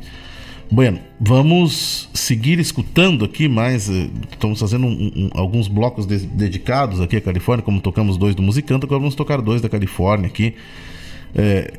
Bueno, 0.71 0.99
vamos 1.21 2.09
seguir 2.13 2.59
escutando 2.59 3.25
aqui 3.25 3.49
mais. 3.49 3.89
eh, 3.89 4.09
Estamos 4.33 4.59
fazendo 4.61 4.87
um- 4.87 5.13
um- 5.17 5.31
alguns 5.35 5.69
blocos 5.69 6.07
de- 6.07 6.27
dedicados 6.27 7.01
aqui 7.01 7.17
à 7.17 7.21
Califórnia, 7.21 7.65
como 7.65 7.81
tocamos 7.81 8.17
dois 8.17 8.35
do 8.35 8.43
Musicanto, 8.43 8.85
agora 8.85 8.99
vamos 9.01 9.15
tocar 9.15 9.41
dois 9.41 9.61
da 9.63 9.69
Califórnia 9.69 10.27
aqui, 10.27 10.55
eh, 11.35 11.73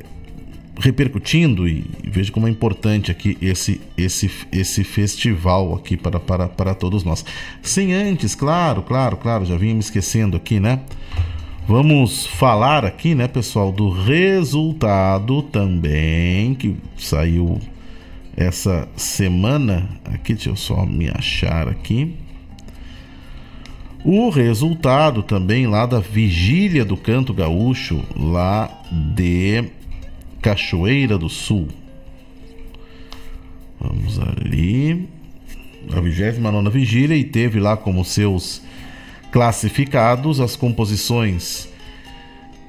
repercutindo 0.80 1.68
e, 1.68 1.84
e 2.02 2.08
veja 2.10 2.32
como 2.32 2.46
é 2.46 2.50
importante 2.50 3.10
aqui 3.10 3.36
esse, 3.42 3.80
esse, 3.96 4.30
esse 4.50 4.82
festival 4.84 5.74
aqui 5.74 5.96
para, 5.96 6.18
para, 6.18 6.48
para 6.48 6.74
todos 6.74 7.04
nós. 7.04 7.24
Sem 7.62 7.92
antes, 7.92 8.34
claro, 8.34 8.82
claro, 8.82 9.16
claro, 9.16 9.44
já 9.44 9.56
vinha 9.56 9.74
me 9.74 9.80
esquecendo 9.80 10.36
aqui, 10.36 10.58
né? 10.58 10.80
Vamos 11.68 12.26
falar 12.26 12.84
aqui, 12.86 13.14
né, 13.14 13.28
pessoal, 13.28 13.70
do 13.70 13.90
resultado 13.90 15.42
também 15.42 16.54
que 16.54 16.74
saiu 16.96 17.60
essa 18.38 18.88
semana. 18.96 19.88
Aqui, 20.04 20.32
deixa 20.32 20.50
eu 20.50 20.56
só 20.56 20.86
me 20.86 21.10
achar 21.10 21.66
aqui. 21.66 22.14
O 24.04 24.30
resultado 24.30 25.24
também 25.24 25.66
lá 25.66 25.84
da 25.84 25.98
vigília 25.98 26.84
do 26.84 26.96
canto 26.96 27.34
gaúcho, 27.34 28.00
lá 28.16 28.70
de 28.92 29.64
Cachoeira 30.40 31.18
do 31.18 31.28
Sul. 31.28 31.66
Vamos 33.80 34.20
ali. 34.20 35.08
A 35.90 36.00
29 36.00 36.70
vigília 36.70 37.16
e 37.16 37.24
teve 37.24 37.58
lá 37.58 37.76
como 37.76 38.04
seus 38.04 38.62
classificados 39.32 40.38
as 40.38 40.54
composições 40.54 41.68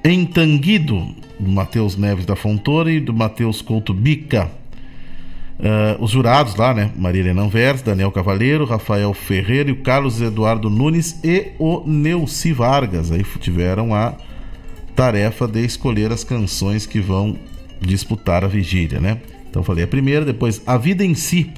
Entanguido, 0.03 1.13
do 1.37 1.49
Matheus 1.49 1.97
Neves 1.97 2.25
da 2.25 2.35
Fontoura 2.35 2.91
e 2.91 2.99
do 2.99 3.13
Matheus 3.13 3.61
Couto 3.61 3.93
Bica. 3.93 4.58
Ah, 5.61 5.97
os 5.99 6.11
jurados 6.11 6.55
lá, 6.55 6.73
né? 6.73 6.91
Maria 6.95 7.21
Helena 7.21 7.41
Anvers, 7.41 7.81
Daniel 7.81 8.11
Cavaleiro, 8.11 8.65
Rafael 8.65 9.13
Ferreira 9.13 9.69
e 9.69 9.73
o 9.73 9.81
Carlos 9.81 10.21
Eduardo 10.21 10.69
Nunes 10.69 11.19
e 11.23 11.51
o 11.59 11.83
Neuci 11.85 12.53
Vargas. 12.53 13.11
Aí 13.11 13.23
tiveram 13.39 13.93
a 13.93 14.15
tarefa 14.95 15.47
de 15.47 15.63
escolher 15.63 16.11
as 16.11 16.23
canções 16.23 16.85
que 16.85 16.99
vão 16.99 17.37
disputar 17.81 18.43
a 18.43 18.47
vigília, 18.47 18.99
né? 18.99 19.19
Então 19.49 19.63
falei 19.63 19.83
a 19.83 19.87
primeira, 19.87 20.23
depois 20.23 20.61
A 20.65 20.77
Vida 20.77 21.03
em 21.03 21.13
Si, 21.13 21.51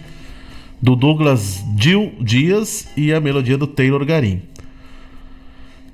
do 0.81 0.95
Douglas 0.95 1.63
Gil 1.77 2.13
Dias 2.19 2.87
e 2.97 3.13
a 3.13 3.19
melodia 3.19 3.57
do 3.57 3.67
Taylor 3.67 4.03
Garim. 4.05 4.41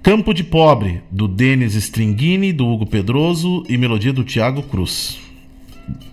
Campo 0.01 0.33
de 0.33 0.43
Pobre, 0.43 1.01
do 1.11 1.27
Denis 1.27 1.75
Stringini, 1.75 2.53
do 2.53 2.65
Hugo 2.65 2.85
Pedroso 2.85 3.65
e 3.67 3.77
melodia 3.77 4.13
do 4.13 4.23
Tiago 4.23 4.63
Cruz. 4.63 5.26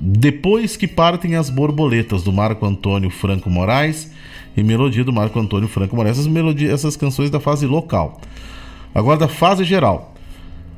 Depois 0.00 0.76
que 0.76 0.86
partem 0.86 1.34
as 1.34 1.50
borboletas, 1.50 2.22
do 2.22 2.32
Marco 2.32 2.64
Antônio 2.64 3.10
Franco 3.10 3.50
Moraes 3.50 4.10
e 4.56 4.62
melodia 4.62 5.02
do 5.02 5.12
Marco 5.12 5.38
Antônio 5.38 5.68
Franco 5.68 5.96
Moraes, 5.96 6.18
essas, 6.18 6.30
melodias, 6.30 6.72
essas 6.72 6.96
canções 6.96 7.30
da 7.30 7.40
fase 7.40 7.66
local. 7.66 8.20
Agora 8.94 9.18
da 9.18 9.28
fase 9.28 9.64
geral. 9.64 10.14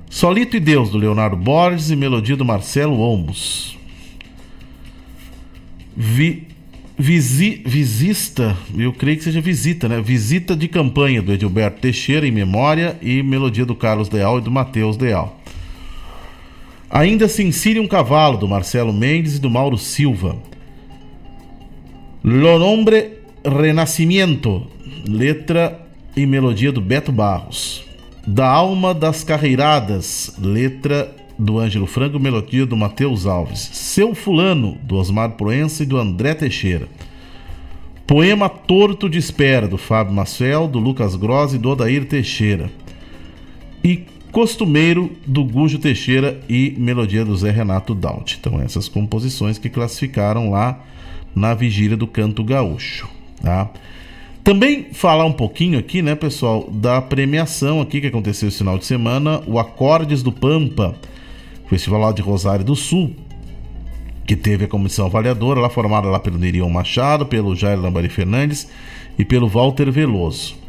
Solito 0.09 0.57
e 0.57 0.61
Deus, 0.61 0.91
do 0.91 0.99
Leonardo 0.99 1.37
Borges 1.37 1.91
e 1.91 1.97
melodia 1.97 2.37
do 2.37 2.45
Marcelo 2.45 2.99
Olmos. 2.99 3.77
Vi, 5.95 6.47
visi, 6.97 7.63
visista, 7.67 8.57
eu 8.77 8.93
creio 8.93 9.19
que 9.19 9.25
seja 9.25 9.41
visita, 9.41 9.89
né? 9.89 10.01
Visita 10.01 10.57
de 10.57 10.69
campanha 10.69 11.21
do 11.21 11.33
Edilberto 11.33 11.81
Teixeira 11.81 12.27
em 12.27 12.31
memória 12.31 12.97
e 13.03 13.23
melodia 13.23 13.67
do 13.67 13.75
Carlos 13.75 14.09
Leal 14.11 14.39
e 14.39 14.43
do 14.43 14.51
Matheus 14.51 14.97
Leal. 14.97 15.36
Ainda 16.91 17.29
se 17.29 17.43
insire 17.43 17.81
um 17.81 17.89
cavalo 17.89 18.39
do 18.39 18.47
Marcelo 18.47 18.93
Mendes 18.93 19.37
e 19.37 19.41
do 19.41 19.51
Mauro 19.51 19.77
Silva. 19.77 20.37
Lo 22.23 22.59
Nombre 22.59 23.19
Renascimento, 23.45 24.67
letra 25.09 25.87
e 26.17 26.27
melodia 26.27 26.73
do 26.73 26.81
Beto 26.81 27.13
Barros. 27.13 27.85
Da 28.27 28.49
Alma 28.49 28.93
das 28.93 29.23
Carreiradas, 29.23 30.35
letra 30.41 31.15
do 31.39 31.59
Ângelo 31.59 31.87
Franco, 31.87 32.19
melodia 32.19 32.67
do 32.67 32.77
Matheus 32.77 33.27
Alves. 33.27 33.71
Seu 33.73 34.15
Fulano, 34.15 34.79
do 34.83 34.97
Osmar 34.97 35.33
Proença 35.33 35.83
e 35.83 35.87
do 35.87 35.99
André 35.99 36.35
Teixeira. 36.35 36.89
Poema 38.07 38.49
Torto 38.49 39.09
de 39.09 39.19
Espera, 39.19 39.69
do 39.69 39.77
Fábio 39.77 40.15
Masfel, 40.15 40.67
do 40.67 40.79
Lucas 40.79 41.15
Gross 41.17 41.55
e 41.55 41.59
do 41.59 41.71
Odair 41.71 42.07
Teixeira. 42.07 42.71
E 43.85 44.05
Costumeiro, 44.37 45.13
do 45.27 45.43
Gujo 45.43 45.79
Teixeira 45.79 46.39
e 46.47 46.75
melodia 46.77 47.25
do 47.25 47.35
Zé 47.35 47.51
Renato 47.51 47.95
Daut. 47.95 48.37
Então, 48.39 48.61
essas 48.61 48.87
composições 48.87 49.57
que 49.57 49.71
classificaram 49.71 50.51
lá 50.51 50.79
na 51.35 51.55
vigília 51.55 51.97
do 51.97 52.07
canto 52.07 52.45
gaúcho. 52.45 53.09
Tá? 53.43 53.71
Também 54.45 54.89
falar 54.93 55.25
um 55.25 55.33
pouquinho 55.33 55.79
aqui, 55.79 56.03
né, 56.03 56.15
pessoal, 56.15 56.69
da 56.71 57.01
premiação 57.01 57.81
aqui 57.81 57.99
que 57.99 58.09
aconteceu 58.09 58.51
esse 58.51 58.59
final 58.59 58.77
de 58.77 58.85
semana, 58.85 59.43
o 59.47 59.59
Acordes 59.59 60.23
do 60.23 60.31
Pampa, 60.31 60.95
Festival 61.71 62.01
lá 62.03 62.13
de 62.13 62.21
Rosário 62.21 62.63
do 62.63 62.77
Sul, 62.77 63.17
que 64.27 64.37
teve 64.37 64.67
a 64.67 64.69
comissão 64.69 65.07
avaliadora, 65.07 65.61
lá 65.61 65.71
formada 65.71 66.09
lá 66.09 66.21
pelo 66.21 66.37
Nerion 66.37 66.69
Machado, 66.69 67.25
pelo 67.25 67.57
Jair 67.57 67.81
Lambari 67.81 68.11
Fernandes 68.11 68.69
e 69.19 69.25
pelo 69.25 69.49
Walter 69.49 69.91
Veloso. 69.91 70.66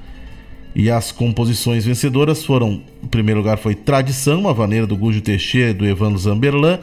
E 0.77 0.91
as 0.91 1.11
composições 1.11 1.85
vencedoras 1.85 2.45
foram, 2.45 2.83
em 3.03 3.07
primeiro 3.07 3.39
lugar 3.39 3.57
foi 3.57 3.73
Tradição, 3.73 4.41
uma 4.41 4.53
vaneira 4.53 4.85
do 4.85 4.95
Gujo 4.95 5.21
Teixeira 5.21 5.71
e 5.71 5.73
do 5.73 5.83
Evandro 5.83 6.19
Zamberlan, 6.19 6.79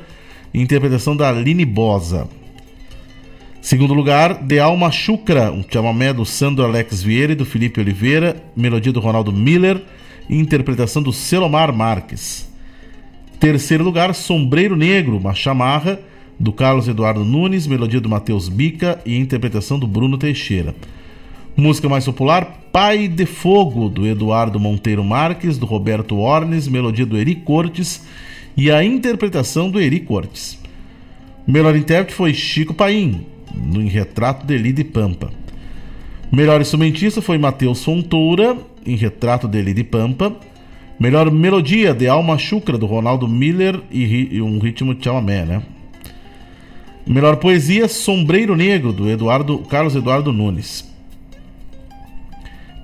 e 0.53 0.61
interpretação 0.61 1.17
da 1.17 1.29
Aline 1.29 1.65
Bosa. 1.65 2.27
Segundo 3.63 3.95
lugar, 3.95 4.43
De 4.43 4.59
Alma 4.59 4.91
Chucra, 4.91 5.53
um 5.53 5.63
chamamé 5.63 6.13
do 6.13 6.25
Sandro 6.25 6.65
Alex 6.65 7.05
Vieira 7.05 7.35
e 7.35 7.37
do 7.37 7.45
Felipe 7.45 7.79
Oliveira, 7.79 8.43
melodia 8.57 8.93
do 8.93 8.99
Ronaldo 8.99 9.33
Miller 9.33 9.81
e 10.29 10.37
interpretação 10.37 11.01
do 11.01 11.13
Selomar 11.13 11.73
Marques. 11.73 12.49
Terceiro 13.39 13.85
lugar, 13.85 14.13
Sombreiro 14.13 14.75
Negro, 14.75 15.19
uma 15.19 15.35
chamarra 15.35 16.01
do 16.39 16.53
Carlos 16.53 16.89
Eduardo 16.89 17.25
Nunes, 17.25 17.69
melodia 17.69 18.01
do 18.01 18.09
Matheus 18.09 18.49
Bica 18.49 19.01
e 19.07 19.17
interpretação 19.17 19.79
do 19.79 19.87
Bruno 19.87 20.19
Teixeira. 20.19 20.75
Música 21.57 21.89
mais 21.89 22.05
popular, 22.05 22.65
Pai 22.73 23.07
de 23.07 23.25
Fogo, 23.25 23.89
do 23.89 24.05
Eduardo 24.05 24.59
Monteiro 24.59 25.05
Marques, 25.05 25.57
do 25.57 25.65
Roberto 25.67 26.19
Ornes, 26.19 26.67
melodia 26.67 27.07
do 27.07 27.17
Eri 27.17 27.37
Cortes 27.37 28.05
e 28.57 28.73
a 28.73 28.83
interpretação 28.83 29.71
do 29.71 29.81
Eri 29.81 30.01
Cortes. 30.01 30.59
Melhor 31.47 31.77
intérprete 31.77 32.13
foi 32.13 32.35
Chico 32.35 32.75
Paim, 32.75 33.25
no 33.55 33.81
Em 33.81 33.87
Retrato 33.87 34.45
de 34.45 34.59
Lide 34.59 34.83
Pampa. 34.83 35.31
Melhor 36.33 36.61
instrumentista 36.61 37.23
foi 37.23 37.39
Matheus 37.39 37.85
Fontoura, 37.85 38.59
em 38.85 38.97
Retrato 38.97 39.47
de 39.47 39.63
Lide 39.63 39.85
Pampa. 39.85 40.35
Melhor 40.99 41.31
melodia 41.31 41.95
de 41.95 42.09
Alma 42.09 42.37
Chucra, 42.37 42.77
do 42.77 42.87
Ronaldo 42.87 43.29
Miller 43.29 43.81
e, 43.93 44.43
um 44.43 44.59
ritmo 44.59 44.93
de 44.93 45.05
chamamé, 45.05 45.45
né? 45.45 45.63
Melhor 47.07 47.37
poesia, 47.37 47.87
Sombreiro 47.87 48.57
Negro, 48.57 48.93
do 48.93 49.09
Eduardo 49.09 49.59
Carlos 49.59 49.95
Eduardo 49.95 50.33
Nunes. 50.33 50.93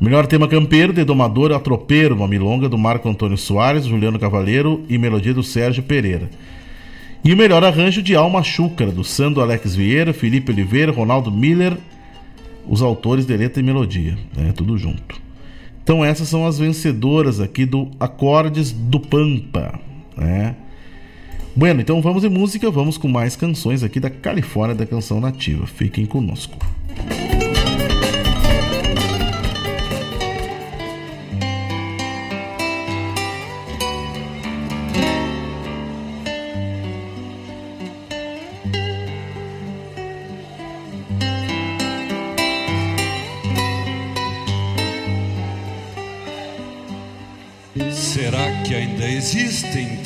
Melhor 0.00 0.26
tema 0.26 0.48
campeiro, 0.48 0.94
de 0.94 1.04
Domador 1.04 1.52
a 1.52 1.60
Tropeiro, 1.60 2.14
uma 2.14 2.26
milonga 2.26 2.70
do 2.70 2.78
Marco 2.78 3.06
Antônio 3.06 3.36
Soares, 3.36 3.84
Juliano 3.84 4.18
Cavaleiro 4.18 4.82
e 4.88 4.96
melodia 4.96 5.34
do 5.34 5.42
Sérgio 5.42 5.82
Pereira. 5.82 6.30
E 7.22 7.34
o 7.34 7.36
melhor 7.36 7.62
arranjo 7.62 8.02
de 8.02 8.16
Alma 8.16 8.42
Chúcara, 8.42 8.90
do 8.90 9.04
Sandro 9.04 9.42
Alex 9.42 9.76
Vieira, 9.76 10.14
Felipe 10.14 10.52
Oliveira, 10.52 10.90
Ronaldo 10.90 11.30
Miller, 11.30 11.76
os 12.66 12.80
autores 12.80 13.26
de 13.26 13.36
letra 13.36 13.60
e 13.60 13.62
melodia, 13.62 14.16
né? 14.34 14.54
Tudo 14.56 14.78
junto. 14.78 15.20
Então 15.82 16.02
essas 16.02 16.28
são 16.28 16.46
as 16.46 16.58
vencedoras 16.58 17.38
aqui 17.38 17.66
do 17.66 17.90
Acordes 18.00 18.72
do 18.72 18.98
Pampa, 18.98 19.78
né? 20.16 20.56
Bueno, 21.54 21.82
então 21.82 22.00
vamos 22.00 22.24
em 22.24 22.30
música, 22.30 22.70
vamos 22.70 22.96
com 22.96 23.06
mais 23.06 23.36
canções 23.36 23.82
aqui 23.82 24.00
da 24.00 24.08
Califórnia 24.08 24.74
da 24.74 24.86
Canção 24.86 25.20
Nativa. 25.20 25.66
Fiquem 25.66 26.06
conosco. 26.06 26.56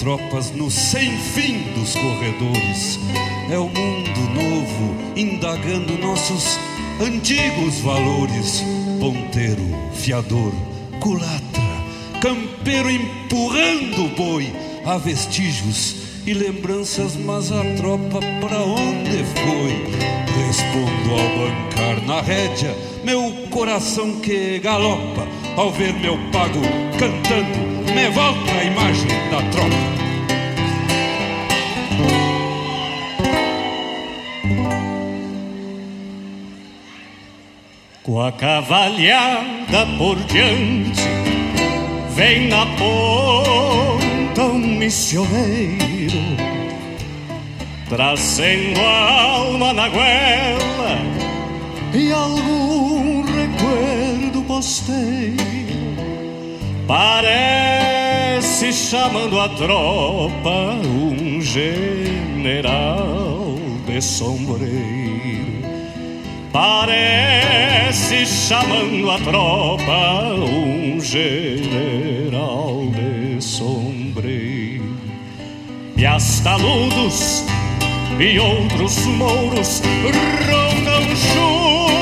Tropas 0.05 0.51
no 0.51 0.70
sem 0.70 1.16
fim 1.16 1.62
dos 1.72 1.94
corredores? 1.94 3.01
É 3.51 3.56
o 3.56 3.64
mundo 3.64 4.20
novo 4.35 4.94
indagando 5.16 5.97
nossos 5.97 6.59
antigos 7.01 7.78
valores. 7.78 8.62
Ponteiro, 9.01 9.64
fiador, 9.94 10.52
culatra, 11.01 11.62
campeiro 12.20 12.90
empurrando 12.90 14.05
o 14.05 14.09
boi. 14.10 14.52
Há 14.85 14.98
vestígios 14.98 15.97
e 16.26 16.35
lembranças, 16.35 17.16
mas 17.16 17.51
a 17.51 17.64
tropa 17.74 18.20
pra 18.47 18.60
onde 18.60 19.24
foi? 19.24 20.05
Respondo 20.47 21.12
ao 21.12 21.39
bancar 21.39 22.06
na 22.06 22.20
rédea, 22.20 22.76
meu 23.02 23.32
coração 23.48 24.20
que 24.20 24.59
galopa 24.59 25.26
ao 25.56 25.72
ver 25.72 25.94
meu 25.94 26.18
pago 26.31 26.60
cantando 26.98 27.74
me 27.93 28.09
volta 28.11 28.52
a 28.52 28.65
imagem 28.65 29.09
da 29.31 29.43
tropa. 29.51 29.94
Com 38.02 38.20
a 38.20 38.32
cavalhada 38.32 39.86
por 39.98 40.16
diante, 40.24 41.02
vem 42.15 42.48
na 42.48 42.66
ponta 42.66 44.43
um 44.43 44.59
missioneiro, 44.59 46.20
trazendo 47.89 48.81
a 48.81 49.23
alma 49.23 49.73
na 49.73 49.89
goela 49.89 50.98
e 51.94 52.12
algum 52.12 53.23
recuerdo 53.23 54.43
posteiro. 54.47 55.64
Parece 56.86 58.70
chamando 58.70 59.40
a 59.40 59.48
tropa 59.48 60.74
um 60.85 61.40
general 61.40 63.55
de 63.86 64.02
sombreiro. 64.02 65.65
Parece 66.52 68.27
chamando 68.27 69.11
a 69.11 69.19
tropa 69.19 70.35
um 70.35 71.01
general 71.01 72.82
de 72.90 73.43
sombreiro. 73.43 74.85
E 75.97 76.05
as 76.05 76.40
taludos 76.40 77.44
e 78.20 78.39
outros 78.39 79.06
mouros 79.06 79.81
rondam 80.51 81.16
chuva 81.16 81.94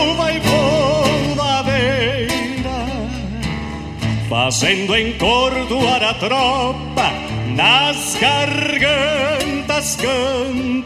fazendo 4.33 4.97
encordoar 4.97 6.03
a 6.03 6.15
tropa 6.15 7.13
nas 7.55 8.17
gargantas 8.19 9.95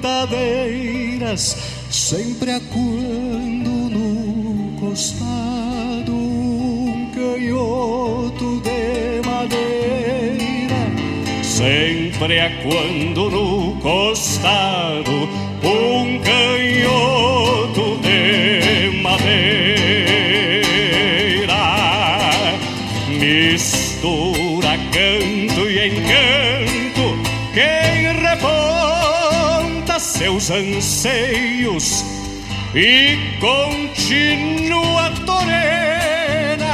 cantadeiras, 0.00 1.56
sempre 1.88 2.50
acuando 2.50 3.70
no 3.70 4.80
costado 4.80 6.12
um 6.12 7.08
canhoto 7.14 8.60
de 8.62 9.22
madeira, 9.24 10.90
sempre 11.44 12.40
acuando 12.40 13.30
no 13.30 13.76
costado 13.76 15.12
um 15.62 16.18
canhoto 16.18 17.45
seus 30.40 30.50
anseios 30.50 32.04
e 32.74 33.16
continua 33.40 35.10
torena, 35.24 36.68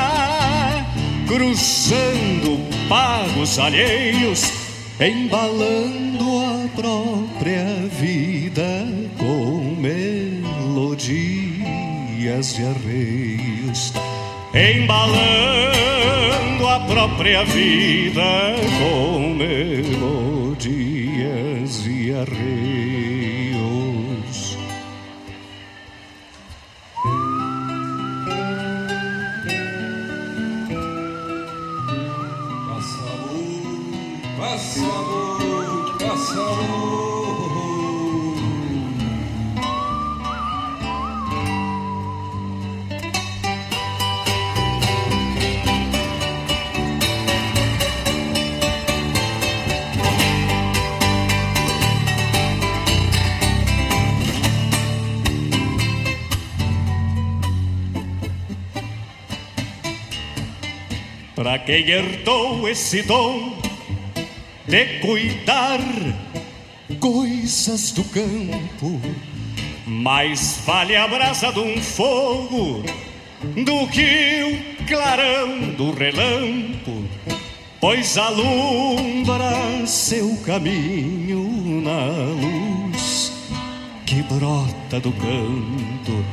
cruzando 1.29 2.59
pagos 2.89 3.59
alheios, 3.61 4.53
embalando 5.01 6.41
a 6.41 6.69
própria 6.75 7.65
vida 7.89 8.85
com 9.17 9.77
melodias 9.79 11.13
de 12.55 12.65
arreios, 12.65 13.93
embalando 14.53 15.63
a 16.67 16.81
própria 16.81 17.45
vida 17.45 18.57
com 18.81 19.35
melodias 19.35 20.73
e 21.87 22.13
arreios. 22.13 23.02
Pra 61.43 61.59
quem 61.59 61.91
herdou 61.91 62.69
esse 62.69 63.03
dom 63.03 63.59
de 64.65 65.01
cuidar 65.01 65.81
coisas 67.01 67.91
do 67.91 68.05
campo, 68.05 69.01
mais 69.85 70.63
vale 70.65 70.95
a 70.95 71.09
brasa 71.09 71.53
de 71.53 71.59
um 71.59 71.83
fogo 71.83 72.85
do 73.57 73.89
que 73.89 74.45
o 74.45 74.87
clarão 74.87 75.59
do 75.73 75.91
relampo, 75.91 77.09
pois 77.81 78.17
alumbra 78.17 79.85
seu 79.85 80.37
caminho 80.47 81.83
na 81.83 82.07
luz 82.41 83.33
que 84.07 84.23
brota 84.23 85.01
do 85.01 85.11
canto 85.11 86.25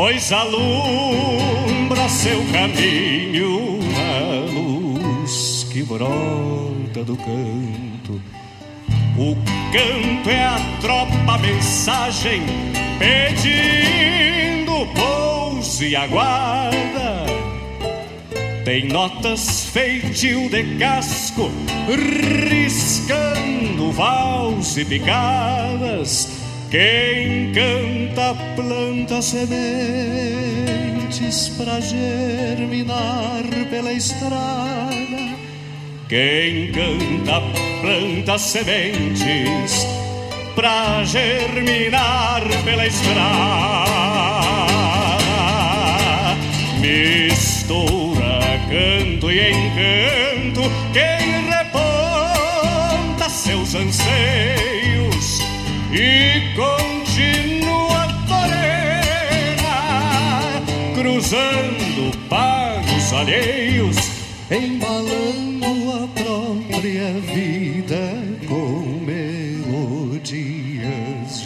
pois 0.00 0.32
alumbra 0.32 2.08
seu 2.08 2.42
caminho 2.50 3.78
que 5.70 5.82
brota 5.84 7.04
do 7.04 7.16
canto. 7.16 8.20
O 9.16 9.36
canto 9.72 10.28
é 10.28 10.44
a 10.44 10.58
tropa 10.80 11.38
mensagem 11.38 12.42
pedindo 12.98 14.84
pouso 14.94 15.84
e 15.84 15.94
aguarda. 15.94 17.26
Tem 18.64 18.88
notas 18.88 19.66
feitio 19.66 20.48
de 20.50 20.76
casco, 20.76 21.48
riscando 22.48 23.92
vals 23.92 24.76
e 24.76 24.84
picadas. 24.84 26.40
Quem 26.70 27.52
canta 27.52 28.34
planta 28.56 29.22
sementes 29.22 29.60
pra 31.56 31.80
germinar 31.80 33.44
pela 33.70 33.92
estrada. 33.92 35.39
Quem 36.10 36.72
canta 36.72 37.40
planta 37.80 38.36
sementes 38.36 39.86
pra 40.56 41.04
germinar 41.04 42.42
pela 42.64 42.84
estrada. 42.84 43.20
Mistura 46.80 48.40
canto 48.68 49.30
e 49.30 49.52
encanto. 49.52 50.62
Quem 50.92 51.44
reponta 51.48 53.28
seus 53.28 53.76
anseios 53.76 55.38
e 55.92 56.42
continua 56.56 58.08
torena, 58.26 59.70
cruzando 60.92 62.10
pagos 62.28 63.12
alheios, 63.12 64.19
embalando 64.50 65.92
a 65.92 66.08
própria 66.08 67.12
vida 67.20 68.02
com 68.48 69.00
melodias 69.06 70.42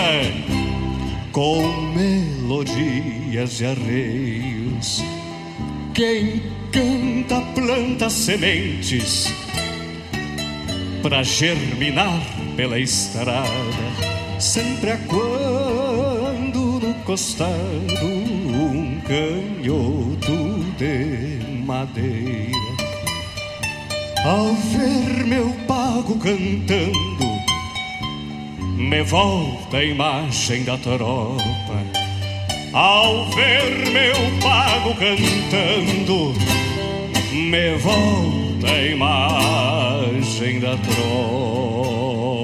com 1.30 1.62
melodias 1.94 3.58
de 3.58 3.66
arreios. 3.66 5.04
Quem 5.94 6.42
canta 6.72 7.40
planta 7.54 8.10
sementes 8.10 9.32
para 11.02 11.22
germinar 11.22 12.20
pela 12.56 12.80
estrada, 12.80 13.48
sempre 14.40 14.90
há 14.90 14.96
quando 15.06 16.17
no 17.08 17.12
costado 17.12 18.06
um 18.06 19.00
canhoto 19.00 20.36
de 20.76 21.64
madeira. 21.64 22.52
Ao 24.26 24.52
ver 24.54 25.24
meu 25.24 25.50
pago 25.66 26.18
cantando, 26.18 26.92
me 28.76 29.02
volta 29.04 29.78
a 29.78 29.84
imagem 29.84 30.64
da 30.64 30.76
tropa. 30.76 31.38
Ao 32.74 33.24
ver 33.30 33.90
meu 33.90 34.14
pago 34.42 34.94
cantando, 34.94 36.34
me 37.32 37.74
volta 37.78 38.70
a 38.70 38.86
imagem 38.86 40.60
da 40.60 40.76
tropa. 40.76 42.37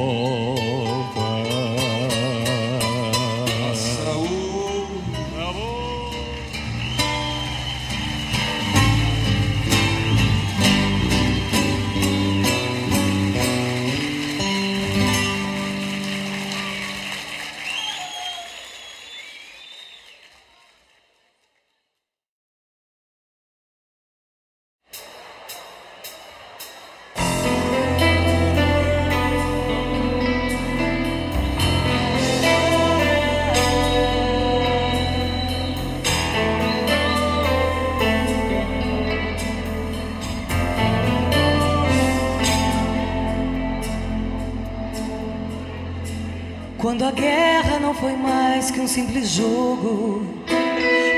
Simples 48.95 49.31
jogo, 49.31 50.25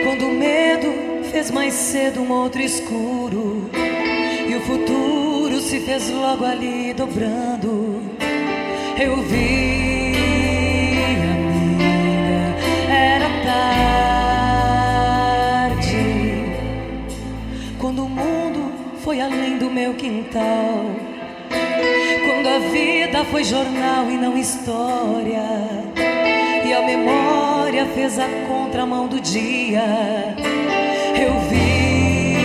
quando 0.02 0.28
o 0.28 0.32
medo 0.32 0.94
fez 1.30 1.50
mais 1.50 1.74
cedo 1.74 2.22
um 2.22 2.32
outro 2.32 2.62
escuro, 2.62 3.68
e 4.48 4.54
o 4.54 4.62
futuro 4.62 5.60
se 5.60 5.80
fez 5.80 6.08
logo 6.08 6.46
ali 6.46 6.94
dobrando, 6.94 8.00
eu 8.98 9.16
vi, 9.24 10.14
amiga, 11.28 12.56
era 12.90 13.28
tarde, 15.68 15.96
quando 17.78 18.04
o 18.06 18.08
mundo 18.08 18.72
foi 19.04 19.20
além 19.20 19.58
do 19.58 19.70
meu 19.70 19.92
quintal. 19.92 20.96
Quando 21.50 22.46
a 22.48 22.58
vida 22.70 23.22
foi 23.26 23.44
jornal 23.44 24.10
e 24.10 24.16
não 24.16 24.38
história, 24.38 25.44
e 26.64 26.72
a 26.72 26.80
memória 26.80 27.25
fez 27.94 28.18
a 28.18 28.28
contramão 28.46 29.08
do 29.08 29.20
dia, 29.20 30.36
eu 31.18 31.40
vi, 31.48 32.36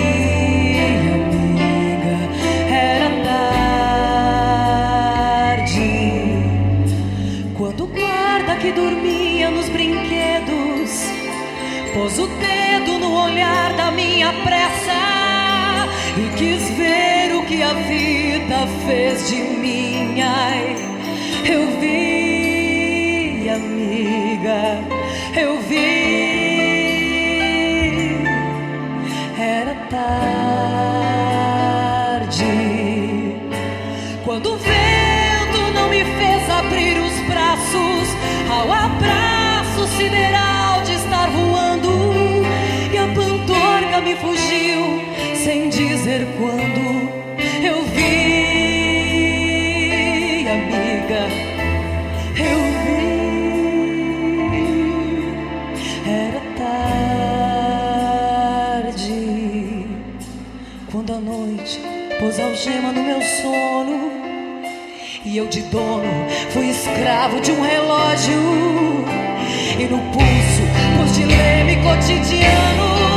amiga, 1.13 2.17
era 2.73 3.09
tarde. 5.53 5.81
Quando 7.55 7.83
o 7.83 7.87
guarda 7.87 8.55
que 8.55 8.71
dormia 8.71 9.51
nos 9.51 9.69
brinquedos 9.69 11.05
pôs 11.93 12.17
o 12.17 12.27
dedo 12.27 12.97
no 12.97 13.13
olhar 13.23 13.73
da 13.73 13.91
minha 13.91 14.33
pressa 14.43 15.87
e 16.17 16.29
quis 16.35 16.69
ver 16.71 17.35
o 17.35 17.45
que 17.45 17.61
a 17.61 17.73
vida 17.73 18.67
fez 18.87 19.29
de 19.29 19.35
mim. 19.35 20.19
Ai, 20.19 20.75
eu 21.45 21.79
vi, 21.79 23.47
amiga, 23.49 24.79
eu 25.35 25.59
vi. 25.61 26.11
Era 29.39 29.75
tarde 29.89 30.61
quando 34.23 34.53
o 34.53 34.57
vento 34.57 35.73
não 35.73 35.89
me 35.89 36.03
fez 36.03 36.49
abrir 36.49 36.97
os 36.99 37.19
braços 37.27 38.15
ao 38.49 38.71
abraço 38.71 39.87
sideral 39.97 40.81
de 40.83 40.93
estar 40.93 41.29
voando 41.29 41.91
e 42.93 42.97
a 42.97 43.07
pantorga 43.15 44.01
me 44.01 44.15
fugiu 44.15 45.01
sem 45.35 45.69
dizer 45.69 46.27
quando 46.37 46.90
algema 62.61 62.91
no 62.91 63.01
meu 63.01 63.19
sono 63.21 64.11
e 65.25 65.35
eu 65.35 65.47
de 65.47 65.63
dono 65.63 66.27
fui 66.51 66.69
escravo 66.69 67.41
de 67.41 67.51
um 67.51 67.59
relógio 67.59 68.39
e 69.79 69.85
no 69.85 69.97
pulso 70.11 70.61
pôs 70.95 71.11
de 71.15 71.23
leme 71.23 71.77
cotidiano. 71.77 73.10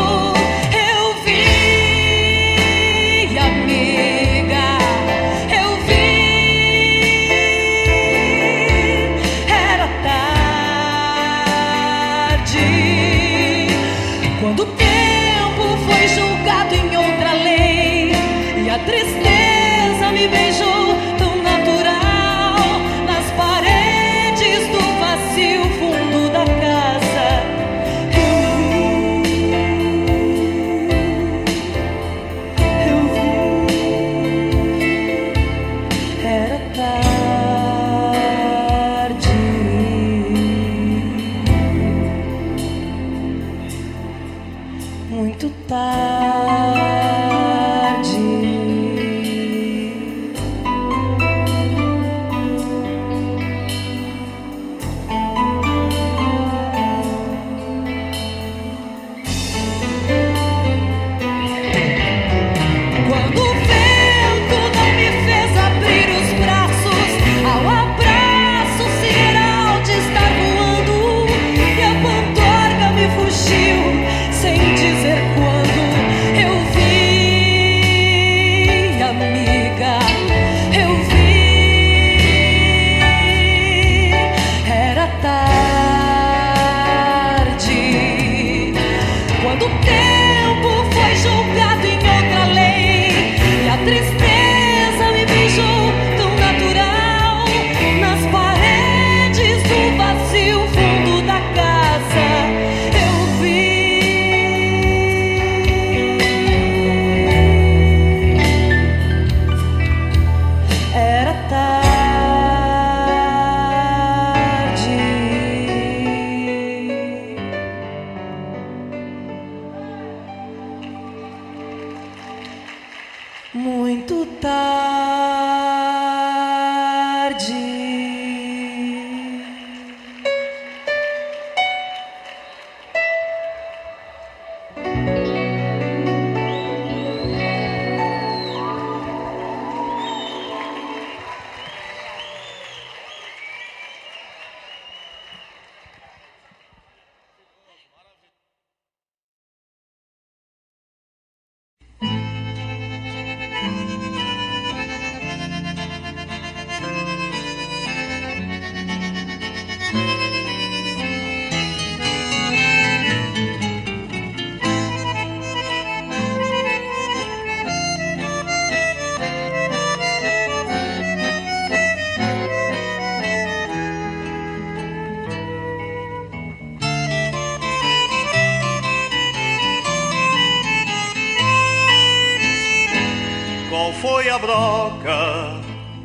Broca? 184.45 185.61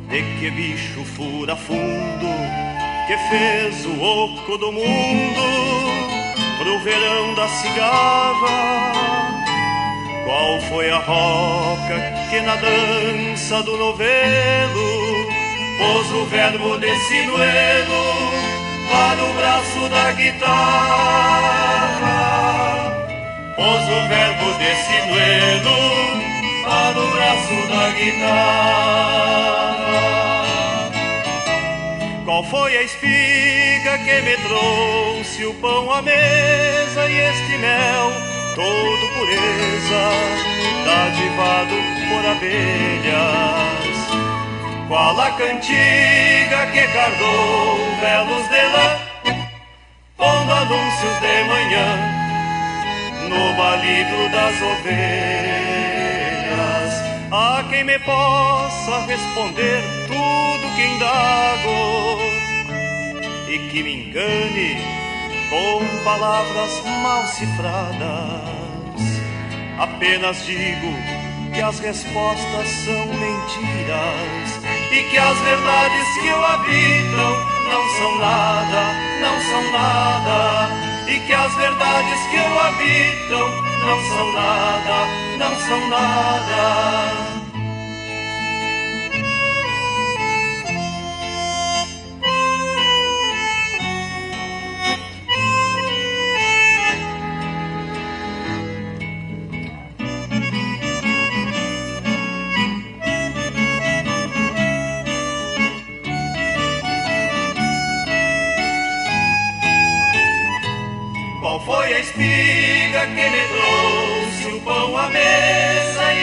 De 0.08 0.22
que 0.38 0.50
bicho 0.50 1.04
fura 1.04 1.54
fundo 1.54 2.28
que 3.06 3.16
fez 3.28 3.86
o 3.86 4.02
oco 4.02 4.58
do 4.58 4.72
mundo 4.72 5.42
pro 6.58 6.78
verão 6.80 7.34
da 7.34 7.46
cigarra? 7.48 8.92
Qual 10.24 10.60
foi 10.62 10.90
a 10.90 10.98
roca 10.98 12.00
que 12.30 12.40
na 12.40 12.56
dança 12.56 13.62
do 13.62 13.76
novelo 13.76 15.26
pôs 15.78 16.10
o 16.12 16.24
verbo 16.26 16.78
desse 16.78 17.22
duelo 17.24 18.32
para 18.90 19.22
o 19.22 19.32
braço 19.34 19.88
da 19.90 20.12
guitarra? 20.12 21.40
Pôs 23.56 23.84
o 23.88 24.08
verbo 24.08 24.52
desse 24.58 25.00
duelo 25.08 26.29
para 26.80 26.98
o 26.98 27.10
braço 27.10 27.58
da 27.68 27.90
guitarra. 27.90 29.50
Qual 32.24 32.42
foi 32.44 32.76
a 32.76 32.82
espiga 32.82 33.98
que 33.98 34.22
me 34.22 34.36
trouxe 34.48 35.44
o 35.44 35.54
pão 35.54 35.92
à 35.92 36.00
mesa 36.00 37.08
e 37.08 37.16
este 37.30 37.58
mel, 37.58 38.12
todo 38.54 39.08
pureza, 39.14 40.04
dadivado 40.86 41.76
por 42.08 42.22
abelhas? 42.30 43.98
Qual 44.88 45.20
a 45.20 45.30
cantiga 45.32 46.66
que 46.72 46.86
cardou 46.88 47.76
velos 48.00 48.48
de 48.48 48.62
lã, 48.74 48.88
pondo 50.16 50.52
anúncios 50.52 51.20
de 51.20 51.44
manhã 51.44 51.88
no 53.28 53.42
balido 53.56 54.28
das 54.32 54.56
ovelhas? 54.62 55.89
Há 57.32 57.64
quem 57.70 57.84
me 57.84 57.96
possa 58.00 59.06
responder 59.06 59.84
tudo 60.08 60.74
que 60.74 60.82
indago 60.82 62.18
e 63.48 63.58
que 63.70 63.84
me 63.84 64.08
engane 64.08 64.76
com 65.48 66.02
palavras 66.02 66.82
mal 67.00 67.24
cifradas. 67.28 68.00
Apenas 69.78 70.44
digo 70.44 70.92
que 71.54 71.60
as 71.60 71.78
respostas 71.78 72.68
são 72.84 73.06
mentiras 73.06 74.60
e 74.90 75.04
que 75.08 75.16
as 75.16 75.38
verdades 75.38 76.08
que 76.20 76.30
o 76.30 76.44
habitam 76.44 77.60
não 77.70 77.88
são 77.96 78.18
nada, 78.18 78.92
não 79.20 79.40
são 79.40 79.72
nada, 79.72 80.68
e 81.06 81.20
que 81.20 81.32
as 81.32 81.54
verdades 81.54 82.20
que 82.26 82.38
o 82.38 82.58
habitam 82.58 83.69
não 83.80 84.00
são 84.08 84.32
nada, 84.32 85.06
não 85.38 85.56
são 85.56 85.88
nada. 85.88 87.39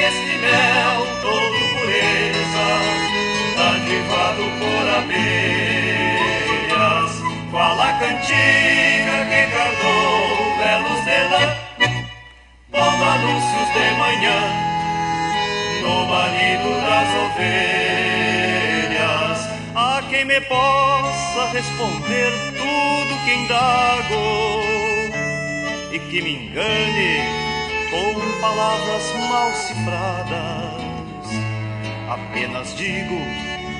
Este 0.08 0.38
mel 0.38 0.98
todo 1.22 1.58
pureza, 1.74 2.68
adivado 3.70 4.44
por 4.60 4.86
abelhas? 5.00 6.32
Qual 7.52 7.78
a 7.82 7.92
cantiga 8.00 9.18
que 9.30 9.42
cardou 9.56 10.18
velos 10.60 11.02
de 11.08 11.20
lã, 11.32 11.46
pondo 12.72 13.04
anúncios 13.04 13.68
de 13.76 13.88
manhã 14.02 14.40
no 15.82 15.96
balido 16.08 16.70
das 16.88 17.10
ovelhas? 17.26 18.60
Há 19.76 20.02
quem 20.10 20.24
me 20.26 20.40
possa 20.42 21.42
responder 21.52 22.32
tudo 22.58 23.12
que 23.26 23.34
indago 23.34 24.26
e 25.92 26.00
que 26.00 26.22
me 26.22 26.32
engane 26.32 27.47
com 27.90 28.42
palavras 28.42 29.14
mal 29.30 29.54
cifradas. 29.54 30.88
Apenas 32.10 32.76
digo 32.76 33.18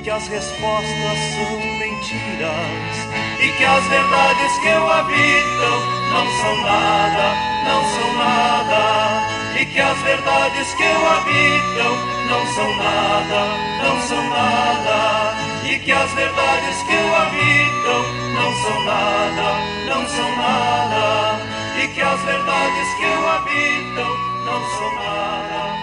que 0.02 0.10
as 0.10 0.26
respostas 0.28 1.18
são 1.34 1.60
mentiras 1.78 2.94
e 3.40 3.52
que 3.56 3.64
as 3.64 3.84
verdades 3.88 4.58
que 4.58 4.68
o 4.68 4.90
habitam 4.90 5.98
não 6.10 6.26
são 6.40 6.56
nada, 6.62 7.34
não 7.64 7.84
são 7.84 8.12
nada. 8.16 9.38
E 9.60 9.66
que 9.66 9.80
as 9.80 9.98
verdades 10.02 10.74
que 10.74 10.84
o 10.84 11.06
habitam 11.08 11.96
não 12.28 12.46
são 12.54 12.76
nada, 12.76 13.40
não 13.82 14.00
são 14.02 14.30
nada. 14.30 15.36
E 15.64 15.78
que 15.80 15.92
as 15.92 16.12
verdades 16.12 16.82
que 16.84 16.94
o 16.94 17.14
habitam 17.16 18.02
não 18.34 18.54
são 18.62 18.84
nada, 18.84 19.48
não 19.88 20.08
são 20.08 20.36
nada 20.36 21.47
e 21.78 21.88
que 21.88 22.00
as 22.00 22.20
verdades 22.22 22.94
que 22.98 23.06
o 23.06 23.28
habitam 23.28 24.08
não 24.44 24.60
são 24.78 24.94
nada, 24.96 25.77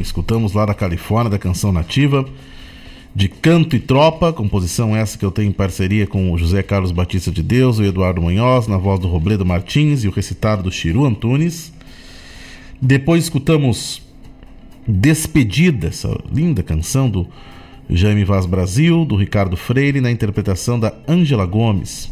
escutamos 0.00 0.52
lá 0.52 0.66
da 0.66 0.74
Califórnia, 0.74 1.30
da 1.30 1.38
canção 1.38 1.72
nativa, 1.72 2.24
de 3.14 3.28
Canto 3.28 3.74
e 3.74 3.80
Tropa, 3.80 4.32
composição 4.32 4.94
essa 4.94 5.18
que 5.18 5.24
eu 5.24 5.30
tenho 5.30 5.48
em 5.48 5.52
parceria 5.52 6.06
com 6.06 6.32
o 6.32 6.38
José 6.38 6.62
Carlos 6.62 6.92
Batista 6.92 7.30
de 7.30 7.42
Deus, 7.42 7.78
o 7.78 7.84
Eduardo 7.84 8.22
Munhoz, 8.22 8.66
na 8.66 8.76
voz 8.76 9.00
do 9.00 9.08
Robledo 9.08 9.44
Martins 9.44 10.04
e 10.04 10.08
o 10.08 10.12
recitado 10.12 10.62
do 10.62 10.70
Chiru 10.70 11.04
Antunes. 11.04 11.72
Depois 12.80 13.24
escutamos 13.24 14.02
Despedida, 14.86 15.88
essa 15.88 16.16
linda 16.32 16.62
canção 16.62 17.08
do 17.08 17.26
Jaime 17.88 18.24
Vaz 18.24 18.46
Brasil, 18.46 19.04
do 19.04 19.16
Ricardo 19.16 19.56
Freire, 19.56 20.00
na 20.00 20.10
interpretação 20.10 20.78
da 20.78 20.94
Ângela 21.08 21.44
Gomes. 21.46 22.10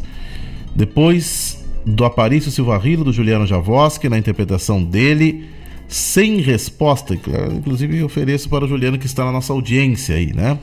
Depois 0.74 1.64
do 1.86 2.04
Aparício 2.04 2.50
Silva 2.50 2.76
Rilo, 2.76 3.04
do 3.04 3.12
Juliano 3.12 3.46
Javoski, 3.46 4.08
na 4.08 4.18
interpretação 4.18 4.82
dele 4.82 5.46
sem 5.88 6.40
resposta. 6.40 7.14
Inclusive, 7.14 8.02
ofereço 8.04 8.48
para 8.48 8.64
o 8.64 8.68
Juliano 8.68 8.98
que 8.98 9.06
está 9.06 9.24
na 9.24 9.32
nossa 9.32 9.52
audiência 9.52 10.14
aí, 10.14 10.32
né? 10.32 10.58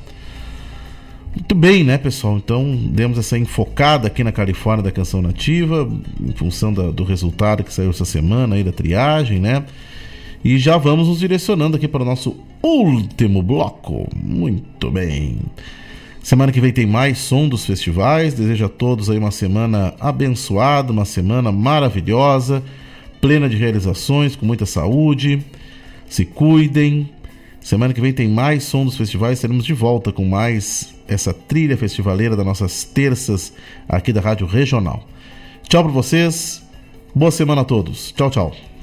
Muito 1.35 1.53
bem, 1.53 1.83
né, 1.83 1.97
pessoal? 1.97 2.37
Então, 2.37 2.77
demos 2.91 3.17
essa 3.17 3.37
enfocada 3.37 4.07
aqui 4.07 4.23
na 4.23 4.31
Califórnia 4.31 4.83
da 4.83 4.91
canção 4.91 5.21
nativa, 5.21 5.89
em 6.23 6.31
função 6.31 6.71
da, 6.71 6.91
do 6.91 7.03
resultado 7.03 7.61
que 7.61 7.73
saiu 7.73 7.89
essa 7.89 8.05
semana 8.05 8.55
aí 8.55 8.63
da 8.63 8.71
triagem, 8.71 9.39
né? 9.39 9.65
E 10.43 10.57
já 10.57 10.77
vamos 10.77 11.09
nos 11.09 11.19
direcionando 11.19 11.75
aqui 11.75 11.87
para 11.87 12.03
o 12.03 12.05
nosso 12.05 12.37
último 12.63 13.41
bloco. 13.41 14.07
Muito 14.15 14.89
bem. 14.91 15.39
Semana 16.21 16.51
que 16.51 16.61
vem 16.61 16.71
tem 16.71 16.85
mais 16.85 17.17
som 17.17 17.49
dos 17.49 17.65
festivais. 17.65 18.33
Desejo 18.35 18.65
a 18.65 18.69
todos 18.69 19.09
aí 19.09 19.17
uma 19.17 19.31
semana 19.31 19.93
abençoada, 19.99 20.91
uma 20.91 21.03
semana 21.03 21.51
maravilhosa 21.51 22.63
plena 23.25 23.49
de 23.49 23.57
realizações, 23.57 24.35
com 24.35 24.45
muita 24.45 24.67
saúde. 24.67 25.43
Se 26.07 26.23
cuidem. 26.23 27.09
Semana 27.59 27.91
que 27.91 27.99
vem 27.99 28.13
tem 28.13 28.27
mais 28.27 28.63
som 28.63 28.85
dos 28.85 28.95
festivais. 28.95 29.39
Estaremos 29.39 29.65
de 29.65 29.73
volta 29.73 30.11
com 30.11 30.23
mais 30.23 30.93
essa 31.07 31.33
trilha 31.33 31.75
festivaleira 31.75 32.35
das 32.35 32.45
nossas 32.45 32.83
terças 32.83 33.51
aqui 33.89 34.13
da 34.13 34.21
Rádio 34.21 34.45
Regional. 34.45 35.07
Tchau 35.67 35.83
para 35.83 35.91
vocês. 35.91 36.61
Boa 37.15 37.31
semana 37.31 37.61
a 37.61 37.65
todos. 37.65 38.11
Tchau, 38.11 38.29
tchau. 38.29 38.74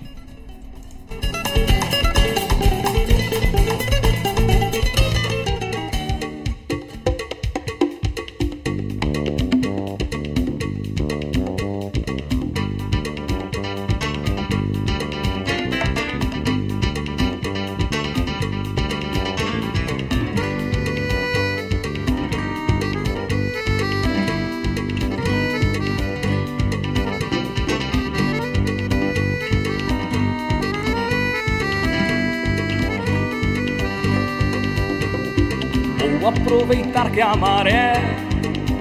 Que 37.12 37.20
a 37.20 37.36
maré 37.36 37.92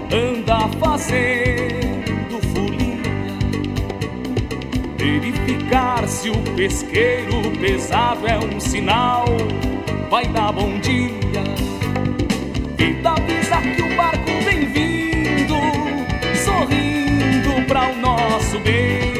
anda 0.09 0.59
fazendo 0.79 2.39
folia. 2.53 3.01
Verificar 4.97 6.07
se 6.07 6.29
o 6.29 6.37
pesqueiro 6.55 7.51
pesado 7.59 8.25
é 8.25 8.37
um 8.39 8.59
sinal, 8.59 9.25
vai 10.09 10.25
dar 10.27 10.53
bom 10.53 10.79
dia. 10.79 11.43
Vida 12.77 13.09
avisa 13.09 13.57
que 13.75 13.81
o 13.81 13.95
barco 13.97 14.31
vem 14.45 14.65
vindo, 14.65 15.55
sorrindo 16.45 17.67
para 17.67 17.89
o 17.89 17.95
nosso 17.97 18.59
bem. 18.59 19.11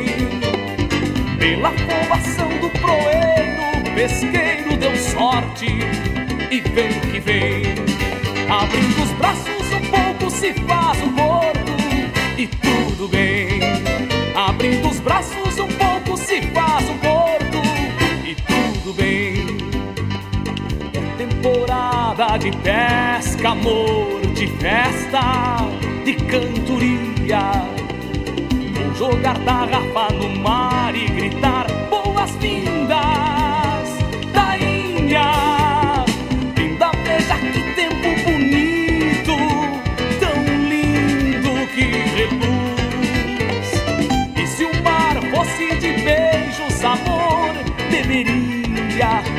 Pela 1.38 1.68
aprovação 1.68 2.48
do 2.60 2.70
proeiro, 2.80 3.90
o 3.90 3.94
pesqueiro 3.94 4.78
deu 4.78 4.96
sorte 4.96 5.68
e 6.50 6.62
vem 6.62 7.00
que 7.12 7.20
vem. 7.20 7.91
Abrindo 8.52 9.02
os 9.02 9.12
braços 9.14 9.72
um 9.72 9.80
pouco 9.90 10.30
se 10.30 10.54
faz 10.66 11.02
um 11.02 11.14
porto 11.14 11.72
e 12.38 12.48
tudo 12.48 13.08
bem. 13.08 13.62
Abrindo 14.36 14.90
os 14.90 15.00
braços 15.00 15.58
um 15.58 15.68
pouco 15.70 16.18
se 16.18 16.42
faz 16.48 16.90
um 16.90 16.98
porto 16.98 17.62
e 18.26 18.36
tudo 18.36 18.94
bem. 18.94 19.48
É 20.94 21.00
temporada 21.18 22.38
de 22.40 22.52
pesca, 22.58 23.52
amor, 23.52 24.20
de 24.34 24.48
festa, 24.58 25.56
de 26.04 26.14
cantoria. 26.16 27.54
Vou 28.98 29.14
jogar 29.14 29.40
tarrafa 29.46 30.14
no 30.14 30.30
mar 30.42 30.94
e 30.94 31.08
gritar 31.08 31.68
boas-vindas, 31.90 33.00
Tainha. 34.34 35.51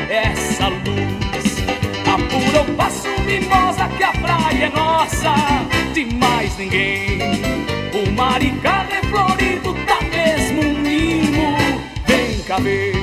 Essa 0.09 0.67
luz. 0.67 1.63
Apura 2.07 2.61
o 2.61 2.75
passo, 2.75 3.07
mimosa, 3.25 3.87
que 3.97 4.03
a 4.03 4.11
praia 4.11 4.65
é 4.65 4.69
nossa, 4.69 5.33
de 5.93 6.05
mais 6.15 6.57
ninguém. 6.57 7.19
O 7.93 8.11
maricá 8.11 8.85
reflorido 8.89 9.73
tá 9.85 9.99
mesmo 10.01 10.61
um 10.61 10.79
mimo, 10.79 11.57
vem 12.05 12.39
cá 12.39 12.57
ver. 12.59 12.93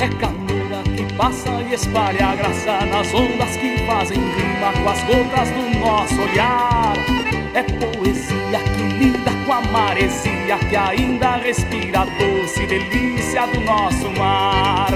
É 0.00 0.08
canoa 0.08 0.82
que 0.96 1.14
passa 1.14 1.50
e 1.68 1.74
espalha 1.74 2.26
a 2.26 2.36
graça 2.36 2.86
nas 2.86 3.12
ondas 3.14 3.56
que 3.56 3.78
fazem 3.86 4.18
rima 4.18 4.72
com 4.82 4.88
as 4.88 5.02
gotas 5.04 5.50
do 5.50 5.78
nosso 5.78 6.20
olhar. 6.20 7.13
É 7.54 7.62
poesia 7.62 8.58
que 8.74 8.82
lida 8.98 9.30
com 9.46 9.52
a 9.52 9.60
maresia 9.60 10.58
que 10.68 10.74
ainda 10.74 11.36
respira 11.36 12.00
a 12.00 12.04
doce 12.04 12.66
delícia 12.66 13.46
do 13.46 13.60
nosso 13.60 14.10
mar. 14.18 14.90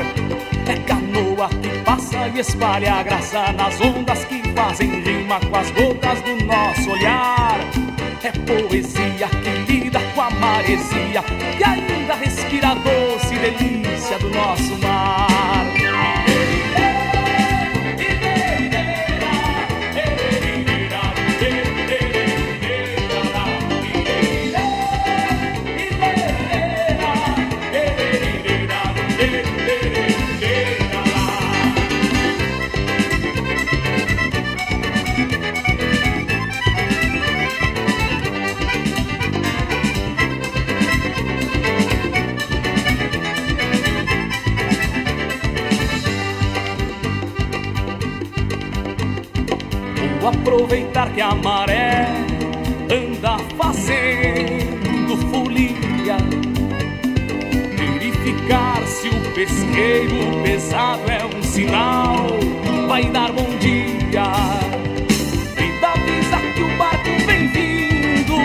É 0.66 0.74
canoa 0.80 1.48
que 1.62 1.68
passa 1.84 2.26
e 2.34 2.40
espalha 2.40 2.94
a 2.94 3.02
graça 3.04 3.52
nas 3.52 3.80
ondas 3.80 4.24
que 4.24 4.42
fazem 4.54 5.00
rima 5.02 5.38
com 5.38 5.56
as 5.56 5.70
gotas 5.70 6.20
do 6.22 6.44
nosso 6.46 6.90
olhar. 6.90 7.60
É 8.24 8.32
poesia 8.32 9.28
que 9.28 9.72
lida 9.72 10.00
com 10.12 10.22
a 10.22 10.30
maresia 10.30 11.22
que 11.56 11.64
ainda 11.64 12.14
respira 12.16 12.70
a 12.70 12.74
doce 12.74 13.36
delícia 13.36 14.18
do 14.18 14.30
nosso 14.30 14.76
mar. 14.78 15.27
Que 51.06 51.20
a 51.20 51.32
maré 51.32 52.08
anda 52.90 53.38
fazendo 53.56 55.16
folia. 55.30 56.16
Verificar 57.76 58.84
se 58.84 59.08
o 59.08 59.32
pesqueiro 59.32 60.42
pesado 60.42 61.02
é 61.08 61.24
um 61.24 61.42
sinal, 61.42 62.26
vai 62.88 63.04
dar 63.10 63.30
bom 63.30 63.48
dia. 63.60 64.24
Vida 65.54 65.86
avisa 65.86 66.36
que 66.54 66.62
o 66.62 66.76
barco 66.76 67.10
vem 67.26 67.46
vindo, 67.48 68.36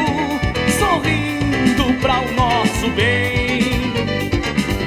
sorrindo 0.78 2.00
para 2.02 2.20
o 2.20 2.32
nosso 2.34 2.88
bem. 2.92 3.92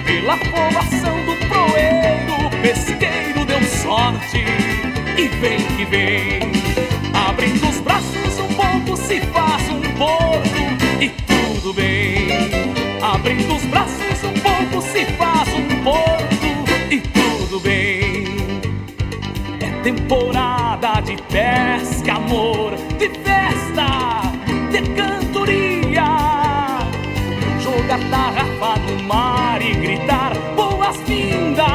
Pela 0.06 0.34
aprovação 0.34 1.16
do 1.24 1.34
proeiro, 1.48 2.46
o 2.46 2.62
pesqueiro 2.62 3.44
deu 3.44 3.62
sorte 3.64 4.44
e 5.18 5.28
vem 5.40 5.58
que 5.76 5.84
vem. 5.84 6.75
Abrindo 7.36 7.68
os 7.68 7.80
braços 7.80 8.38
um 8.38 8.54
pouco 8.54 8.96
se 8.96 9.20
faz 9.20 9.68
um 9.68 9.82
porto 9.98 11.02
e 11.02 11.10
tudo 11.10 11.74
bem. 11.74 12.28
Abrindo 13.02 13.54
os 13.54 13.62
braços 13.64 14.24
um 14.24 14.32
pouco 14.40 14.80
se 14.80 15.04
faz 15.04 15.46
um 15.52 15.84
porto 15.84 16.90
e 16.90 16.98
tudo 16.98 17.60
bem. 17.60 18.24
É 19.60 19.70
temporada 19.82 21.02
de 21.02 21.14
pesca, 21.24 22.14
amor, 22.14 22.72
de 22.98 23.10
festa, 23.10 24.22
de 24.70 24.80
cantoria. 24.94 26.06
Jogar 27.60 28.00
tarrafa 28.08 28.80
no 28.80 29.02
mar 29.02 29.60
e 29.60 29.74
gritar 29.74 30.32
boas-vindas, 30.56 31.66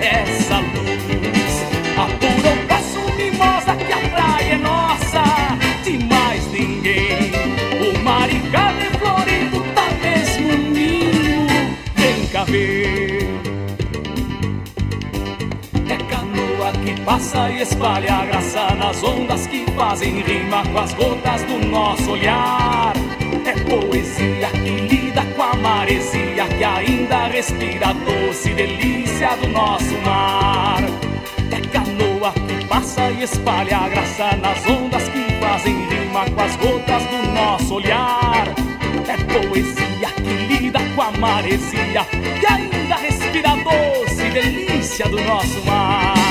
essa 0.00 0.58
luz. 0.60 1.66
Apura 1.96 2.54
o 2.54 2.66
passo, 2.68 3.00
mimosa, 3.16 3.74
que 3.74 3.92
a 3.92 3.98
praia 3.98 4.52
é 4.52 4.58
nossa, 4.58 5.22
de 5.82 5.98
mais 6.04 6.46
ninguém. 6.52 7.32
O 7.80 7.98
maricá 8.04 8.72
é 8.72 8.98
florido, 8.98 9.64
tá 9.74 9.88
mesmo 10.00 10.52
ninho, 10.70 11.46
vem 11.96 12.26
cá 12.28 12.44
ver. 12.44 13.28
É 15.88 15.96
canoa 15.96 16.72
que 16.84 17.00
passa 17.00 17.50
e 17.50 17.62
espalha 17.62 18.14
a 18.14 18.24
graça 18.26 18.74
nas 18.76 19.02
ondas 19.02 19.46
que 19.48 19.64
fazem 19.72 20.22
rima 20.22 20.64
com 20.66 20.78
as 20.78 20.94
gotas 20.94 21.42
do 21.42 21.66
nosso 21.66 22.12
olhar. 22.12 22.92
É 23.44 23.52
poesia 23.52 24.48
que 24.62 24.70
lida 24.70 25.01
maresia 25.62 26.46
que 26.58 26.64
ainda 26.64 27.28
respira 27.28 27.88
a 27.88 27.92
doce 27.92 28.52
delícia 28.52 29.36
do 29.36 29.48
nosso 29.48 29.96
mar. 30.04 30.82
É 31.50 31.60
canoa 31.68 32.32
que 32.32 32.66
passa 32.66 33.10
e 33.12 33.22
espalha 33.22 33.78
a 33.78 33.88
graça 33.88 34.36
nas 34.36 34.66
ondas 34.66 35.08
que 35.08 35.22
fazem 35.40 35.74
rima 35.88 36.24
com 36.30 36.42
as 36.42 36.56
gotas 36.56 37.04
do 37.06 37.32
nosso 37.32 37.74
olhar. 37.76 38.48
É 39.08 39.16
poesia 39.32 40.08
que 40.16 40.54
lida 40.54 40.80
com 40.94 41.02
a 41.02 41.10
maresia 41.12 42.04
que 42.40 42.46
ainda 42.46 42.96
respira 42.96 43.50
a 43.52 43.56
doce 43.56 44.30
delícia 44.30 45.08
do 45.08 45.20
nosso 45.22 45.64
mar. 45.64 46.21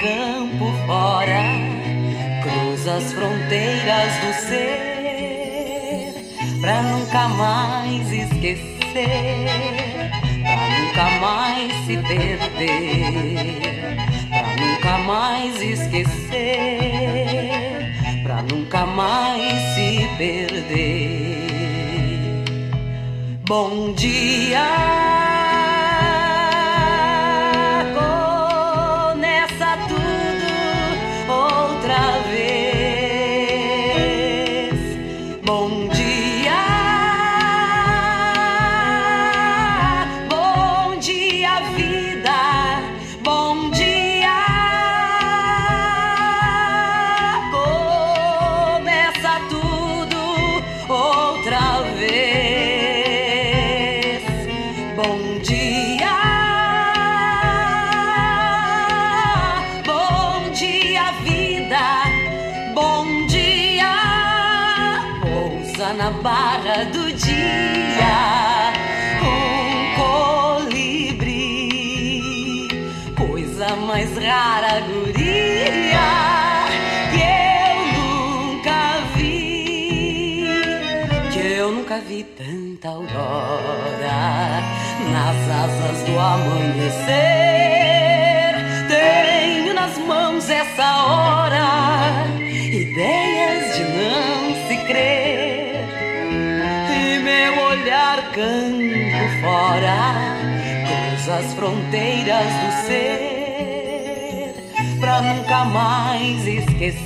Campo 0.00 0.72
fora, 0.86 1.42
cruza 2.42 2.96
as 2.96 3.12
fronteiras 3.12 4.12
do 4.20 4.32
ser, 4.48 6.14
pra 6.62 6.82
nunca 6.82 7.28
mais 7.28 8.10
esquecer, 8.10 8.80
pra 10.42 10.68
nunca 10.78 11.04
mais 11.20 11.72
se 11.84 11.98
perder, 11.98 13.18
pra 14.30 14.56
nunca 14.56 14.98
mais 14.98 15.60
esquecer, 15.60 17.02
pra 18.22 18.42
nunca 18.42 18.86
mais 18.86 19.74
se 19.74 20.08
perder. 20.16 21.10
Bom 23.46 23.92
dia. 23.92 25.29
Do 86.10 86.18
amanhecer. 86.18 87.06
Tenho 88.88 89.74
nas 89.74 89.96
mãos 89.98 90.50
essa 90.50 91.04
hora, 91.04 92.26
ideias 92.48 93.76
de 93.76 93.84
não 93.84 94.54
se 94.66 94.76
crer. 94.86 95.84
E 96.90 97.18
meu 97.20 97.62
olhar 97.64 98.32
campo 98.32 99.28
fora, 99.40 99.98
cruza 100.86 101.36
as 101.36 101.54
fronteiras 101.54 102.46
do 102.46 102.72
ser, 102.86 104.54
pra 104.98 105.22
nunca 105.22 105.64
mais 105.66 106.46
esquecer, 106.46 107.04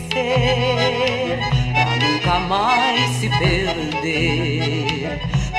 pra 1.73 1.97
nunca 1.97 2.39
mais 2.49 3.11
se 3.17 3.29
perder, 3.29 4.54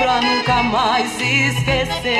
pra 0.06 0.20
nunca 0.20 0.62
mais 0.62 1.20
esquecer, 1.20 2.14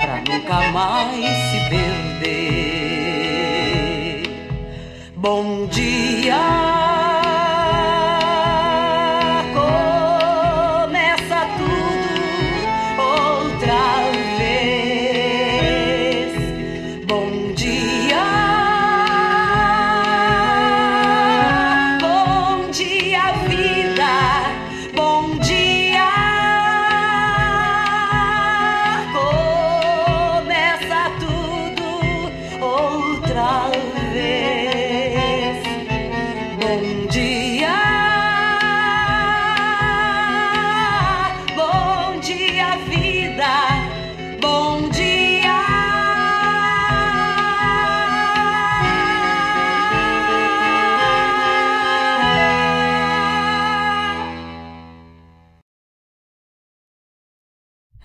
pra 0.00 0.16
nunca 0.28 0.72
mais 0.72 1.24
se 1.24 1.60
perder. 1.70 2.32
Bom 5.14 5.68
dia. 5.68 6.95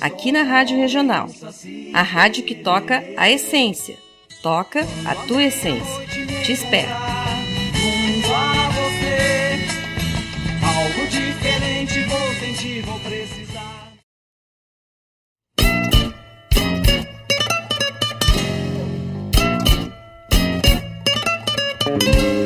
aqui 0.00 0.32
na 0.32 0.42
Rádio 0.42 0.76
Regional. 0.76 1.28
A 1.92 2.02
rádio 2.02 2.44
que 2.44 2.54
toca 2.54 3.04
a 3.16 3.30
essência. 3.30 3.96
Toca 4.42 4.80
a 5.04 5.14
tua 5.26 5.44
essência. 5.44 6.06
Te 6.44 6.52
espero. 6.52 6.90
Precisar. 13.04 13.92
Música 21.92 22.41